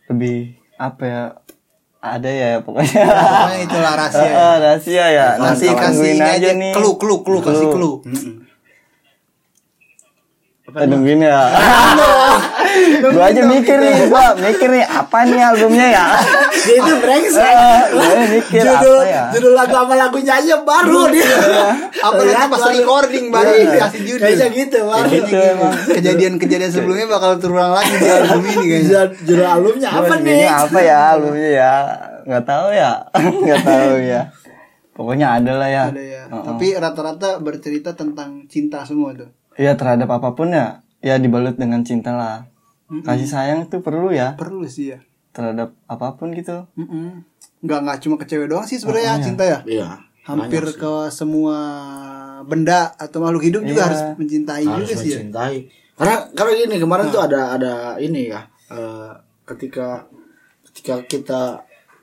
Lebih 0.06 0.62
apa 0.78 1.04
ya 1.04 1.24
ada 2.06 2.30
ya 2.30 2.62
pokoknya. 2.62 3.02
Pokoknya 3.34 3.60
itulah 3.66 3.94
rahasia 3.98 4.22
ya. 4.22 4.30
Eh, 4.38 4.56
rahasia 4.62 5.06
ya. 5.10 5.28
Nanti 5.42 5.66
kasih 5.66 5.70
kasih 5.74 5.82
tungguin 5.90 6.14
ini 6.14 6.22
aja. 6.22 6.34
aja 6.38 6.50
nih. 6.54 6.74
Clue 6.78 6.96
clue 7.02 7.20
clue 7.26 7.42
kasih 7.42 7.68
clue 7.74 7.96
Eh, 10.76 10.86
nungguin 10.92 11.24
ya. 11.24 11.40
Gua 13.16 13.32
aja 13.32 13.48
mikir 13.48 13.80
nih 13.80 14.12
gua 14.12 14.36
mikir 14.36 14.68
nih 14.68 14.84
apa 14.84 15.24
nih 15.24 15.40
albumnya 15.40 15.88
ya? 15.88 16.06
Dia 16.52 16.76
itu 16.84 16.94
brengsek. 17.00 17.48
Eh, 17.48 17.82
gua 17.96 18.16
mikir 18.28 18.60
judul 18.60 19.00
apa 19.00 19.08
ya? 19.08 19.24
judul 19.32 19.54
lagu 19.56 19.76
apa 19.80 19.94
lagunya 19.96 20.34
aja 20.36 20.56
baru 20.68 21.08
dia. 21.16 21.32
apa 22.04 22.20
nanti 22.28 22.48
pas 22.52 22.64
recording 22.76 23.26
baru 23.32 23.52
kasih 23.56 24.02
judul. 24.04 24.24
Kayaknya 24.28 24.48
gitu. 24.52 24.80
Kayak 24.84 25.08
gitu 25.16 25.40
kejadian-kejadian 25.96 26.72
sebelumnya 26.76 27.08
bakal 27.08 27.40
terulang 27.40 27.72
lagi 27.72 27.96
di 27.96 28.08
album 28.12 28.44
ini 28.44 28.66
kayaknya. 28.68 29.02
Judul, 29.24 29.48
albumnya 29.48 29.90
apa 29.96 30.14
nih? 30.20 30.44
apa 30.52 30.80
ya? 30.84 31.00
Albumnya 31.16 31.50
ya 31.56 31.74
nggak 32.28 32.44
tahu 32.44 32.68
ya. 32.76 32.92
Nggak 33.48 33.62
tahu 33.64 33.96
ya. 34.04 34.22
Pokoknya 34.92 35.28
ada 35.40 35.54
lah 35.56 35.70
ya. 35.72 35.84
Ada 35.88 36.04
ya. 36.04 36.22
Tapi 36.28 36.68
rata-rata 36.76 37.40
bercerita 37.40 37.96
tentang 37.96 38.44
cinta 38.52 38.84
semua 38.84 39.16
tuh 39.16 39.45
Iya 39.56 39.74
terhadap 39.74 40.10
apa 40.10 40.32
pun 40.32 40.50
ya 40.50 40.80
ya 41.00 41.16
dibalut 41.16 41.56
dengan 41.56 41.80
cinta 41.82 42.12
lah 42.12 42.44
kasih 43.02 43.26
sayang 43.26 43.60
itu 43.64 43.80
perlu 43.80 44.10
ya 44.10 44.34
perlu 44.34 44.64
sih 44.64 44.92
ya 44.92 45.00
terhadap 45.32 45.74
apa 45.86 46.14
pun 46.14 46.32
gitu 46.32 46.64
Mm-mm. 46.76 47.24
nggak 47.60 47.80
nggak 47.82 47.98
cuma 48.00 48.16
ke 48.16 48.26
cewek 48.26 48.48
doang 48.48 48.64
sih 48.64 48.78
sebenarnya 48.78 49.18
cinta 49.20 49.44
ya 49.44 49.60
Iya. 49.66 49.90
hampir 50.24 50.62
banyak 50.62 50.72
sih. 50.72 50.80
ke 50.80 50.94
semua 51.10 51.58
benda 52.42 52.94
atau 52.96 53.20
makhluk 53.20 53.44
hidup 53.44 53.62
juga 53.64 53.80
Iya. 53.80 53.88
harus 53.88 54.02
mencintai 54.16 54.64
harus 54.64 54.80
juga 54.84 54.94
sih 54.96 55.08
ya 55.08 55.18
mencintai. 55.18 55.58
Karena 55.96 56.16
karena 56.30 56.52
gini 56.58 56.76
kemarin 56.78 57.06
tuh 57.10 57.22
ada 57.22 57.42
ada 57.52 57.74
ini 57.98 58.28
ya. 58.28 58.42
eh, 58.68 59.12
ketika 59.46 60.06
ketika 60.66 60.96
kita 61.06 61.42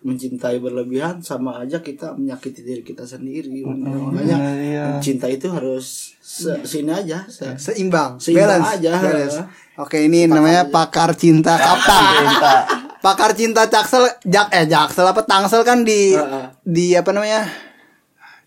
mencintai 0.02 0.58
berlebihan 0.58 1.18
sama 1.18 1.58
aja 1.58 1.78
kita 1.78 2.12
menyakiti 2.12 2.60
diri 2.60 2.82
kita 2.82 3.02
sendiri. 3.02 3.62
Makanya 3.62 4.38
iya. 4.56 4.84
cinta 4.98 5.26
itu 5.26 5.46
harus 5.46 6.14
se 6.18 6.62
sini 6.62 6.90
aja. 6.90 7.22
se- 7.24 7.54
seimbang, 7.54 8.18
Seimbang 8.18 8.58
balance, 8.58 8.70
aja. 8.76 8.92
balance. 8.94 9.38
Oke 9.74 10.02
ini 10.02 10.26
namanya 10.26 10.66
pakar 10.68 11.14
cinta 11.14 11.54
kapten. 11.54 12.26
pakar 13.04 13.32
cinta 13.32 13.66
Jaksel, 13.66 14.06
jak 14.22 14.46
eh 14.50 14.66
Jaksel 14.66 15.02
apa 15.04 15.22
Tangsel 15.22 15.62
kan 15.62 15.82
di 15.82 16.14
Heeh. 16.14 16.46
di 16.62 16.86
apa 16.94 17.10
namanya 17.10 17.46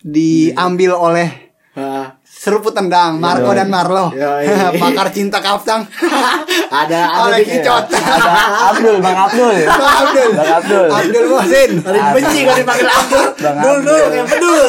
diambil 0.00 0.92
oleh 0.92 1.28
Ah, 1.76 2.15
seruput 2.46 2.70
tendang 2.70 3.18
Marco 3.18 3.50
dan 3.50 3.66
Marlo. 3.66 4.14
Iya, 4.14 4.30
iya. 4.46 4.70
pakar 4.78 5.10
cinta 5.10 5.42
kapten. 5.42 5.82
ada 6.70 7.00
ada 7.10 7.26
oleh 7.26 7.42
di 7.42 7.58
Kicot. 7.58 7.90
ada 7.90 8.30
Abdul 8.70 9.02
bang 9.02 9.18
Abdul 9.18 9.56
Bang 9.66 9.82
Abdul. 9.82 10.30
Bang 10.38 10.50
Abdul 10.62 10.86
Abdul 10.86 11.24
Mohsin. 11.26 11.70
Paling 11.82 12.06
benci 12.14 12.38
kalau 12.46 12.58
dipanggil 12.62 12.86
Abdul. 12.86 13.26
Bang 13.42 13.78
Dul 13.82 14.02
kayak 14.14 14.26
pedul. 14.30 14.66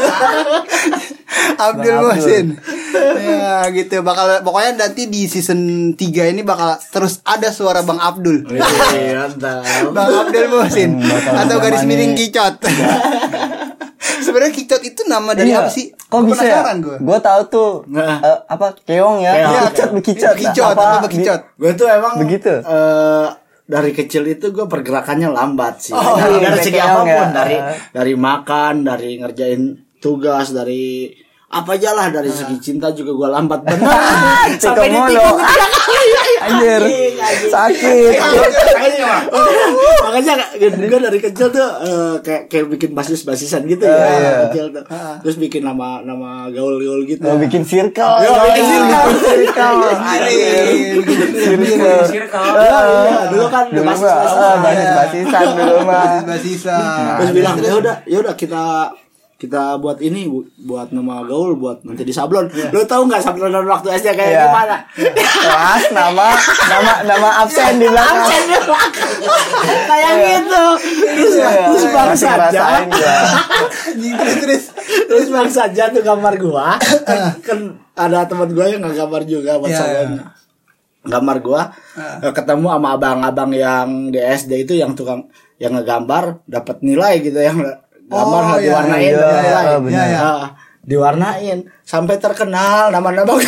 Abdul 1.60 1.92
Bang 1.94 2.04
Mohsin. 2.14 2.46
ya 3.18 3.68
gitu 3.70 4.00
bakal 4.00 4.40
pokoknya 4.42 4.80
nanti 4.80 5.06
di 5.06 5.26
season 5.26 5.60
3 5.92 6.00
ini 6.30 6.42
bakal 6.42 6.80
terus 6.88 7.20
ada 7.22 7.50
suara 7.50 7.82
Bang 7.82 7.98
Abdul. 7.98 8.48
Bang 9.94 10.12
Abdul 10.18 10.46
Mohsin 10.50 10.92
Hmm, 10.98 11.38
atau 11.38 11.58
garis 11.58 11.84
miring 11.84 12.14
kicot. 12.14 12.58
Sebenarnya 13.98 14.50
kicot 14.52 14.82
itu 14.82 15.02
nama 15.06 15.32
dari 15.32 15.52
Iya. 15.52 15.62
apa 15.62 15.70
sih? 15.70 15.92
Kok 15.92 16.22
bisa 16.26 16.42
ya? 16.42 16.60
Penasaran 16.60 16.78
gua. 16.80 16.98
Gue 16.98 17.18
tahu 17.20 17.42
tuh 17.48 17.72
Nah. 17.88 18.18
eh, 18.20 18.40
apa 18.46 18.68
keong 18.80 19.20
ya, 19.20 19.32
Keong. 19.36 19.54
bekicot, 19.54 19.90
bekicot, 19.94 20.34
Bekicot, 20.34 20.74
Apa, 20.74 20.84
apa 20.88 20.98
bekicot? 21.06 21.42
Gue 21.54 21.72
tuh 21.74 21.88
emang 21.88 22.14
Begitu? 22.18 22.54
eh, 22.56 23.28
dari 23.64 23.92
kecil 23.92 24.24
itu 24.26 24.50
gue 24.50 24.66
pergerakannya 24.66 25.28
lambat 25.28 25.76
sih. 25.82 25.92
Oh, 25.92 26.16
dari, 26.16 26.40
iya, 26.40 26.50
dari 26.50 26.60
segi 26.62 26.72
keong 26.74 26.88
apa 26.88 27.04
pun, 27.04 27.08
ya. 27.10 27.26
dari 27.36 27.58
dari 27.92 28.14
makan, 28.16 28.74
dari 28.82 29.10
ngerjain 29.18 29.62
tugas, 29.98 30.52
dari 30.52 31.10
apa 31.48 31.80
aja 31.80 31.96
lah 31.96 32.12
dari 32.12 32.28
segi 32.28 32.60
cinta 32.60 32.92
juga 32.92 33.16
gue 33.16 33.30
lambat 33.32 33.64
bener. 33.64 33.88
Sampai 34.60 34.92
mulu. 34.92 35.16
Anjir, 36.38 36.84
sakit. 37.48 38.14
Makanya 40.04 40.34
gue 40.60 41.00
dari 41.02 41.20
kecil 41.20 41.48
tuh 41.50 41.70
eh, 41.82 42.16
kayak 42.20 42.44
kayak 42.48 42.66
bikin 42.70 42.92
basis 42.92 43.24
basisan 43.24 43.64
gitu 43.64 43.84
ya, 43.84 43.96
Ah, 43.96 44.08
iya. 44.12 44.32
kecil 44.48 44.66
tuh. 44.72 44.84
Terus 45.24 45.36
bikin 45.38 45.64
nama 45.64 46.04
nama 46.04 46.48
gaul 46.48 46.80
gaul 46.80 47.02
gitu. 47.04 47.24
Mau 47.24 47.40
bikin 47.40 47.64
circle. 47.64 48.16
Yo, 48.24 48.32
bikin 48.48 48.66
circle. 48.68 49.08
circle. 49.18 49.76
Anjir. 49.88 50.68
Circle. 51.32 52.02
Circle. 52.08 52.52
Iya, 52.54 53.20
dulu 53.32 53.46
kan 53.48 53.66
Dulu 53.68 53.84
basis 53.84 54.04
basisan. 54.04 54.44
ah, 54.44 54.56
basis 54.62 54.90
basisan 54.94 55.46
dulu 55.56 55.76
mah. 55.84 56.12
Basisa. 56.24 56.80
terus 57.20 57.32
bilang 57.34 57.56
ya 57.60 57.74
udah 57.76 57.96
ya 58.04 58.18
udah 58.20 58.36
kita 58.36 58.64
kita 59.38 59.78
buat 59.78 60.02
ini 60.02 60.26
bu, 60.26 60.42
buat 60.66 60.90
nama 60.90 61.22
gaul 61.22 61.54
buat 61.54 61.86
nanti 61.86 62.02
di 62.02 62.10
sablon 62.10 62.50
lo 62.50 62.82
tau 62.84 63.06
nggak 63.06 63.22
sablonan 63.22 63.62
waktu 63.64 63.94
SD 63.94 64.08
kayak 64.12 64.34
Iya. 64.34 64.44
gimana? 64.50 64.76
Kelas 65.22 65.84
nama 65.94 66.28
nama 66.66 66.94
nama 67.06 67.30
absen 67.46 67.78
di 67.78 67.86
belakang. 67.86 68.18
absen 68.18 68.42
di 68.44 68.58
belakang. 68.58 69.10
Kayak 69.86 70.14
gitu. 70.26 70.64
Terus 70.90 71.34
Iya, 71.38 71.50
terus 71.70 71.84
bang 71.88 72.08
masih 72.10 72.26
saja. 72.28 72.62
terus 73.94 74.36
terus. 74.42 74.64
terus 75.06 75.28
bang 75.30 75.50
saja 75.50 75.84
tuh 75.90 76.02
gambar 76.02 76.34
gua. 76.38 76.68
Kan, 77.46 77.60
ada 77.94 78.26
teman 78.26 78.50
gua 78.52 78.66
yang 78.66 78.82
nggak 78.82 78.98
gambar 78.98 79.22
juga 79.24 79.52
buat 79.58 79.70
Iya, 79.70 79.78
sablonnya 79.78 80.26
gambar 81.08 81.38
gua 81.40 81.62
eh, 82.20 82.34
ketemu 82.36 82.68
sama 82.68 82.90
abang-abang 82.92 83.52
yang 83.54 84.12
di 84.12 84.20
SD 84.20 84.68
itu 84.68 84.76
yang 84.76 84.92
tukang 84.92 85.30
yang 85.56 85.72
ngegambar 85.72 86.44
dapat 86.44 86.84
nilai 86.84 87.24
gitu 87.24 87.40
yang 87.40 87.64
gambar 88.08 88.42
Oh, 88.42 88.56
iya, 88.56 88.64
diwarnain. 88.64 89.04
iya, 89.04 89.12
iya, 89.12 89.28
nilai 89.28 89.64
iya, 89.64 89.78
benar. 89.78 90.08
Ah, 90.18 90.46
diwarnain. 90.82 91.60
Sampai 91.84 92.16
terkenal 92.18 92.90
nama-nama 92.90 93.32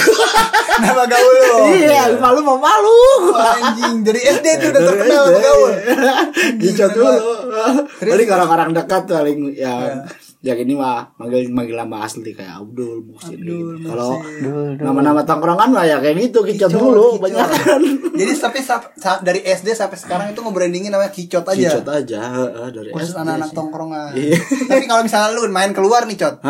Nama 0.80 1.04
gaul. 1.04 1.36
Lo. 1.36 1.76
iya. 1.76 2.08
malu 2.16 2.40
mau 2.40 2.56
malu. 2.56 3.36
Anjing, 3.36 4.00
dari 4.00 4.20
SD 4.22 4.46
itu 4.48 4.66
udah 4.72 4.82
terkenal 4.82 5.24
gaul. 5.34 5.72
Dicot 6.62 6.92
dulu. 6.92 7.20
Paling 8.00 8.30
orang-orang 8.30 8.70
dekat 8.72 9.04
paling 9.04 9.40
yang 9.52 10.08
yang 10.40 10.56
ini 10.56 10.72
mah 10.72 11.04
manggil 11.20 11.52
manggil 11.52 11.76
nama 11.76 12.08
asli 12.08 12.32
kayak 12.32 12.64
Abdul 12.64 13.04
Muhsin 13.04 13.44
gitu. 13.44 13.76
kalau 13.84 14.24
nama-nama 14.80 15.20
tongkrongan 15.28 15.68
mah 15.76 15.84
ya 15.84 16.00
kayak 16.00 16.16
gitu 16.32 16.48
kicot 16.48 16.72
Kicot, 16.72 16.80
dulu 16.80 17.20
kicot. 17.20 17.24
banyak 17.28 17.48
kan 17.60 17.82
Jadi 18.20 18.36
tapi 18.36 18.60
dari 19.24 19.40
SD 19.48 19.72
sampai 19.72 19.96
sekarang 19.96 20.28
itu 20.36 20.44
ngebrandingin 20.44 20.92
namanya 20.92 21.08
kicot 21.08 21.48
aja. 21.48 21.56
kicot 21.56 21.88
aja 21.88 22.20
heeh, 22.20 22.68
dari 22.68 22.92
Khusus 22.92 23.16
SD 23.16 23.24
anak-anak 23.24 23.50
tongkrongan. 23.56 24.12
Iya. 24.12 24.36
tapi 24.76 24.84
kalau 24.92 25.02
misalnya 25.08 25.30
lu 25.40 25.48
main 25.48 25.72
keluar 25.72 26.04
nih, 26.04 26.20
Cot. 26.20 26.44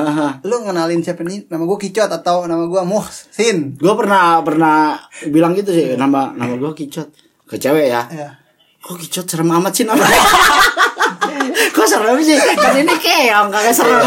Lu 0.49 0.65
ngenalin 0.65 1.05
siapa 1.05 1.21
nih? 1.21 1.45
Nama 1.45 1.61
gue 1.61 1.77
Kicot 1.77 2.09
atau 2.09 2.49
nama 2.49 2.65
gue 2.65 2.81
Muhsin? 2.89 3.77
Gue 3.77 3.93
pernah 3.93 4.41
pernah 4.41 4.97
bilang 5.29 5.53
gitu 5.53 5.69
sih 5.69 5.93
nama 5.93 6.33
nama 6.33 6.57
gue 6.57 6.73
kicot 6.73 7.05
ke 7.45 7.61
cewek 7.61 7.93
ya. 7.93 8.01
Ya. 8.09 8.29
Kok 8.81 8.97
kicot 8.97 9.29
serem 9.29 9.53
amat 9.53 9.69
sih 9.69 9.85
namanya? 9.85 10.09
Kok 11.75 11.87
serem 11.87 12.17
sih? 12.19 12.35
Kan 12.35 12.75
ini 12.77 12.95
keong 12.95 13.49
kagak 13.49 13.75
serem. 13.75 14.01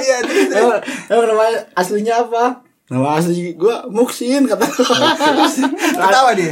Iya, 0.00 0.16
terus 0.24 0.46
terus. 0.50 0.80
Emang, 1.10 1.26
nama 1.30 1.44
aslinya 1.74 2.14
apa? 2.26 2.64
Nama 2.90 3.22
asli 3.22 3.54
gue 3.54 3.76
Muksin 3.94 4.50
kata 4.50 4.66
Ketawa 4.66 6.34
dia. 6.34 6.50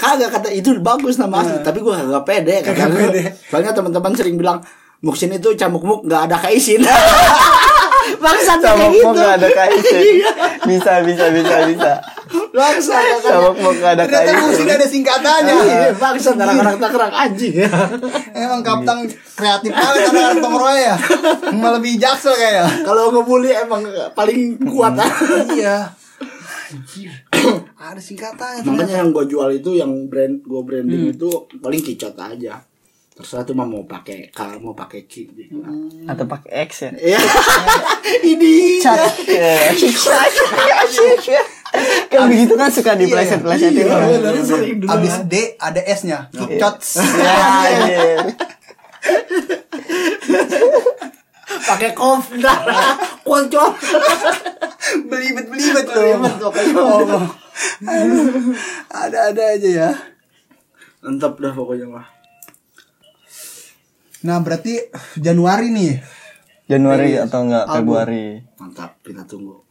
Kagak 0.00 0.30
kata 0.32 0.48
itu 0.48 0.72
bagus 0.80 1.20
nama 1.20 1.44
asli, 1.44 1.60
tapi 1.60 1.84
gue 1.84 1.92
gak 1.92 2.24
pede 2.24 2.64
kata 2.64 2.72
Kagak 2.72 2.88
gua. 2.88 3.00
pede. 3.12 3.22
Soalnya 3.52 3.72
teman-teman 3.76 4.12
sering 4.16 4.40
bilang 4.40 4.58
Muksin 4.98 5.30
itu 5.30 5.54
camuk 5.54 5.84
muk 5.84 6.00
gak 6.08 6.26
ada 6.26 6.36
kaisin. 6.40 6.82
Bangsat 8.18 8.58
Sama 8.58 8.76
kayak 8.76 8.92
gitu. 8.98 9.06
mau 9.06 9.14
gak 9.14 9.32
ada 9.38 9.48
kaisin. 9.54 10.02
Bisa 10.66 10.92
bisa 11.06 11.24
bisa 11.30 11.56
bisa. 11.70 11.92
Bangsat 12.50 13.22
Sama 13.22 13.50
mau 13.56 13.72
gak 13.72 13.92
ada 13.94 14.04
Ternyata 14.04 14.30
kaisin. 14.34 14.42
Muhsin 14.44 14.68
ada 14.68 14.86
singkatannya. 14.86 15.54
Iya, 15.54 15.90
bangsat 15.96 16.34
orang-orang 16.36 16.76
tangerang 16.82 17.14
anjing 17.14 17.54
ya. 17.64 17.70
Emang 18.34 18.60
kapten 18.66 19.06
kreatif 19.38 19.70
banget 19.70 20.10
anak 20.10 20.42
tongkrongan 20.42 20.78
ya. 20.78 20.94
Melebihi 21.54 21.96
jaksel 21.96 22.34
kayaknya. 22.34 22.66
Kalau 22.84 23.14
ngebully 23.14 23.54
emang 23.54 23.82
paling 24.12 24.58
kuat. 24.66 24.98
Iya. 25.54 25.94
Anjir. 26.68 27.08
Ada 27.80 27.96
singkatannya. 27.96 28.60
ternyata. 28.60 28.76
Makanya 28.76 28.94
yang 29.00 29.10
gue 29.16 29.24
jual 29.24 29.48
itu 29.56 29.70
yang 29.80 29.90
brand 30.12 30.44
gue 30.44 30.62
branding 30.66 31.16
itu 31.16 31.30
paling 31.64 31.80
kicot 31.80 32.12
aja. 32.12 32.60
Terserah 33.18 33.42
tuh 33.42 33.50
mah 33.50 33.66
mau 33.66 33.82
pakai 33.82 34.30
K 34.30 34.62
mau 34.62 34.78
pakai 34.78 35.02
Q 35.10 35.34
gitu 35.34 35.58
atau 36.06 36.22
pakai 36.30 36.70
X 36.70 36.86
ya 36.86 36.90
Iya. 36.94 37.18
ini 38.30 38.78
Cat. 38.78 38.94
Ya. 39.26 39.74
kan 42.14 42.30
begitu 42.30 42.54
kan 42.54 42.70
suka 42.70 42.94
di 42.94 43.10
pleset 43.10 43.42
Iya, 43.42 43.90
orang. 43.90 44.22
bener, 44.22 44.34
sering 44.46 44.78
dulu. 44.78 44.88
Abis 44.94 45.26
D 45.26 45.34
ada 45.58 45.82
S-nya. 45.82 46.30
Kicot. 46.30 46.78
Ya, 47.18 47.34
anjir. 47.66 48.18
pakai 51.58 51.90
kof 51.98 52.30
enggak 52.30 52.58
koncol 53.26 53.74
Belibet-belibet 55.10 55.86
loh. 55.90 56.22
Allah. 56.22 57.24
Aduh. 57.82 58.54
Ada-ada 58.94 59.42
aja 59.58 59.68
ya. 59.68 59.90
Entep 61.02 61.34
dah 61.42 61.50
pokoknya 61.50 61.90
mah 61.90 62.17
Nah, 64.20 64.38
berarti 64.38 64.78
Januari 65.16 65.70
nih. 65.70 65.92
Januari 66.66 67.16
atau 67.16 67.42
enggak 67.42 67.64
Februari 67.66 68.44
mantap 68.54 69.00
kita 69.00 69.24
tunggu 69.24 69.64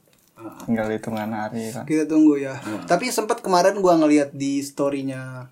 tinggal 0.63 0.89
hitungan 0.89 1.29
hari 1.29 1.69
kan 1.69 1.83
Kita 1.83 2.05
tunggu 2.05 2.37
ya. 2.37 2.57
Tapi 2.83 3.09
sempat 3.09 3.37
kemarin 3.39 3.77
gua 3.77 3.97
ngeliat 3.97 4.33
di 4.33 4.59
story-nya 4.59 5.45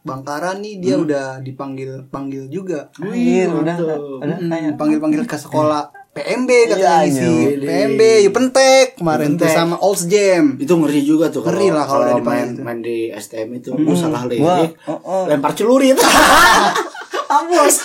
Bang 0.00 0.20
Kara 0.22 0.52
nih 0.54 0.76
dia 0.76 0.96
udah 0.96 1.40
dipanggil 1.40 2.04
panggil 2.06 2.48
juga. 2.48 2.88
Iya, 2.98 3.48
udah 3.48 3.76
udah 4.18 4.36
Hmm, 4.38 4.76
panggil-panggil 4.76 5.24
ke 5.24 5.36
sekolah 5.36 5.88
PMB 6.16 6.50
Iya, 6.50 6.64
katanya 6.70 7.00
isi. 7.02 7.20
anjir. 7.20 7.58
PMB 7.62 8.00
Yupentek 8.26 8.86
kemarin 8.96 9.28
tuh 9.30 9.44
Yupentek. 9.44 9.56
sama 9.56 9.76
Olds 9.78 10.04
Jam. 10.04 10.44
itu 10.56 10.72
ngeri 10.74 11.00
juga 11.00 11.28
tuh 11.28 11.40
Ngeri 11.42 11.68
lah 11.70 11.84
kalau 11.84 12.02
udah 12.02 12.16
main, 12.18 12.48
dipanggil. 12.50 12.60
main 12.60 12.78
di 12.82 12.98
STM 13.08 13.48
itu 13.54 13.68
lu 13.72 13.94
salah 13.94 14.26
lirik 14.26 14.74
oh, 14.84 14.98
oh. 15.00 15.24
lempar 15.24 15.54
celurit 15.54 15.94
Ampus. 17.30 17.76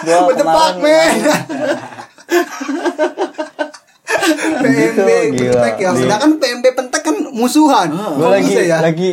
Gua 0.00 0.18
What 0.24 0.34
the 0.34 0.46
fuck, 0.46 0.74
man? 0.78 1.14
PMB 4.60 5.08
Gitu. 5.36 5.50
Pentek 5.50 5.76
ya. 5.78 5.90
Sedangkan 5.92 6.30
PMB 6.36 6.66
Pentek 6.72 7.02
kan 7.02 7.16
musuhan. 7.30 7.88
gue 7.90 8.18
Kok 8.18 8.30
lagi 8.30 8.52
ya? 8.58 8.78
lagi 8.80 9.10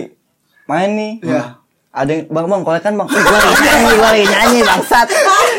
main 0.65 0.91
nih 0.91 1.13
Iya. 1.24 1.43
ada 1.89 2.11
yang 2.11 2.28
bang 2.28 2.45
bang 2.45 2.61
kolekan 2.61 2.93
bang 2.93 3.07
gue 3.07 3.24
lagi 3.24 3.55
nyanyi 3.57 3.88
gue 3.89 4.03
lagi 4.05 4.26
nyanyi 4.28 4.59
bangsat 4.61 5.07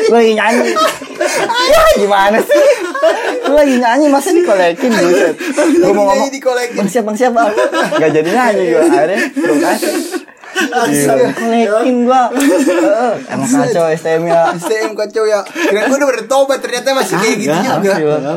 gue 0.05 0.13
lagi 0.15 0.33
nyanyi 0.35 0.71
ya 1.73 1.81
gimana 1.97 2.37
sih 2.39 2.63
gue 3.41 3.57
lagi 3.57 3.75
nyanyi 3.75 4.05
masa 4.07 4.29
dikolekin 4.29 4.91
buset 4.93 5.33
gue 5.57 5.91
mau 5.91 6.05
ngomong 6.07 6.29
bang 6.29 6.87
siap 6.87 7.03
bang 7.03 7.17
siap 7.17 7.33
bang 7.33 7.49
gak 7.97 8.11
jadi 8.13 8.29
nyanyi 8.29 8.63
gue 8.69 8.81
akhirnya 8.85 9.17
belum 9.33 9.57
kasih 9.59 9.93
Kolekin 10.51 11.97
gue 12.03 12.21
Heeh, 12.31 13.13
emang 13.27 13.49
kacau 13.49 13.85
STM 13.89 14.23
ya 14.25 14.41
STM 14.53 14.91
kacau 14.93 15.23
ya. 15.23 15.39
Kira 15.45 15.85
gue 15.85 15.97
udah 15.97 16.09
bertobat 16.09 16.59
ternyata 16.59 16.93
masih 16.93 17.15
kayak 17.15 17.35
gitu 17.37 17.55
juga. 17.55 18.33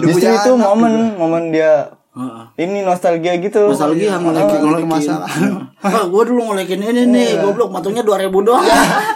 Justru 0.00 0.28
itu 0.28 0.52
momen 0.54 0.92
momen 1.14 1.50
dia 1.50 1.90
Heeh. 2.16 2.64
ini 2.64 2.80
nostalgia 2.80 3.36
gitu 3.36 3.68
Nostalgia 3.68 4.16
ngolekin 4.16 4.56
Oh, 4.56 4.64
ngolekin. 4.64 4.88
masalah. 4.88 5.28
Wah, 5.76 6.08
gua 6.10 6.24
dulu 6.24 6.48
ngolekin 6.48 6.80
ini 6.80 7.04
nih, 7.04 7.44
goblok 7.44 7.68
matungnya 7.68 8.00
2000 8.00 8.32
doang. 8.40 8.64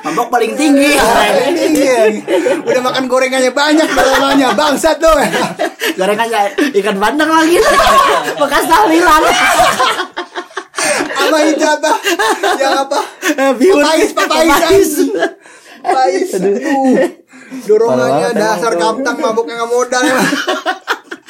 Mabok 0.04 0.28
paling 0.28 0.52
tinggi. 0.52 0.92
Iya. 0.92 2.12
Udah 2.60 2.82
makan 2.84 3.08
gorengannya 3.08 3.56
banyak 3.56 3.88
namanya 3.88 4.52
bangsat 4.52 5.00
tuh. 5.00 5.16
Gorengannya 5.96 6.52
ikan 6.76 7.00
bandeng 7.00 7.32
lagi. 7.32 7.56
Bekas 8.44 8.68
tahlilan. 8.68 9.22
Sama 11.20 11.38
itu 11.44 11.64
apa? 11.64 11.92
Yang 12.56 12.74
apa? 12.88 13.00
Bihun. 13.60 13.82
Papais, 13.84 14.10
papais. 14.16 14.90
Papais. 15.84 16.28
Aduh. 16.40 17.20
Dorongannya 17.66 18.30
dasar 18.32 18.72
kaptang 18.78 19.16
mabuknya 19.18 19.58
nggak 19.58 19.70
modal 19.70 20.04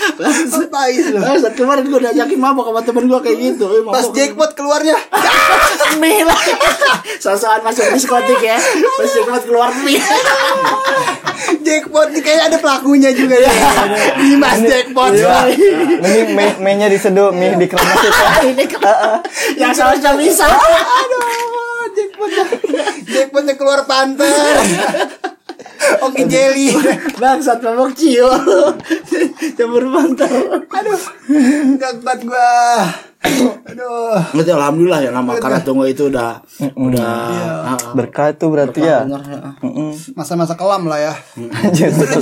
Eh, 0.01 1.37
saat 1.41 1.55
kemarin 1.57 1.85
gue 1.85 2.01
diajakin 2.01 2.39
mabok 2.41 2.73
sama 2.73 2.81
temen 2.81 3.05
gue 3.05 3.21
kayak 3.21 3.39
gitu. 3.39 3.65
Eh, 3.69 3.83
Pas 3.85 4.07
jackpot 4.09 4.51
keluarnya. 4.57 4.97
mie 6.01 6.25
lah. 6.25 6.41
Sosokan 7.21 7.61
masuk 7.61 7.85
diskotik 7.93 8.41
ya. 8.41 8.57
Pas 8.61 9.09
jackpot 9.13 9.45
keluar 9.45 9.69
mie. 9.85 10.01
jackpot 11.61 12.09
nih 12.17 12.23
kayaknya 12.25 12.45
ada 12.49 12.59
pelakunya 12.61 13.11
juga 13.13 13.37
ya. 13.37 13.53
Dimas 14.17 14.61
jackpot. 14.65 15.13
Iya. 15.13 15.37
mending 16.01 16.29
mie 16.33 16.53
mie 16.57 16.75
nya 16.81 16.87
diseduh 16.89 17.29
mie 17.33 17.57
Ini 17.61 18.65
kan 18.73 18.81
yang 19.61 19.73
seharusnya 19.77 20.17
bisa. 20.17 20.49
Aduh, 20.49 21.93
jackpotnya. 21.93 22.45
Jackpotnya 23.05 23.55
keluar 23.61 23.85
pantai. 23.85 24.33
Oke 26.01 26.25
jelly. 26.27 26.73
Bangsat 27.21 27.61
mabok 27.61 27.93
cio. 27.93 28.31
Campur 29.59 29.85
bantal. 29.91 30.65
Aduh. 30.71 31.01
Enggak 31.31 31.93
kuat 32.01 32.21
gua. 32.25 32.51
Aduh. 33.69 34.17
Berarti 34.33 34.53
alhamdulillah 34.57 35.01
ya 35.05 35.11
nama 35.13 35.37
Karatunggu 35.37 35.85
itu 35.93 36.09
udah 36.09 36.41
udah 36.73 37.13
ah, 37.69 37.77
ah. 37.77 37.93
berkah 37.93 38.33
itu 38.33 38.49
berarti 38.49 38.81
ya 38.81 39.05
Bener. 39.05 39.21
Masa-masa 40.17 40.57
kelam 40.57 40.89
lah 40.89 40.99
ya. 40.99 41.15
Justru, 41.77 42.17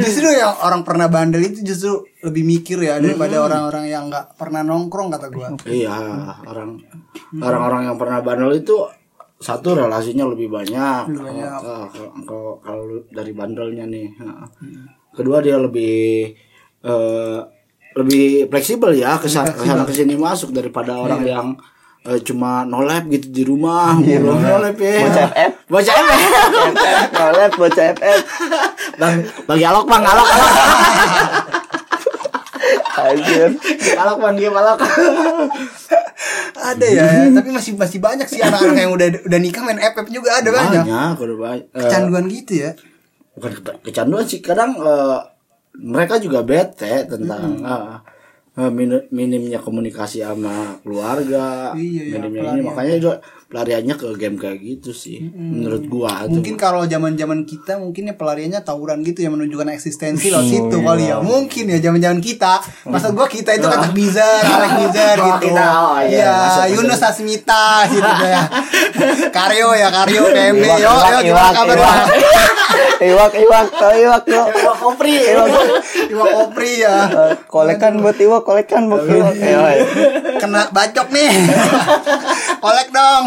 justru 0.00 0.28
yang 0.32 0.56
orang 0.64 0.80
pernah 0.80 1.12
bandel 1.12 1.44
itu 1.44 1.60
justru 1.60 2.04
lebih 2.24 2.42
mikir 2.44 2.80
ya 2.80 2.96
daripada 3.00 3.44
orang-orang 3.44 3.84
yang 3.88 4.08
nggak 4.08 4.36
pernah 4.36 4.64
nongkrong 4.64 5.12
kata 5.12 5.28
gua. 5.28 5.48
Iya, 5.68 5.92
orang 6.48 6.80
orang-orang 7.36 7.92
yang 7.92 7.96
pernah 8.00 8.18
bandel 8.24 8.56
itu 8.56 8.76
satu 9.40 9.72
relasinya 9.74 10.24
lebih 10.26 10.46
banyak. 10.48 11.04
banyak. 11.10 11.48
Ah, 11.48 11.88
kalau- 11.88 12.12
kalau 12.22 12.52
kalau 12.60 12.84
dari 13.08 13.32
bandelnya 13.32 13.84
nih. 13.84 14.12
ah. 14.20 14.44
Kedua 15.10 15.40
dia 15.40 15.56
lebih 15.56 16.28
eh, 16.80 17.38
lebih 17.92 18.24
fleksibel 18.46 18.94
ya 18.94 19.16
ke 19.16 19.26
sana 19.26 19.50
ke 19.50 19.60
sana 19.60 19.82
ke 19.82 19.90
sini 19.90 20.14
masuk 20.14 20.48
daripada 20.50 20.94
orang 20.94 21.20
yang 21.22 21.48
eh, 22.02 22.20
cuma 22.20 22.62
nolep 22.62 23.10
gitu 23.10 23.28
di 23.30 23.42
rumah 23.42 23.98
belum 23.98 24.38
nolep 24.38 24.76
ya 24.76 25.02
Bocah 25.02 25.26
FF. 25.26 25.52
bocah 25.66 25.94
FF 26.00 26.22
Nolep 27.12 27.50
bocah 27.54 27.86
FF 27.92 28.20
bang 28.96 29.16
bagi 29.44 29.64
alok 29.66 29.84
bang 29.84 30.04
alok 30.06 30.28
alok 30.30 30.52
Anjir 33.02 33.50
alok 33.94 34.16
bang 34.20 34.34
dia 34.36 34.48
alok 34.48 34.78
Ada 36.62 36.86
ya, 36.86 37.06
tapi 37.36 37.48
masih 37.50 37.72
masih 37.74 37.98
banyak 37.98 38.26
sih 38.26 38.38
anak-anak 38.38 38.76
yang 38.78 38.92
udah 38.92 39.06
udah 39.22 39.38
nikah 39.38 39.62
main 39.62 39.78
FF 39.78 40.06
juga 40.06 40.30
ada 40.34 40.48
banyak. 40.48 40.82
banyak 40.82 41.14
udah 41.16 41.36
banyak 41.38 41.64
Eh, 41.66 41.80
Kecanduan 41.80 42.24
gitu 42.26 42.52
ya. 42.60 42.70
bukan 43.32 43.50
ke- 43.56 43.78
kecanduan 43.82 44.24
sih. 44.24 44.38
Kadang 44.38 44.76
eh, 44.76 45.18
mereka 45.76 46.16
juga 46.16 46.40
bete 46.40 47.06
tentang 47.06 47.56
eh, 47.58 47.96
eh, 48.56 48.70
min- 48.70 49.08
minimnya 49.08 49.56
komunikasi 49.56 50.20
sama 50.20 50.76
keluarga 50.78 51.72
Iya, 51.72 52.02
iya, 52.04 52.14
minimnya 52.18 52.50
ini. 52.52 52.62
makanya 52.62 52.96
juga 52.98 53.14
pelariannya 53.50 53.98
ke 53.98 54.06
game 54.14 54.38
kayak 54.38 54.62
gitu 54.62 54.94
sih 54.94 55.26
menurut 55.26 55.82
gua 55.90 56.22
tuh. 56.24 56.38
Mungkin 56.38 56.54
kalau 56.54 56.86
zaman-zaman 56.86 57.42
kita 57.42 57.82
mungkin 57.82 58.06
ya 58.06 58.14
pelariannya 58.14 58.62
tawuran 58.62 59.02
gitu 59.02 59.26
yang 59.26 59.34
menunjukkan 59.34 59.74
eksistensi 59.74 60.30
loh 60.30 60.38
situ 60.40 60.78
kali 60.78 61.10
ya. 61.10 61.18
Mungkin 61.18 61.66
ya 61.66 61.82
zaman-zaman 61.82 62.22
kita. 62.22 62.62
Masa 62.86 63.10
gua 63.10 63.26
kita 63.26 63.50
itu 63.50 63.66
kata 63.66 63.90
Bizar, 63.90 64.46
Alex 64.54 64.72
Bizar 64.78 65.16
Oh, 65.18 65.26
gitu. 65.26 65.50
kita, 65.50 65.66
oh, 65.66 65.98
iya, 65.98 66.14
Iya, 66.14 66.30
masuk, 66.30 66.46
masuk. 66.62 66.74
Yunus 66.78 67.00
Asmita 67.02 67.66
gitu 67.90 68.06
ya. 68.22 68.42
Karyo 69.36 69.68
ya, 69.74 69.88
Karyo 69.90 70.22
PMB. 70.30 70.62
Iwak, 70.62 70.78
Yo, 70.78 70.86
iwak, 70.86 71.10
yo 71.10 71.18
gimana 71.20 71.26
iwak, 71.26 71.50
kabar? 71.52 71.74
iwak. 71.74 71.82
Bang? 71.82 72.08
Iwak 73.00 73.32
iwak 73.32 73.66
tau 73.72 73.96
iwak 73.96 74.28
lo 74.28 74.44
Wah, 74.60 74.76
kopri 74.76 75.16
Iwak 76.12 76.30
Opri 76.36 76.84
ya. 76.84 77.08
Eh, 77.08 77.32
Kolekan 77.48 77.96
buat 77.96 78.12
iwak 78.14 78.44
Kolekan 78.44 78.92
buat 78.92 79.08
iwak. 79.08 79.34
Kena 80.36 80.68
bacok 80.68 81.08
nih. 81.08 81.32
Kolek 82.60 82.92
dong. 82.92 83.24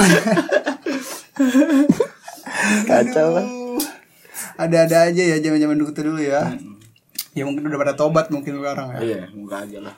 Kacau 2.86 3.28
lah. 3.34 3.46
Ada-ada 4.54 5.10
aja 5.10 5.24
ya 5.24 5.38
zaman-zaman 5.42 5.76
dulu 5.76 5.92
dulu 5.92 6.22
ya. 6.22 6.54
Ya 7.34 7.50
mungkin 7.50 7.66
udah 7.66 7.80
pada 7.82 7.94
tobat 7.98 8.30
mungkin 8.30 8.62
sekarang 8.62 8.94
ya. 8.94 9.00
iya 9.02 9.22
moga 9.34 9.66
aja 9.66 9.82
lah 9.82 9.96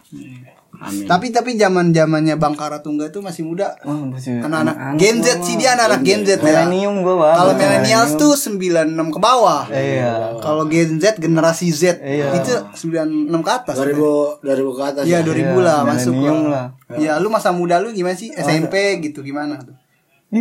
amin 0.80 1.03
Tapi 1.03 1.36
tapi 1.36 1.59
zaman 1.59 1.91
zamannya 1.91 2.39
Bang 2.39 2.55
Karatungga 2.55 3.11
tuh 3.11 3.20
masih 3.20 3.43
muda. 3.43 3.76
Masih 3.84 4.39
Anak-anak 4.39 4.72
anak-anak 4.72 4.95
Gen 4.95 5.20
Z 5.20 5.43
sih 5.43 5.59
dia 5.59 5.76
anak-anak 5.76 5.99
Gen 5.99 6.24
Z 6.24 6.39
ya. 6.39 6.63
Millennium 6.63 7.03
gua 7.03 7.16
bang 7.20 7.36
Kalau 7.36 7.53
millennials 7.59 8.11
tuh 8.16 8.32
96 8.39 8.88
ke 9.11 9.20
bawah. 9.20 9.68
Iya 9.68 10.39
Kalau 10.39 10.63
Gen 10.72 10.95
Z 10.95 11.20
generasi 11.20 11.76
Z 11.76 11.99
Iya. 11.99 12.39
itu 12.39 12.55
96 12.88 13.28
ke 13.43 13.51
atas. 13.51 13.76
2000 13.84 14.39
2000 14.39 14.72
ke 14.72 14.84
atas 14.86 15.03
Iya 15.03 15.20
ya 15.20 15.28
2000 15.28 15.59
lah 15.59 15.78
masuk 15.84 16.13
millennium 16.16 16.39
lah. 16.47 16.66
lah. 16.88 16.95
Ya 16.95 17.20
lu 17.20 17.28
masa 17.28 17.51
muda 17.51 17.84
lu 17.84 17.91
gimana 17.91 18.16
sih? 18.16 18.32
SMP 18.32 19.03
gitu 19.03 19.20
gimana 19.20 19.59
tuh? 19.59 19.74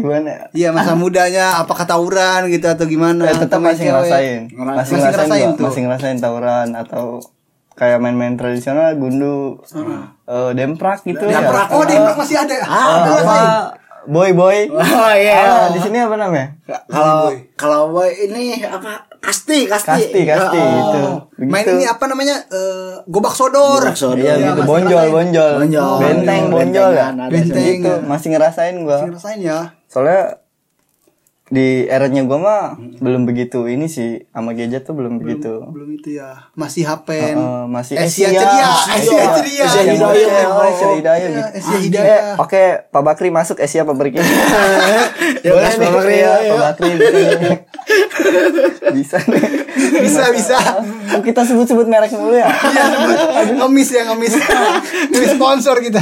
Gimana 0.00 0.50
Iya 0.50 0.68
masa 0.70 0.96
mudanya 0.98 1.60
apakah 1.60 1.84
tawuran 1.84 2.48
gitu 2.48 2.66
atau 2.66 2.82
gimana? 2.84 3.22
Eh, 3.24 3.36
tetap 3.36 3.60
masih 3.60 3.86
ngerasain 3.86 4.40
masih 4.50 4.74
Masih 4.74 4.94
ngerasain, 4.98 5.48
tuh. 5.54 5.64
masih 5.66 5.80
ngerasain 5.84 6.18
tawuran 6.18 6.68
atau 6.72 7.20
kayak 7.74 7.98
main-main 7.98 8.34
tradisional 8.34 8.94
gundu 8.94 9.58
eh, 10.24 10.50
demprak 10.52 11.02
gitu 11.02 11.20
Demprak. 11.20 11.68
ya 11.68 11.74
Oh, 11.74 11.82
demprak 11.82 12.16
masih 12.16 12.36
ada. 12.38 12.54
Ah, 12.62 13.02
apa 13.02 13.74
boy 14.06 14.30
boy. 14.30 14.58
Oh 14.74 15.12
iya. 15.12 15.36
Ah, 15.42 15.66
di 15.68 15.78
sini 15.78 15.98
apa 15.98 16.14
namanya? 16.14 16.52
Kalau 16.86 17.28
kalau 17.54 17.80
boy 17.90 18.08
ini 18.10 18.60
apa? 18.60 19.08
Kasti, 19.18 19.64
kasti. 19.64 19.88
Kasti, 20.12 20.20
kasti 20.22 20.58
Oh. 20.60 20.68
itu. 20.76 21.02
Main 21.42 21.64
Begitu. 21.64 21.80
ini 21.80 21.84
apa 21.86 22.04
namanya? 22.04 22.36
Eh, 22.46 22.92
gobak 23.06 23.32
sodor. 23.32 23.80
Gobak 23.80 23.96
sodor. 23.96 24.20
Iya, 24.20 24.36
Iya, 24.36 24.52
gitu. 24.52 24.62
bonjol, 24.68 25.06
bonjol, 25.08 25.52
Bonjol. 25.64 25.92
benteng, 25.98 26.42
Iya, 26.44 26.52
bonjol 26.52 26.90
ya. 26.92 27.06
Benteng. 27.32 27.64
Gitu, 27.80 27.92
masih 28.04 28.28
ngerasain 28.30 28.76
gua. 28.84 29.00
Masih 29.00 29.08
ngerasain 29.10 29.38
ya. 29.40 29.58
Soalnya 29.88 30.43
di 31.52 31.84
eranya 31.84 32.24
gua 32.24 32.38
mah 32.40 32.62
belum 33.04 33.28
begitu 33.28 33.68
ini 33.68 33.84
sih 33.84 34.24
sama 34.32 34.56
gadget 34.56 34.88
tuh 34.88 34.96
belum 34.96 35.20
begitu. 35.20 35.60
Belum 35.60 35.92
itu 35.92 36.16
ya. 36.16 36.48
Masih 36.56 36.88
hapen. 36.88 37.36
Eh, 37.36 37.64
masih 37.68 38.00
Asia 38.00 38.32
Asia. 38.32 38.40
ceria, 38.40 38.64
Asia. 38.64 38.94
Asia 38.96 39.24
ceria. 39.36 39.64
Asia 39.68 39.80
Asia 39.84 39.92
Hidayah. 39.92 40.24
Hidayah, 40.24 40.48
oh, 40.48 40.64
Asia 40.64 40.88
Hidayah 40.96 41.20
Iya, 41.20 41.28
gitu. 41.28 41.48
Asia 41.60 41.74
Eh, 41.76 41.80
Hidayah. 41.84 42.20
Oke, 42.40 42.62
Pak 42.88 43.02
Bakri 43.04 43.28
masuk 43.28 43.60
Asia 43.60 43.84
Pak 43.88 43.92
Bakri. 43.92 44.16
Ya, 44.16 45.50
Boleh 45.52 45.68
Pak 45.68 45.90
Bakri, 45.92 46.16
iya, 46.16 46.30
ayo. 46.40 46.52
Pak 46.56 46.80
Bakri. 46.80 46.90
bisa 46.96 47.36
nih. 47.44 47.58
Bisa 48.96 49.18
nih. 49.20 49.44
Bisa 50.00 50.24
bisa. 50.32 50.56
Kita 51.20 51.44
sebut-sebut 51.44 51.84
merek 51.84 52.14
mulu 52.16 52.40
ya? 52.40 52.48
ngemis 53.52 53.88
ya 53.92 54.02
ngemis. 54.08 54.32
ngemis 55.12 55.30
sponsor 55.36 55.76
kita. 55.84 56.00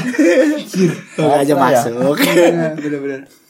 Aja 1.18 1.42
ya? 1.50 1.56
masuk. 1.58 2.14
Iya, 2.22 2.78
Bener-bener. 2.78 3.41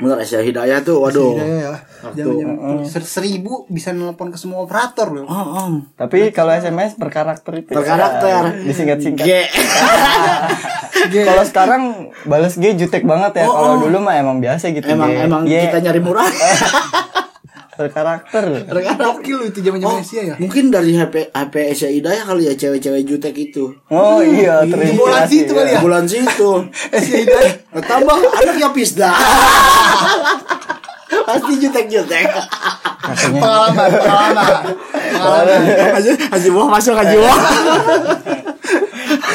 Bener 0.00 0.18
Asia 0.18 0.40
Hidayah 0.40 0.80
tuh, 0.82 1.04
waduh. 1.04 1.36
Hidayah 1.36 1.58
ya. 1.60 1.72
Waktu- 2.02 2.88
ser- 2.88 3.06
seribu 3.06 3.68
bisa 3.68 3.92
nelpon 3.92 4.32
ke 4.32 4.38
semua 4.40 4.64
operator 4.64 5.12
loh. 5.12 5.28
Oh, 5.28 5.36
oh. 5.36 5.68
Tapi 5.94 6.32
kalau 6.32 6.50
SMS 6.50 6.96
berkarakter 6.96 7.52
itu. 7.60 7.70
Berkarakter. 7.76 8.62
Ya, 8.62 8.66
Disingkat-singkat. 8.66 9.26
G. 11.12 11.16
Kalau 11.26 11.44
sekarang 11.44 11.82
balas 12.24 12.54
G 12.56 12.72
jutek 12.74 13.02
banget 13.02 13.42
ya. 13.42 13.46
Oh, 13.48 13.54
Kalau 13.54 13.74
oh. 13.76 13.80
dulu 13.84 13.98
mah 14.00 14.14
emang 14.16 14.38
biasa 14.38 14.70
gitu. 14.70 14.86
Emang 14.86 15.10
G. 15.10 15.24
emang 15.24 15.42
Y. 15.44 15.54
kita 15.70 15.78
nyari 15.82 16.00
murah. 16.00 16.26
berkarakter. 17.72 18.44
Gokil 18.68 19.36
loh 19.40 19.46
itu 19.48 19.64
zaman-zaman 19.64 19.96
Oh, 19.96 20.04
Asia 20.04 20.22
ya. 20.22 20.34
mungkin 20.36 20.68
dari 20.68 20.92
HP 20.92 21.32
HP 21.32 21.54
Asia 21.72 21.88
Hidayah 21.88 22.24
kali 22.28 22.44
ya 22.44 22.54
cewek-cewek 22.54 23.02
jutek 23.02 23.32
itu. 23.34 23.72
Oh 23.88 24.20
iya, 24.20 24.60
terinspirasi. 24.68 25.00
Bulan 25.00 25.24
situ 25.24 25.52
kali 25.56 25.70
ya? 25.72 25.80
Bulan 25.80 26.04
situ. 26.04 26.50
Asia 26.96 27.16
Hidayah. 27.24 27.52
Nah, 27.72 27.82
tambah 27.82 28.16
anaknya 28.20 28.68
Pisda. 28.70 29.10
Pasti 31.22 31.52
jutek-jutek. 31.60 32.24
Pengalaman, 33.02 33.88
pengalaman. 33.90 34.52
Pengalaman. 35.12 35.60
Haji, 36.32 36.48
Wah 36.52 36.68
masuk 36.72 36.94
Haji 36.96 37.16
Wah. 37.20 37.38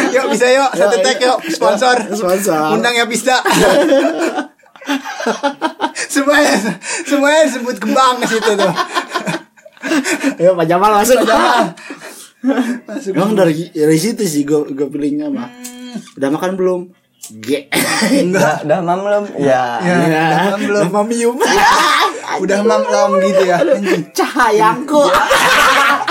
Yuk 0.07 0.25
bisa 0.33 0.45
yuk 0.49 0.71
satu 0.73 0.97
tag 1.01 1.17
yuk 1.21 1.38
sponsor. 1.47 1.95
Sponsor. 2.13 2.73
Undang 2.73 2.93
ya 2.93 3.05
Pista. 3.05 3.38
semuanya 6.13 6.55
semuanya 7.03 7.43
sebut 7.51 7.77
kembang 7.79 8.19
ke 8.23 8.25
situ 8.38 8.51
tuh. 8.55 8.73
Ya 10.41 10.51
Pak 10.51 10.67
Jamal 10.67 10.91
masuk. 10.99 11.21
Jamal. 11.23 11.71
Masuk. 12.83 13.13
Emang 13.17 13.33
dari 13.38 13.71
dari 13.71 13.97
situ 13.97 14.25
sih 14.27 14.43
gue 14.43 14.73
gue 14.73 14.88
pilihnya 14.89 15.31
mah. 15.31 15.47
Udah 16.17 16.29
makan 16.33 16.59
belum? 16.59 16.81
G. 17.27 17.67
Udah, 18.31 18.63
udah 18.63 18.79
mam 18.83 18.99
belum? 19.03 19.23
Ya. 19.41 19.79
Ya, 19.83 19.95
udah 19.99 20.47
mam 20.55 20.61
belum? 20.63 20.85
Mamium. 20.91 21.35
Udah 22.39 22.59
mam 22.63 23.11
gitu 23.19 23.43
ya. 23.47 23.57
Cahayangku. 24.15 25.03
Cahayangku. 25.07 26.07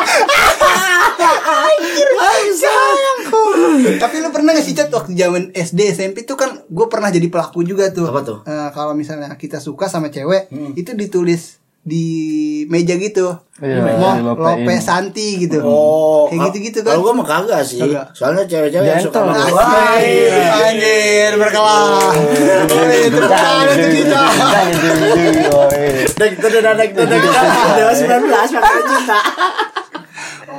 Tapi 4.03 4.15
lu 4.21 4.29
pernah 4.31 4.53
gak 4.53 4.65
sih 4.65 4.75
Cat 4.77 4.93
waktu 4.93 5.17
zaman 5.17 5.53
SD 5.53 5.81
SMP 5.93 6.29
tuh 6.29 6.37
kan 6.37 6.65
gue 6.67 6.87
pernah 6.87 7.09
jadi 7.09 7.27
pelaku 7.29 7.65
juga 7.65 7.91
tuh. 7.91 8.07
Apa 8.09 8.21
tuh? 8.23 8.39
Eh, 8.45 8.69
kalau 8.73 8.93
misalnya 8.93 9.33
kita 9.35 9.59
suka 9.59 9.89
sama 9.89 10.09
cewek, 10.09 10.49
itu 10.77 10.93
ditulis 10.93 11.59
di 11.87 12.07
meja 12.67 12.99
gitu. 12.99 13.39
Iya, 13.63 13.79
Mau. 13.79 14.35
Lope 14.35 14.75
Santi 14.83 15.39
gitu. 15.39 15.63
Oh, 15.63 16.27
Kayak 16.27 16.51
gitu-gitu 16.51 16.83
kan. 16.83 16.99
Kalau 16.99 17.07
gue 17.07 17.15
mah 17.15 17.27
kagak 17.31 17.63
sih. 17.63 17.79
Kagak. 17.79 18.11
Soalnya 18.11 18.43
cewek-cewek 18.43 18.91
yang 18.91 18.99
suka 18.99 19.23
gua. 19.23 19.63
Anjir, 19.95 20.35
anjir, 20.51 21.33
berkelah. 21.39 22.11
Tepuk 22.67 23.25
tangan 23.31 23.67
untuk 23.71 23.91
kita. 23.95 24.21
Dek, 26.19 26.33
dek, 26.43 26.51
dek, 26.51 26.75
dek, 26.75 26.91
dek, 26.91 27.07
dek. 27.07 27.23
Dewa 27.79 27.93
19 27.95 28.35
pakai 28.35 28.83
cinta. 28.91 29.19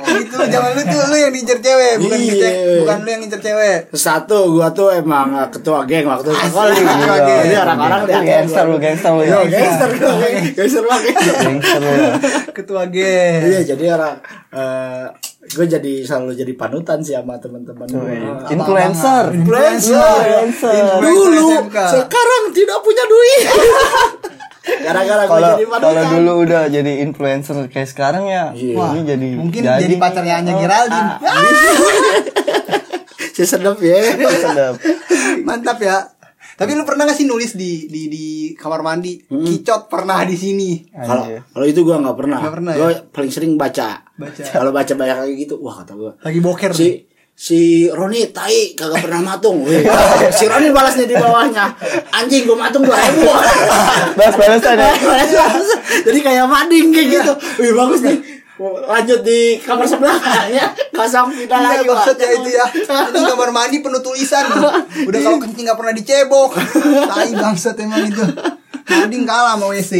Gitu, 0.08 0.36
zaman 0.38 0.70
lu 0.72 0.82
tuh 0.82 1.00
lu 1.08 1.16
yang 1.16 1.32
ngincer 1.32 1.58
cewek, 1.58 1.92
bukan 2.00 2.18
Iya. 2.18 2.30
kita, 2.32 2.48
bukan 2.80 2.96
lu 3.00 3.08
yang 3.08 3.20
ngincer 3.20 3.40
cewek. 3.40 3.78
Satu, 3.92 4.38
gua 4.52 4.68
tuh 4.70 4.88
emang 4.90 5.34
uh, 5.34 5.48
ketua 5.48 5.84
geng 5.84 6.06
waktu 6.06 6.30
sekolah. 6.30 6.72
ketua 6.72 7.16
Jadi 7.18 7.52
geng. 7.52 7.62
orang-orang 7.62 8.00
lihat 8.04 8.22
gangster 8.24 8.64
lu, 8.64 8.76
gangster 8.78 9.12
lu. 9.12 9.22
Ya. 9.22 9.38
gangster 9.44 9.88
gua. 9.94 10.12
Gangster 10.56 10.84
banget. 10.84 11.14
Gangster 11.18 11.80
lu. 11.80 11.92
ya. 11.92 12.12
Ketua 12.50 12.82
geng. 12.88 13.40
Iya, 13.44 13.60
jadi 13.66 13.84
orang 13.94 14.14
eh 14.48 15.06
gue 15.48 15.64
jadi 15.64 15.92
selalu 16.04 16.36
jadi 16.36 16.52
panutan 16.60 17.00
sih 17.00 17.16
sama 17.16 17.40
teman-teman 17.40 17.88
gue. 17.88 18.16
Influencer. 18.52 19.32
Influencer. 19.32 20.44
Influencer. 20.44 21.00
Dulu, 21.00 21.48
sekarang 21.72 22.42
tidak 22.52 22.78
punya 22.84 23.04
duit. 23.08 23.44
Gara-gara 24.78 25.22
gue 25.22 25.30
Kalau 25.30 25.48
jadi 25.50 25.64
kalau 25.64 25.80
panutan. 25.80 26.12
dulu 26.12 26.32
udah 26.42 26.62
jadi 26.68 26.92
influencer 27.00 27.56
kayak 27.66 27.88
sekarang 27.88 28.24
ya, 28.24 28.52
Iya. 28.52 28.74
ini 28.92 29.00
jadi 29.02 29.28
Mungkin 29.34 29.62
jadi, 29.62 29.94
pacarnya 29.96 30.34
Anya 30.38 30.54
Geraldine. 30.54 31.10
Si 33.30 33.46
sedap 33.46 33.78
ya. 33.78 33.94
sedap. 34.18 34.74
Mantap 35.42 35.78
ya. 35.78 36.10
Tapi 36.58 36.74
lu 36.74 36.82
pernah 36.82 37.06
gak 37.06 37.14
sih 37.14 37.22
nulis 37.22 37.54
di 37.54 37.86
di 37.86 38.10
di 38.10 38.26
kamar 38.52 38.82
mandi? 38.82 39.22
Kicot 39.22 39.86
pernah 39.86 40.26
di 40.26 40.34
sini. 40.34 40.82
Kalau 40.90 41.22
kalau 41.46 41.62
itu 41.64 41.86
gue 41.86 41.94
nggak 41.94 42.16
pernah. 42.18 42.42
Nggak 42.42 42.54
pernah, 42.58 42.72
Gue 42.74 42.90
paling 43.14 43.30
sering 43.30 43.54
baca. 43.54 44.02
Baca. 44.18 44.42
Kalau 44.42 44.74
baca 44.74 44.90
banyak 44.92 45.16
kayak 45.22 45.38
gitu, 45.38 45.54
wah 45.62 45.78
kata 45.78 45.94
gue. 45.94 46.12
Lagi 46.18 46.40
boker. 46.42 46.70
nih. 46.74 47.07
Si 47.38 47.86
Roni 47.86 48.34
tai 48.34 48.74
kagak 48.74 49.06
pernah 49.06 49.22
matung. 49.22 49.62
Wih, 49.62 49.86
si 50.38 50.50
Roni 50.50 50.74
balas 50.74 50.98
nih 50.98 51.06
di 51.06 51.14
bawahnya. 51.14 51.70
Anjing 52.10 52.50
gue 52.50 52.58
matung 52.58 52.82
dua 52.82 52.98
ribu. 52.98 53.30
Balas 54.18 54.34
balasan 54.34 54.74
ya. 54.74 54.90
Jadi 56.10 56.18
kayak 56.18 56.50
mading 56.50 56.90
kayak 56.90 57.08
gitu. 57.14 57.32
Wih 57.62 57.78
bagus 57.78 58.02
nih. 58.02 58.18
Lanjut 58.58 59.22
di 59.22 59.54
kamar 59.62 59.86
sebelahnya 59.86 60.74
kosong 60.98 61.30
pindah 61.30 61.62
Iya 61.62 61.78
lagi. 61.78 61.86
maksudnya 61.86 62.26
itu 62.26 62.50
ya 62.50 62.66
Di 63.06 63.22
kamar 63.22 63.54
mandi 63.54 63.78
penuh 63.78 64.02
tulisan 64.02 64.50
Udah 65.06 65.20
kalau 65.22 65.38
kencing 65.38 65.62
gak 65.62 65.78
pernah 65.78 65.94
dicebok 65.94 66.58
Tai 67.06 67.30
bangsat 67.38 67.78
emang 67.78 68.10
itu 68.10 68.18
Mending 68.88 69.24
kalah 69.24 69.54
sama 69.54 69.66
WC 69.68 69.92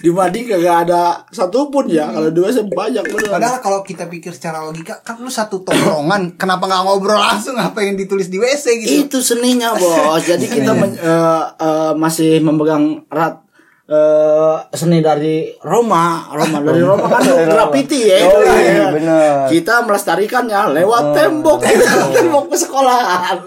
di 0.00 0.10
mading 0.10 0.48
kagak 0.48 0.76
ada 0.84 1.22
satupun 1.28 1.86
ya. 1.86 2.10
Kalau 2.10 2.26
dua 2.28 2.50
sih 2.50 2.64
banyak 2.64 3.04
bener. 3.04 3.30
Padahal 3.30 3.58
kalau 3.60 3.80
kita 3.80 4.08
pikir 4.08 4.32
secara 4.32 4.58
logika 4.60 4.98
Kan 5.00 5.20
lu 5.20 5.28
satu 5.28 5.62
tongkrongan 5.62 6.34
Kenapa 6.34 6.66
gak 6.66 6.82
ngobrol 6.82 7.14
langsung 7.14 7.54
Apa 7.54 7.78
yang 7.80 7.94
ditulis 7.94 8.26
di 8.26 8.36
WC 8.36 8.64
gitu 8.80 8.92
Itu 9.06 9.18
seninya 9.20 9.70
bos. 9.72 10.18
Jadi 10.26 10.46
kita 10.48 10.72
men- 10.72 10.96
eh, 10.96 11.44
eh, 11.54 11.92
masih 11.94 12.40
memegang 12.40 13.06
erat 13.06 13.46
eh, 13.84 14.56
seni 14.72 14.98
dari 14.98 15.52
Roma, 15.60 16.24
Roma 16.30 16.58
dari 16.58 16.80
Roma 16.88 17.04
kan 17.06 17.22
graffiti 17.22 18.00
ya. 18.02 18.18
Oh, 18.24 18.40
iya, 18.40 18.56
Iya. 18.56 18.86
bener. 18.90 19.32
Kita 19.46 19.84
melestarikannya 19.84 20.72
lewat 20.74 21.04
tembok, 21.12 21.60
tembok 22.16 22.48
sekolahan. 22.50 23.38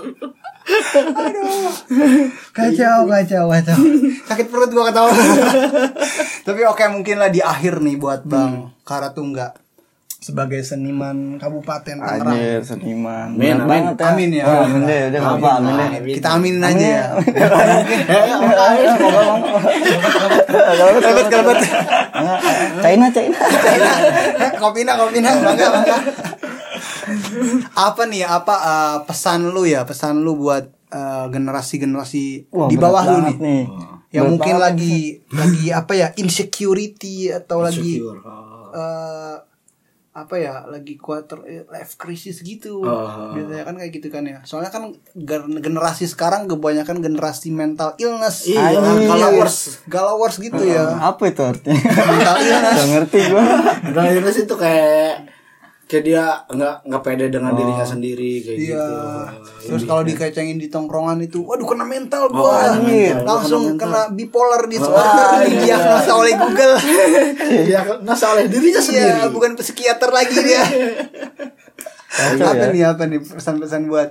Kacau, 2.52 3.00
kacau, 3.08 3.44
kacau. 3.48 3.80
Sakit 4.28 4.48
perut 4.52 4.70
gua 4.72 4.92
ketawa. 4.92 5.12
Tapi 6.48 6.62
oke 6.68 6.84
mungkin 6.92 7.16
lah 7.20 7.32
di 7.32 7.40
akhir 7.40 7.80
nih 7.80 7.96
buat 7.96 8.28
Bang 8.28 8.76
Karatungga 8.84 9.68
sebagai 10.18 10.60
seniman 10.66 11.40
Kabupaten 11.40 12.04
Tangerang. 12.04 12.36
Anjir, 12.36 12.60
seniman. 12.66 13.38
Amin, 13.38 13.64
amin. 13.64 13.68
banget 13.70 13.96
ya. 13.96 14.08
Amin 14.12 14.30
ya. 14.34 14.44
Oh, 14.44 14.66
amin 14.66 14.82
deh, 14.84 15.02
udah 15.08 15.20
enggak 15.24 15.38
apa 15.40 15.50
amin 15.62 15.74
deh. 15.78 15.88
Kita 16.20 16.30
aminin 16.36 16.64
aja 16.66 16.86
ya. 16.86 17.06
Kalbat, 21.00 21.28
kalbat. 21.32 21.58
China, 22.84 23.06
China. 23.14 23.40
Kopina, 24.58 24.92
kopina, 25.00 25.30
bangga, 25.38 25.68
bangga. 25.70 25.98
apa 27.88 28.02
nih? 28.04 28.24
Apa 28.24 28.54
eh, 28.56 28.98
pesan 29.04 29.48
lu 29.48 29.64
ya? 29.64 29.84
Pesan 29.84 30.20
lu 30.20 30.36
buat 30.36 30.64
eh, 30.88 31.26
generasi-generasi 31.28 32.50
Wah, 32.50 32.68
di 32.68 32.76
bawah 32.76 33.04
lu 33.06 33.20
nih. 33.26 33.38
nih. 33.38 33.64
Yang 34.08 34.24
Berat 34.24 34.32
mungkin 34.32 34.54
banget 34.54 34.66
lagi 34.66 34.96
lagi 35.30 35.66
apa 35.72 35.94
ya? 35.94 36.08
Insecurity 36.14 37.16
atau 37.30 37.60
lagi 37.60 37.98
Insecure. 37.98 38.20
eh, 38.70 39.36
apa 40.12 40.34
ya 40.34 40.66
lagi 40.66 40.98
quarter 40.98 41.38
life 41.68 41.94
crisis 41.96 42.42
gitu 42.42 42.82
Oh. 42.82 43.06
biasanya 43.32 43.62
kan 43.64 43.78
kayak 43.78 43.92
gitu 43.92 44.10
kan 44.10 44.26
ya 44.26 44.42
soalnya 44.42 44.74
kan 44.74 44.90
gen- 45.14 45.62
generasi 45.62 46.10
sekarang 46.10 46.50
kebanyakan 46.50 46.98
generasi 47.00 47.54
mental 47.54 47.94
illness 47.98 48.50
Iya, 48.50 48.82
Anjing. 48.82 49.06
galawers. 49.06 49.86
galawers 49.86 50.42
gitu 50.42 50.58
ya 50.58 50.90
Apa 50.98 51.30
itu 51.30 51.38
artinya? 51.40 51.78
mental 51.78 52.38
illness 52.40 52.76
Gak 52.76 52.90
ngerti 52.90 53.20
gua. 53.30 53.44
Udah 53.94 54.04
itu 54.10 54.30
itu 54.42 54.56
kayak 54.58 55.14
kayak 55.88 56.04
dia 56.04 56.24
nggak 56.52 56.84
nggak 56.84 57.02
pede 57.02 57.32
dengan 57.32 57.56
dirinya 57.56 57.88
sendiri 57.88 58.44
kayak 58.44 58.60
Iya. 58.60 58.76
gitu 58.76 58.96
Terus 59.68 59.84
kalau 59.84 60.04
dikecengin 60.04 60.56
di 60.56 60.68
tongkrongan 60.68 61.20
itu, 61.20 61.44
waduh 61.44 61.68
kena 61.68 61.84
mental 61.84 62.32
gua. 62.32 62.44
Oh, 62.44 62.56
anjir. 62.56 63.20
Langsung 63.20 63.76
Kena 63.76 64.08
kena 64.08 64.16
bipolar 64.16 64.64
disorder 64.68 65.44
didiagnosa 65.48 66.12
oleh 66.16 66.34
Google. 66.36 66.76
dia 67.68 67.82
nasa 68.04 68.32
oleh 68.32 68.48
dirinya 68.48 68.80
sendiri 68.80 69.12
Iya, 69.12 69.28
bukan 69.28 69.56
psikiater 69.56 70.12
lagi 70.12 70.36
dia. 70.40 70.64
Apa 72.40 72.56
ya. 72.56 72.68
nih 72.72 72.84
apa 72.88 73.04
nih 73.08 73.20
pesan-pesan 73.20 73.92
buat 73.92 74.10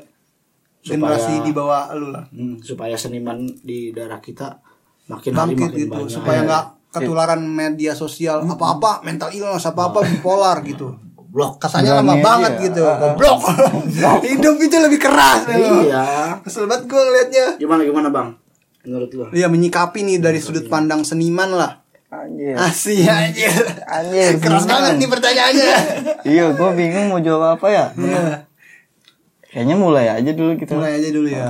generasi 0.80 1.40
di 1.42 1.52
bawah 1.56 1.92
lu 1.92 2.12
lah. 2.12 2.24
Hmm, 2.30 2.60
supaya 2.60 2.94
seniman 2.94 3.48
di 3.64 3.90
daerah 3.90 4.20
kita 4.20 4.60
makin 5.08 5.32
hari 5.32 5.54
Bangkit 5.54 5.60
makin 5.60 5.78
gitu 5.78 5.92
banyak 5.92 6.10
supaya 6.12 6.40
nggak 6.44 6.64
ketularan 6.92 7.42
media 7.44 7.92
sosial 7.92 8.40
apa-apa 8.42 9.04
mental 9.04 9.28
illness 9.28 9.64
apa-apa 9.64 10.04
bipolar 10.04 10.60
gitu. 10.64 11.05
Blok 11.36 11.60
Kesannya 11.60 11.92
lama 12.00 12.16
aja 12.16 12.24
banget 12.24 12.52
ya. 12.56 12.62
gitu. 12.72 12.80
Goblok. 12.80 13.40
Hidup 14.32 14.56
itu 14.56 14.76
lebih 14.80 14.96
keras. 14.96 15.44
ya. 15.44 15.56
iya 15.60 16.04
Kesel 16.40 16.64
banget 16.64 16.88
gue 16.88 16.96
ngeliatnya. 16.96 17.46
gimana 17.60 17.84
gimana 17.84 18.08
bang 18.08 18.28
menurut 18.86 19.10
lo 19.12 19.24
Iya 19.34 19.50
menyikapi 19.52 20.00
nih 20.00 20.16
dari 20.22 20.40
sudut 20.40 20.64
pandang 20.70 21.04
seniman 21.04 21.52
lah. 21.52 21.84
Anjir. 22.06 22.54
Asih 22.56 23.02
anjir. 23.04 23.52
Anjir. 23.84 24.38
Keras 24.42 24.62
seniman. 24.64 24.72
banget 24.80 24.92
nih 24.96 25.08
pertanyaannya. 25.10 25.70
Iya, 26.32 26.44
gue 26.54 26.70
bingung 26.72 27.06
mau 27.10 27.20
jawab 27.20 27.58
apa 27.58 27.66
ya. 27.68 27.84
Iya. 27.92 28.46
Kayaknya 29.52 29.76
mulai 29.76 30.06
aja 30.08 30.30
dulu 30.32 30.54
gitu. 30.56 30.72
Mulai 30.78 31.02
aja 31.02 31.08
dulu 31.10 31.28
ya. 31.28 31.46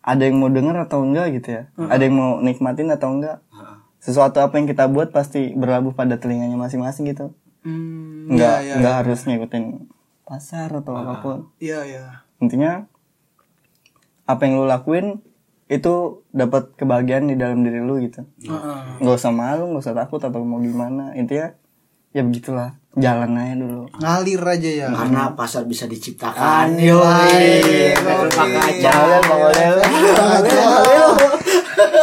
Ada 0.00 0.22
yang 0.26 0.40
mau 0.40 0.48
denger 0.48 0.76
atau 0.88 1.04
enggak 1.04 1.36
gitu 1.36 1.48
ya. 1.52 1.62
Ada 1.76 2.02
yang 2.08 2.16
mau 2.16 2.30
nikmatin 2.40 2.88
atau 2.88 3.12
enggak. 3.12 3.44
Sesuatu 4.00 4.40
apa 4.40 4.56
yang 4.56 4.66
kita 4.66 4.88
buat 4.88 5.12
pasti 5.12 5.52
berlabuh 5.52 5.92
pada 5.92 6.16
telinganya 6.16 6.56
masing-masing 6.56 7.12
gitu. 7.12 7.36
Hmm, 7.66 8.30
Enggak, 8.30 8.62
iya, 8.62 8.66
iya. 8.70 8.74
enggak 8.78 8.94
harus 9.02 9.20
ngikutin 9.26 9.64
pasar 10.22 10.70
atau 10.70 10.94
apa 10.94 11.14
pun. 11.18 11.50
Iya 11.58 11.82
iya. 11.82 12.22
Intinya 12.38 12.86
apa 14.26 14.40
yang 14.46 14.62
lu 14.62 14.66
lakuin 14.70 15.18
itu 15.66 16.22
dapat 16.30 16.78
kebahagiaan 16.78 17.26
di 17.26 17.34
dalam 17.34 17.66
diri 17.66 17.82
lu 17.82 17.98
gitu. 17.98 18.22
Heeh. 18.46 19.02
Nggak 19.02 19.16
usah 19.18 19.34
malu, 19.34 19.74
nggak 19.74 19.82
usah 19.82 19.98
takut 19.98 20.22
atau 20.22 20.46
mau 20.46 20.62
gimana. 20.62 21.10
Intinya 21.18 21.50
ya 22.14 22.22
begitulah. 22.22 22.78
Jalan 22.96 23.36
aja 23.36 23.54
dulu. 23.60 23.82
Ngalir 23.98 24.40
aja 24.40 24.70
ya. 24.72 24.86
karena 24.88 25.34
pasar 25.36 25.68
bisa 25.68 25.84
diciptakan. 25.90 26.80
Oke. 26.80 27.92
Pakai 27.92 28.80
kaca. 28.80 28.94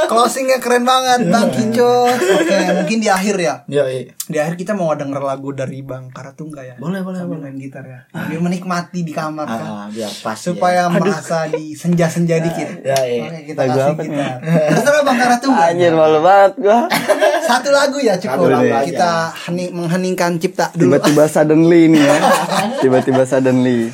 Closingnya 0.08 0.58
keren 0.62 0.84
banget 0.84 1.28
Bang 1.28 1.50
Kicot. 1.50 2.18
Oke, 2.18 2.58
mungkin 2.82 2.98
di 3.02 3.10
akhir 3.10 3.36
ya. 3.40 3.56
Yoi. 3.66 4.14
Di 4.30 4.38
akhir 4.40 4.56
kita 4.56 4.78
mau 4.78 4.94
denger 4.94 5.20
lagu 5.20 5.52
dari 5.52 5.82
Bang 5.82 6.14
Karatungga 6.14 6.62
ya. 6.64 6.76
Boleh, 6.78 7.02
boleh, 7.02 7.20
Sambil 7.24 7.40
main 7.42 7.58
gitar 7.58 7.84
ya. 7.84 8.06
Sambil 8.10 8.40
menikmati 8.40 9.02
di 9.02 9.12
kamar 9.12 9.46
kan. 9.50 9.62
Ah, 9.64 9.88
biar 9.90 10.12
pas 10.22 10.38
Supaya 10.38 10.88
merasa 10.88 11.50
di 11.50 11.74
senja-senja 11.74 12.40
dikit. 12.40 12.86
Ya, 12.86 13.00
iya. 13.04 13.24
Oke, 13.28 13.40
kita 13.54 13.62
Lagu 13.66 13.78
kasih 13.80 13.96
gitar. 14.08 14.38
Terserah 14.44 15.02
Bang 15.02 15.18
Karatungga. 15.18 15.64
Anjir 15.74 15.94
malu 15.94 16.20
banget 16.22 16.54
gua. 16.62 16.80
Satu 17.50 17.70
lagu 17.76 17.98
ya 18.00 18.16
Satu 18.16 18.48
cukup. 18.48 18.54
lagu. 18.54 18.88
Kita 18.88 19.12
hening, 19.50 19.70
mengheningkan 19.74 20.32
cipta 20.40 20.72
dulu. 20.76 20.96
Tiba-tiba 20.96 21.24
suddenly 21.28 21.82
nih 21.92 22.02
ya. 22.02 22.16
Tiba-tiba 22.84 23.24
suddenly. 23.26 23.90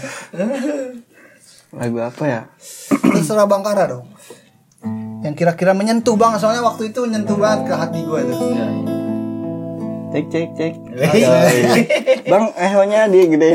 Lagu 1.70 1.98
apa 2.02 2.24
ya? 2.26 2.42
Terserah 2.90 3.46
Bang 3.46 3.62
Kara 3.62 3.86
dong. 3.86 4.06
Yang 5.20 5.34
kira-kira 5.36 5.76
menyentuh 5.76 6.16
bang, 6.16 6.40
soalnya 6.40 6.64
waktu 6.64 6.96
itu 6.96 7.04
menyentuh 7.04 7.36
banget 7.36 7.68
ke 7.68 7.74
hati 7.76 8.00
gue 8.08 8.20
tuh. 8.24 8.40
Ya, 8.40 8.48
iya. 8.48 8.68
Cek 10.10 10.26
cek 10.32 10.48
cek. 10.58 10.74
Bang, 12.32 12.50
ehonya 12.56 13.06
di. 13.12 13.28
Ini 13.30 13.54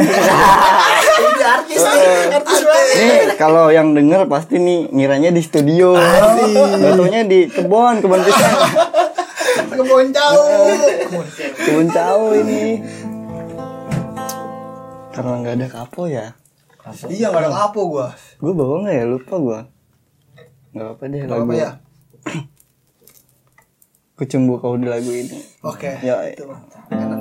artis 1.41 1.81
nih, 1.83 2.37
artis 2.37 2.61
banget. 2.63 2.95
Nih, 2.95 3.21
kalau 3.41 3.73
yang 3.73 3.97
denger 3.97 4.29
pasti 4.31 4.61
nih 4.61 4.93
ngiranya 4.93 5.35
di 5.35 5.43
studio. 5.43 5.97
Gak 5.99 6.95
taunya 6.95 7.27
di 7.27 7.51
kebun, 7.51 8.05
kebun 8.05 8.21
pisang. 8.23 8.55
Kebun 9.75 10.07
jauh. 10.15 10.69
Kebun 11.65 11.87
jauh 11.91 12.31
ini. 12.39 12.85
Karena 15.11 15.33
nggak 15.43 15.55
ada 15.59 15.69
kapo 15.71 16.07
ya. 16.11 16.35
iya 17.09 17.33
gak 17.33 17.41
ada 17.41 17.51
kapo 17.51 17.81
gue. 17.99 18.09
Gue 18.39 18.53
bawa 18.53 18.85
nggak 18.85 18.95
ya? 18.95 19.05
Lupa 19.09 19.35
gue. 19.41 19.74
Nggak 20.75 20.89
apa 20.91 21.03
deh 21.07 21.21
Gak 21.23 21.31
lagu. 21.31 21.47
apa 21.47 21.55
ya. 21.55 21.71
Kucumbu 24.15 24.55
kau 24.59 24.79
di 24.79 24.87
lagu 24.87 25.11
ini. 25.11 25.39
Oke. 25.63 25.91
Ya, 26.01 26.23
Itu 26.29 26.47
enak 26.87 27.21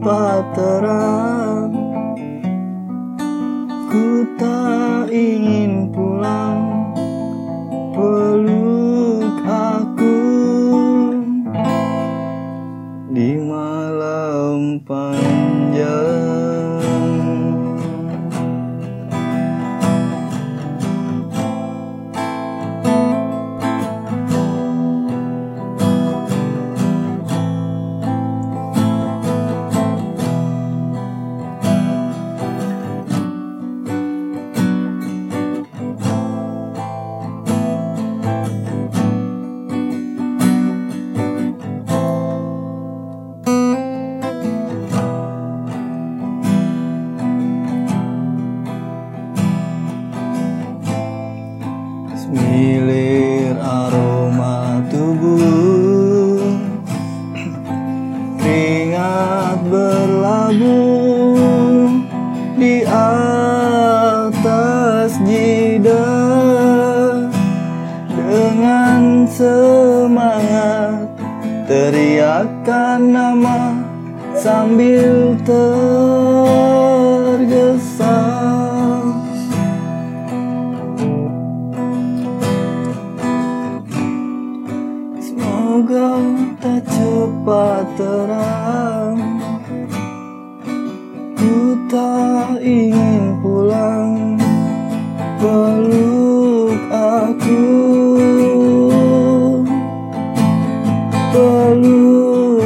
cepat 0.00 0.56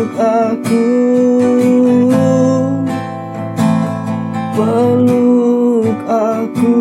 Peluk 0.05 0.21
aku. 0.21 0.85
Peluk 4.53 5.99
aku 6.05 6.77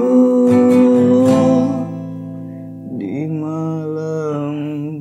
Di 2.99 3.23
malam 3.31 4.51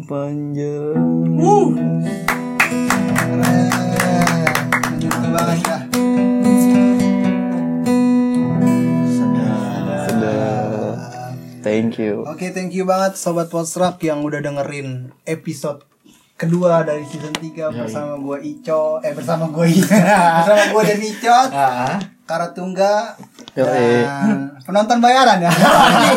panjang. 0.06 1.02
Sudah 9.18 10.94
Thank 11.66 11.98
you. 11.98 12.22
Oke, 12.30 12.54
thank 12.54 12.70
you 12.70 12.86
banget 12.86 13.18
sobat 13.18 13.50
Postrak 13.50 13.98
yang 14.06 14.22
udah 14.22 14.38
dengerin 14.38 15.10
episode 15.26 15.82
kedua 16.43 16.82
dari 16.82 17.07
season 17.07 17.30
3 17.30 17.70
bersama 17.70 18.18
gua 18.18 18.43
Ico, 18.43 18.99
eh 18.99 19.14
bersama 19.14 19.47
gua 19.47 19.62
bersama 20.43 20.62
gua 20.74 20.82
dan 20.82 20.99
Icot, 20.99 21.51
Karatungga. 22.26 23.14
Yoi. 23.53 24.03
dan 24.03 24.59
penonton 24.66 24.99
bayaran 24.99 25.38
ya. 25.38 25.53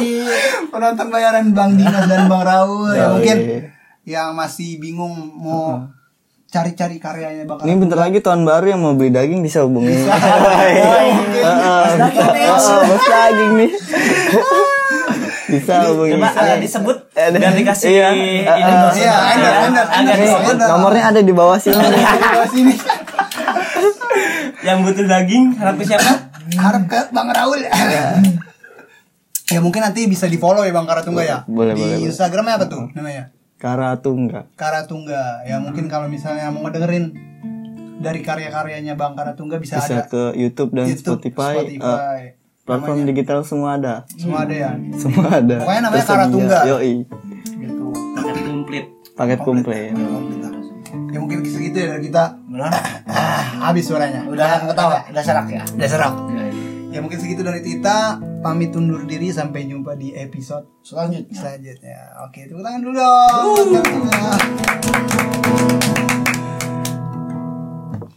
penonton 0.74 1.08
bayaran 1.14 1.46
Bang 1.54 1.78
Dinas 1.78 2.10
dan 2.10 2.26
Bang 2.26 2.42
Raul. 2.42 2.96
Ya 2.96 3.14
mungkin 3.14 3.70
yang 4.08 4.34
masih 4.34 4.82
bingung 4.82 5.14
mau 5.38 5.86
cari-cari 6.50 6.98
karyanya 6.98 7.44
Bang 7.46 7.62
Ini 7.62 7.76
bentar 7.78 8.00
lagi 8.00 8.24
tahun 8.24 8.48
baru 8.48 8.66
yang 8.74 8.82
mau 8.82 8.96
beli 8.98 9.12
daging 9.14 9.46
bisa 9.46 9.62
hubungi. 9.62 9.94
Bos 12.90 13.06
daging 13.06 13.52
nih. 13.62 13.72
Bisa 15.46 15.74
hubungi. 15.88 16.12
Coba 16.14 16.30
ada 16.32 16.56
disebut 16.58 16.98
Ada. 17.12 17.38
dan 17.38 17.54
dikasih 17.54 17.88
Iya. 17.88 18.08
ini 18.12 18.32
ah. 18.42 18.56
endorse 18.58 18.98
Iya, 18.98 19.06
ya. 19.06 19.20
endorse, 19.32 19.62
Agak 19.62 19.96
endorse. 19.96 20.22
disebut. 20.22 20.46
Bener. 20.52 20.68
Nomornya 20.68 21.04
ada 21.06 21.22
di 21.22 21.34
bawah 21.34 21.58
sini. 21.58 21.78
Di 21.78 22.50
sini. 22.52 22.74
Yang 24.62 24.78
butuh 24.82 25.06
daging 25.06 25.46
harap 25.56 25.76
ke 25.76 25.84
siapa? 25.84 26.12
Harap 26.56 26.84
ke 26.86 27.00
Bang 27.12 27.30
Raul. 27.30 27.62
ya 29.46 29.60
mungkin 29.60 29.78
nanti 29.80 30.06
bisa 30.06 30.26
di 30.26 30.36
follow 30.36 30.62
ya 30.62 30.72
Bang 30.72 30.86
Karatungga 30.86 31.22
ya. 31.22 31.38
Boleh, 31.46 31.74
di 31.74 31.80
boleh, 31.80 31.96
boleh. 31.96 32.08
Instagramnya 32.08 32.54
apa 32.56 32.66
tuh 32.66 32.90
namanya? 32.92 33.30
Karatungga. 33.56 34.50
Karatungga. 34.54 35.46
Ya 35.46 35.58
mungkin 35.58 35.86
kalau 35.86 36.06
misalnya 36.06 36.50
mau 36.50 36.62
ngedengerin 36.62 37.14
dari 37.96 38.20
karya-karyanya 38.20 38.94
Bang 38.94 39.14
Karatungga 39.14 39.58
bisa, 39.58 39.78
Bisa 39.78 39.88
ada 39.96 40.04
ke 40.06 40.34
YouTube 40.34 40.74
dan 40.74 40.86
YouTube, 40.86 41.22
Spotify. 41.22 41.54
Spotify. 41.56 42.20
eh, 42.20 42.35
platform 42.66 43.06
digital 43.06 43.46
semua 43.46 43.78
ada. 43.78 44.04
Semua 44.18 44.44
ada 44.44 44.56
ya. 44.58 44.72
Semua 44.98 45.38
ada. 45.38 45.56
Pokoknya 45.62 45.82
namanya 45.86 46.02
Tersedia. 46.02 46.18
Karatungga. 46.18 46.60
Yoi. 46.66 46.94
Gitu. 47.62 47.86
Paket 48.18 48.42
komplit. 48.42 48.86
Paket 49.16 49.40
komplit. 49.40 49.94
Ya 51.14 51.18
mungkin 51.24 51.40
segitu 51.48 51.78
ya 51.80 51.88
dari 51.96 52.04
kita. 52.12 52.36
Ah, 53.08 53.70
habis 53.70 53.86
suaranya. 53.88 54.26
Udah 54.28 54.66
ketawa. 54.68 55.06
Udah 55.08 55.24
serak 55.24 55.48
ya. 55.48 55.64
Udah 55.78 55.88
serak. 55.88 56.14
Ya 56.92 57.00
mungkin 57.00 57.20
segitu 57.22 57.46
dari 57.46 57.62
kita. 57.62 58.20
Pamit 58.46 58.78
undur 58.78 59.10
diri 59.10 59.34
sampai 59.34 59.66
jumpa 59.66 59.98
di 59.98 60.14
episode 60.14 60.70
Selanjutnya. 60.86 61.34
selanjutnya. 61.34 61.98
Oke, 62.30 62.46
tepuk 62.46 62.62
tangan 62.62 62.82
dulu 62.86 62.94
dong. 62.94 63.74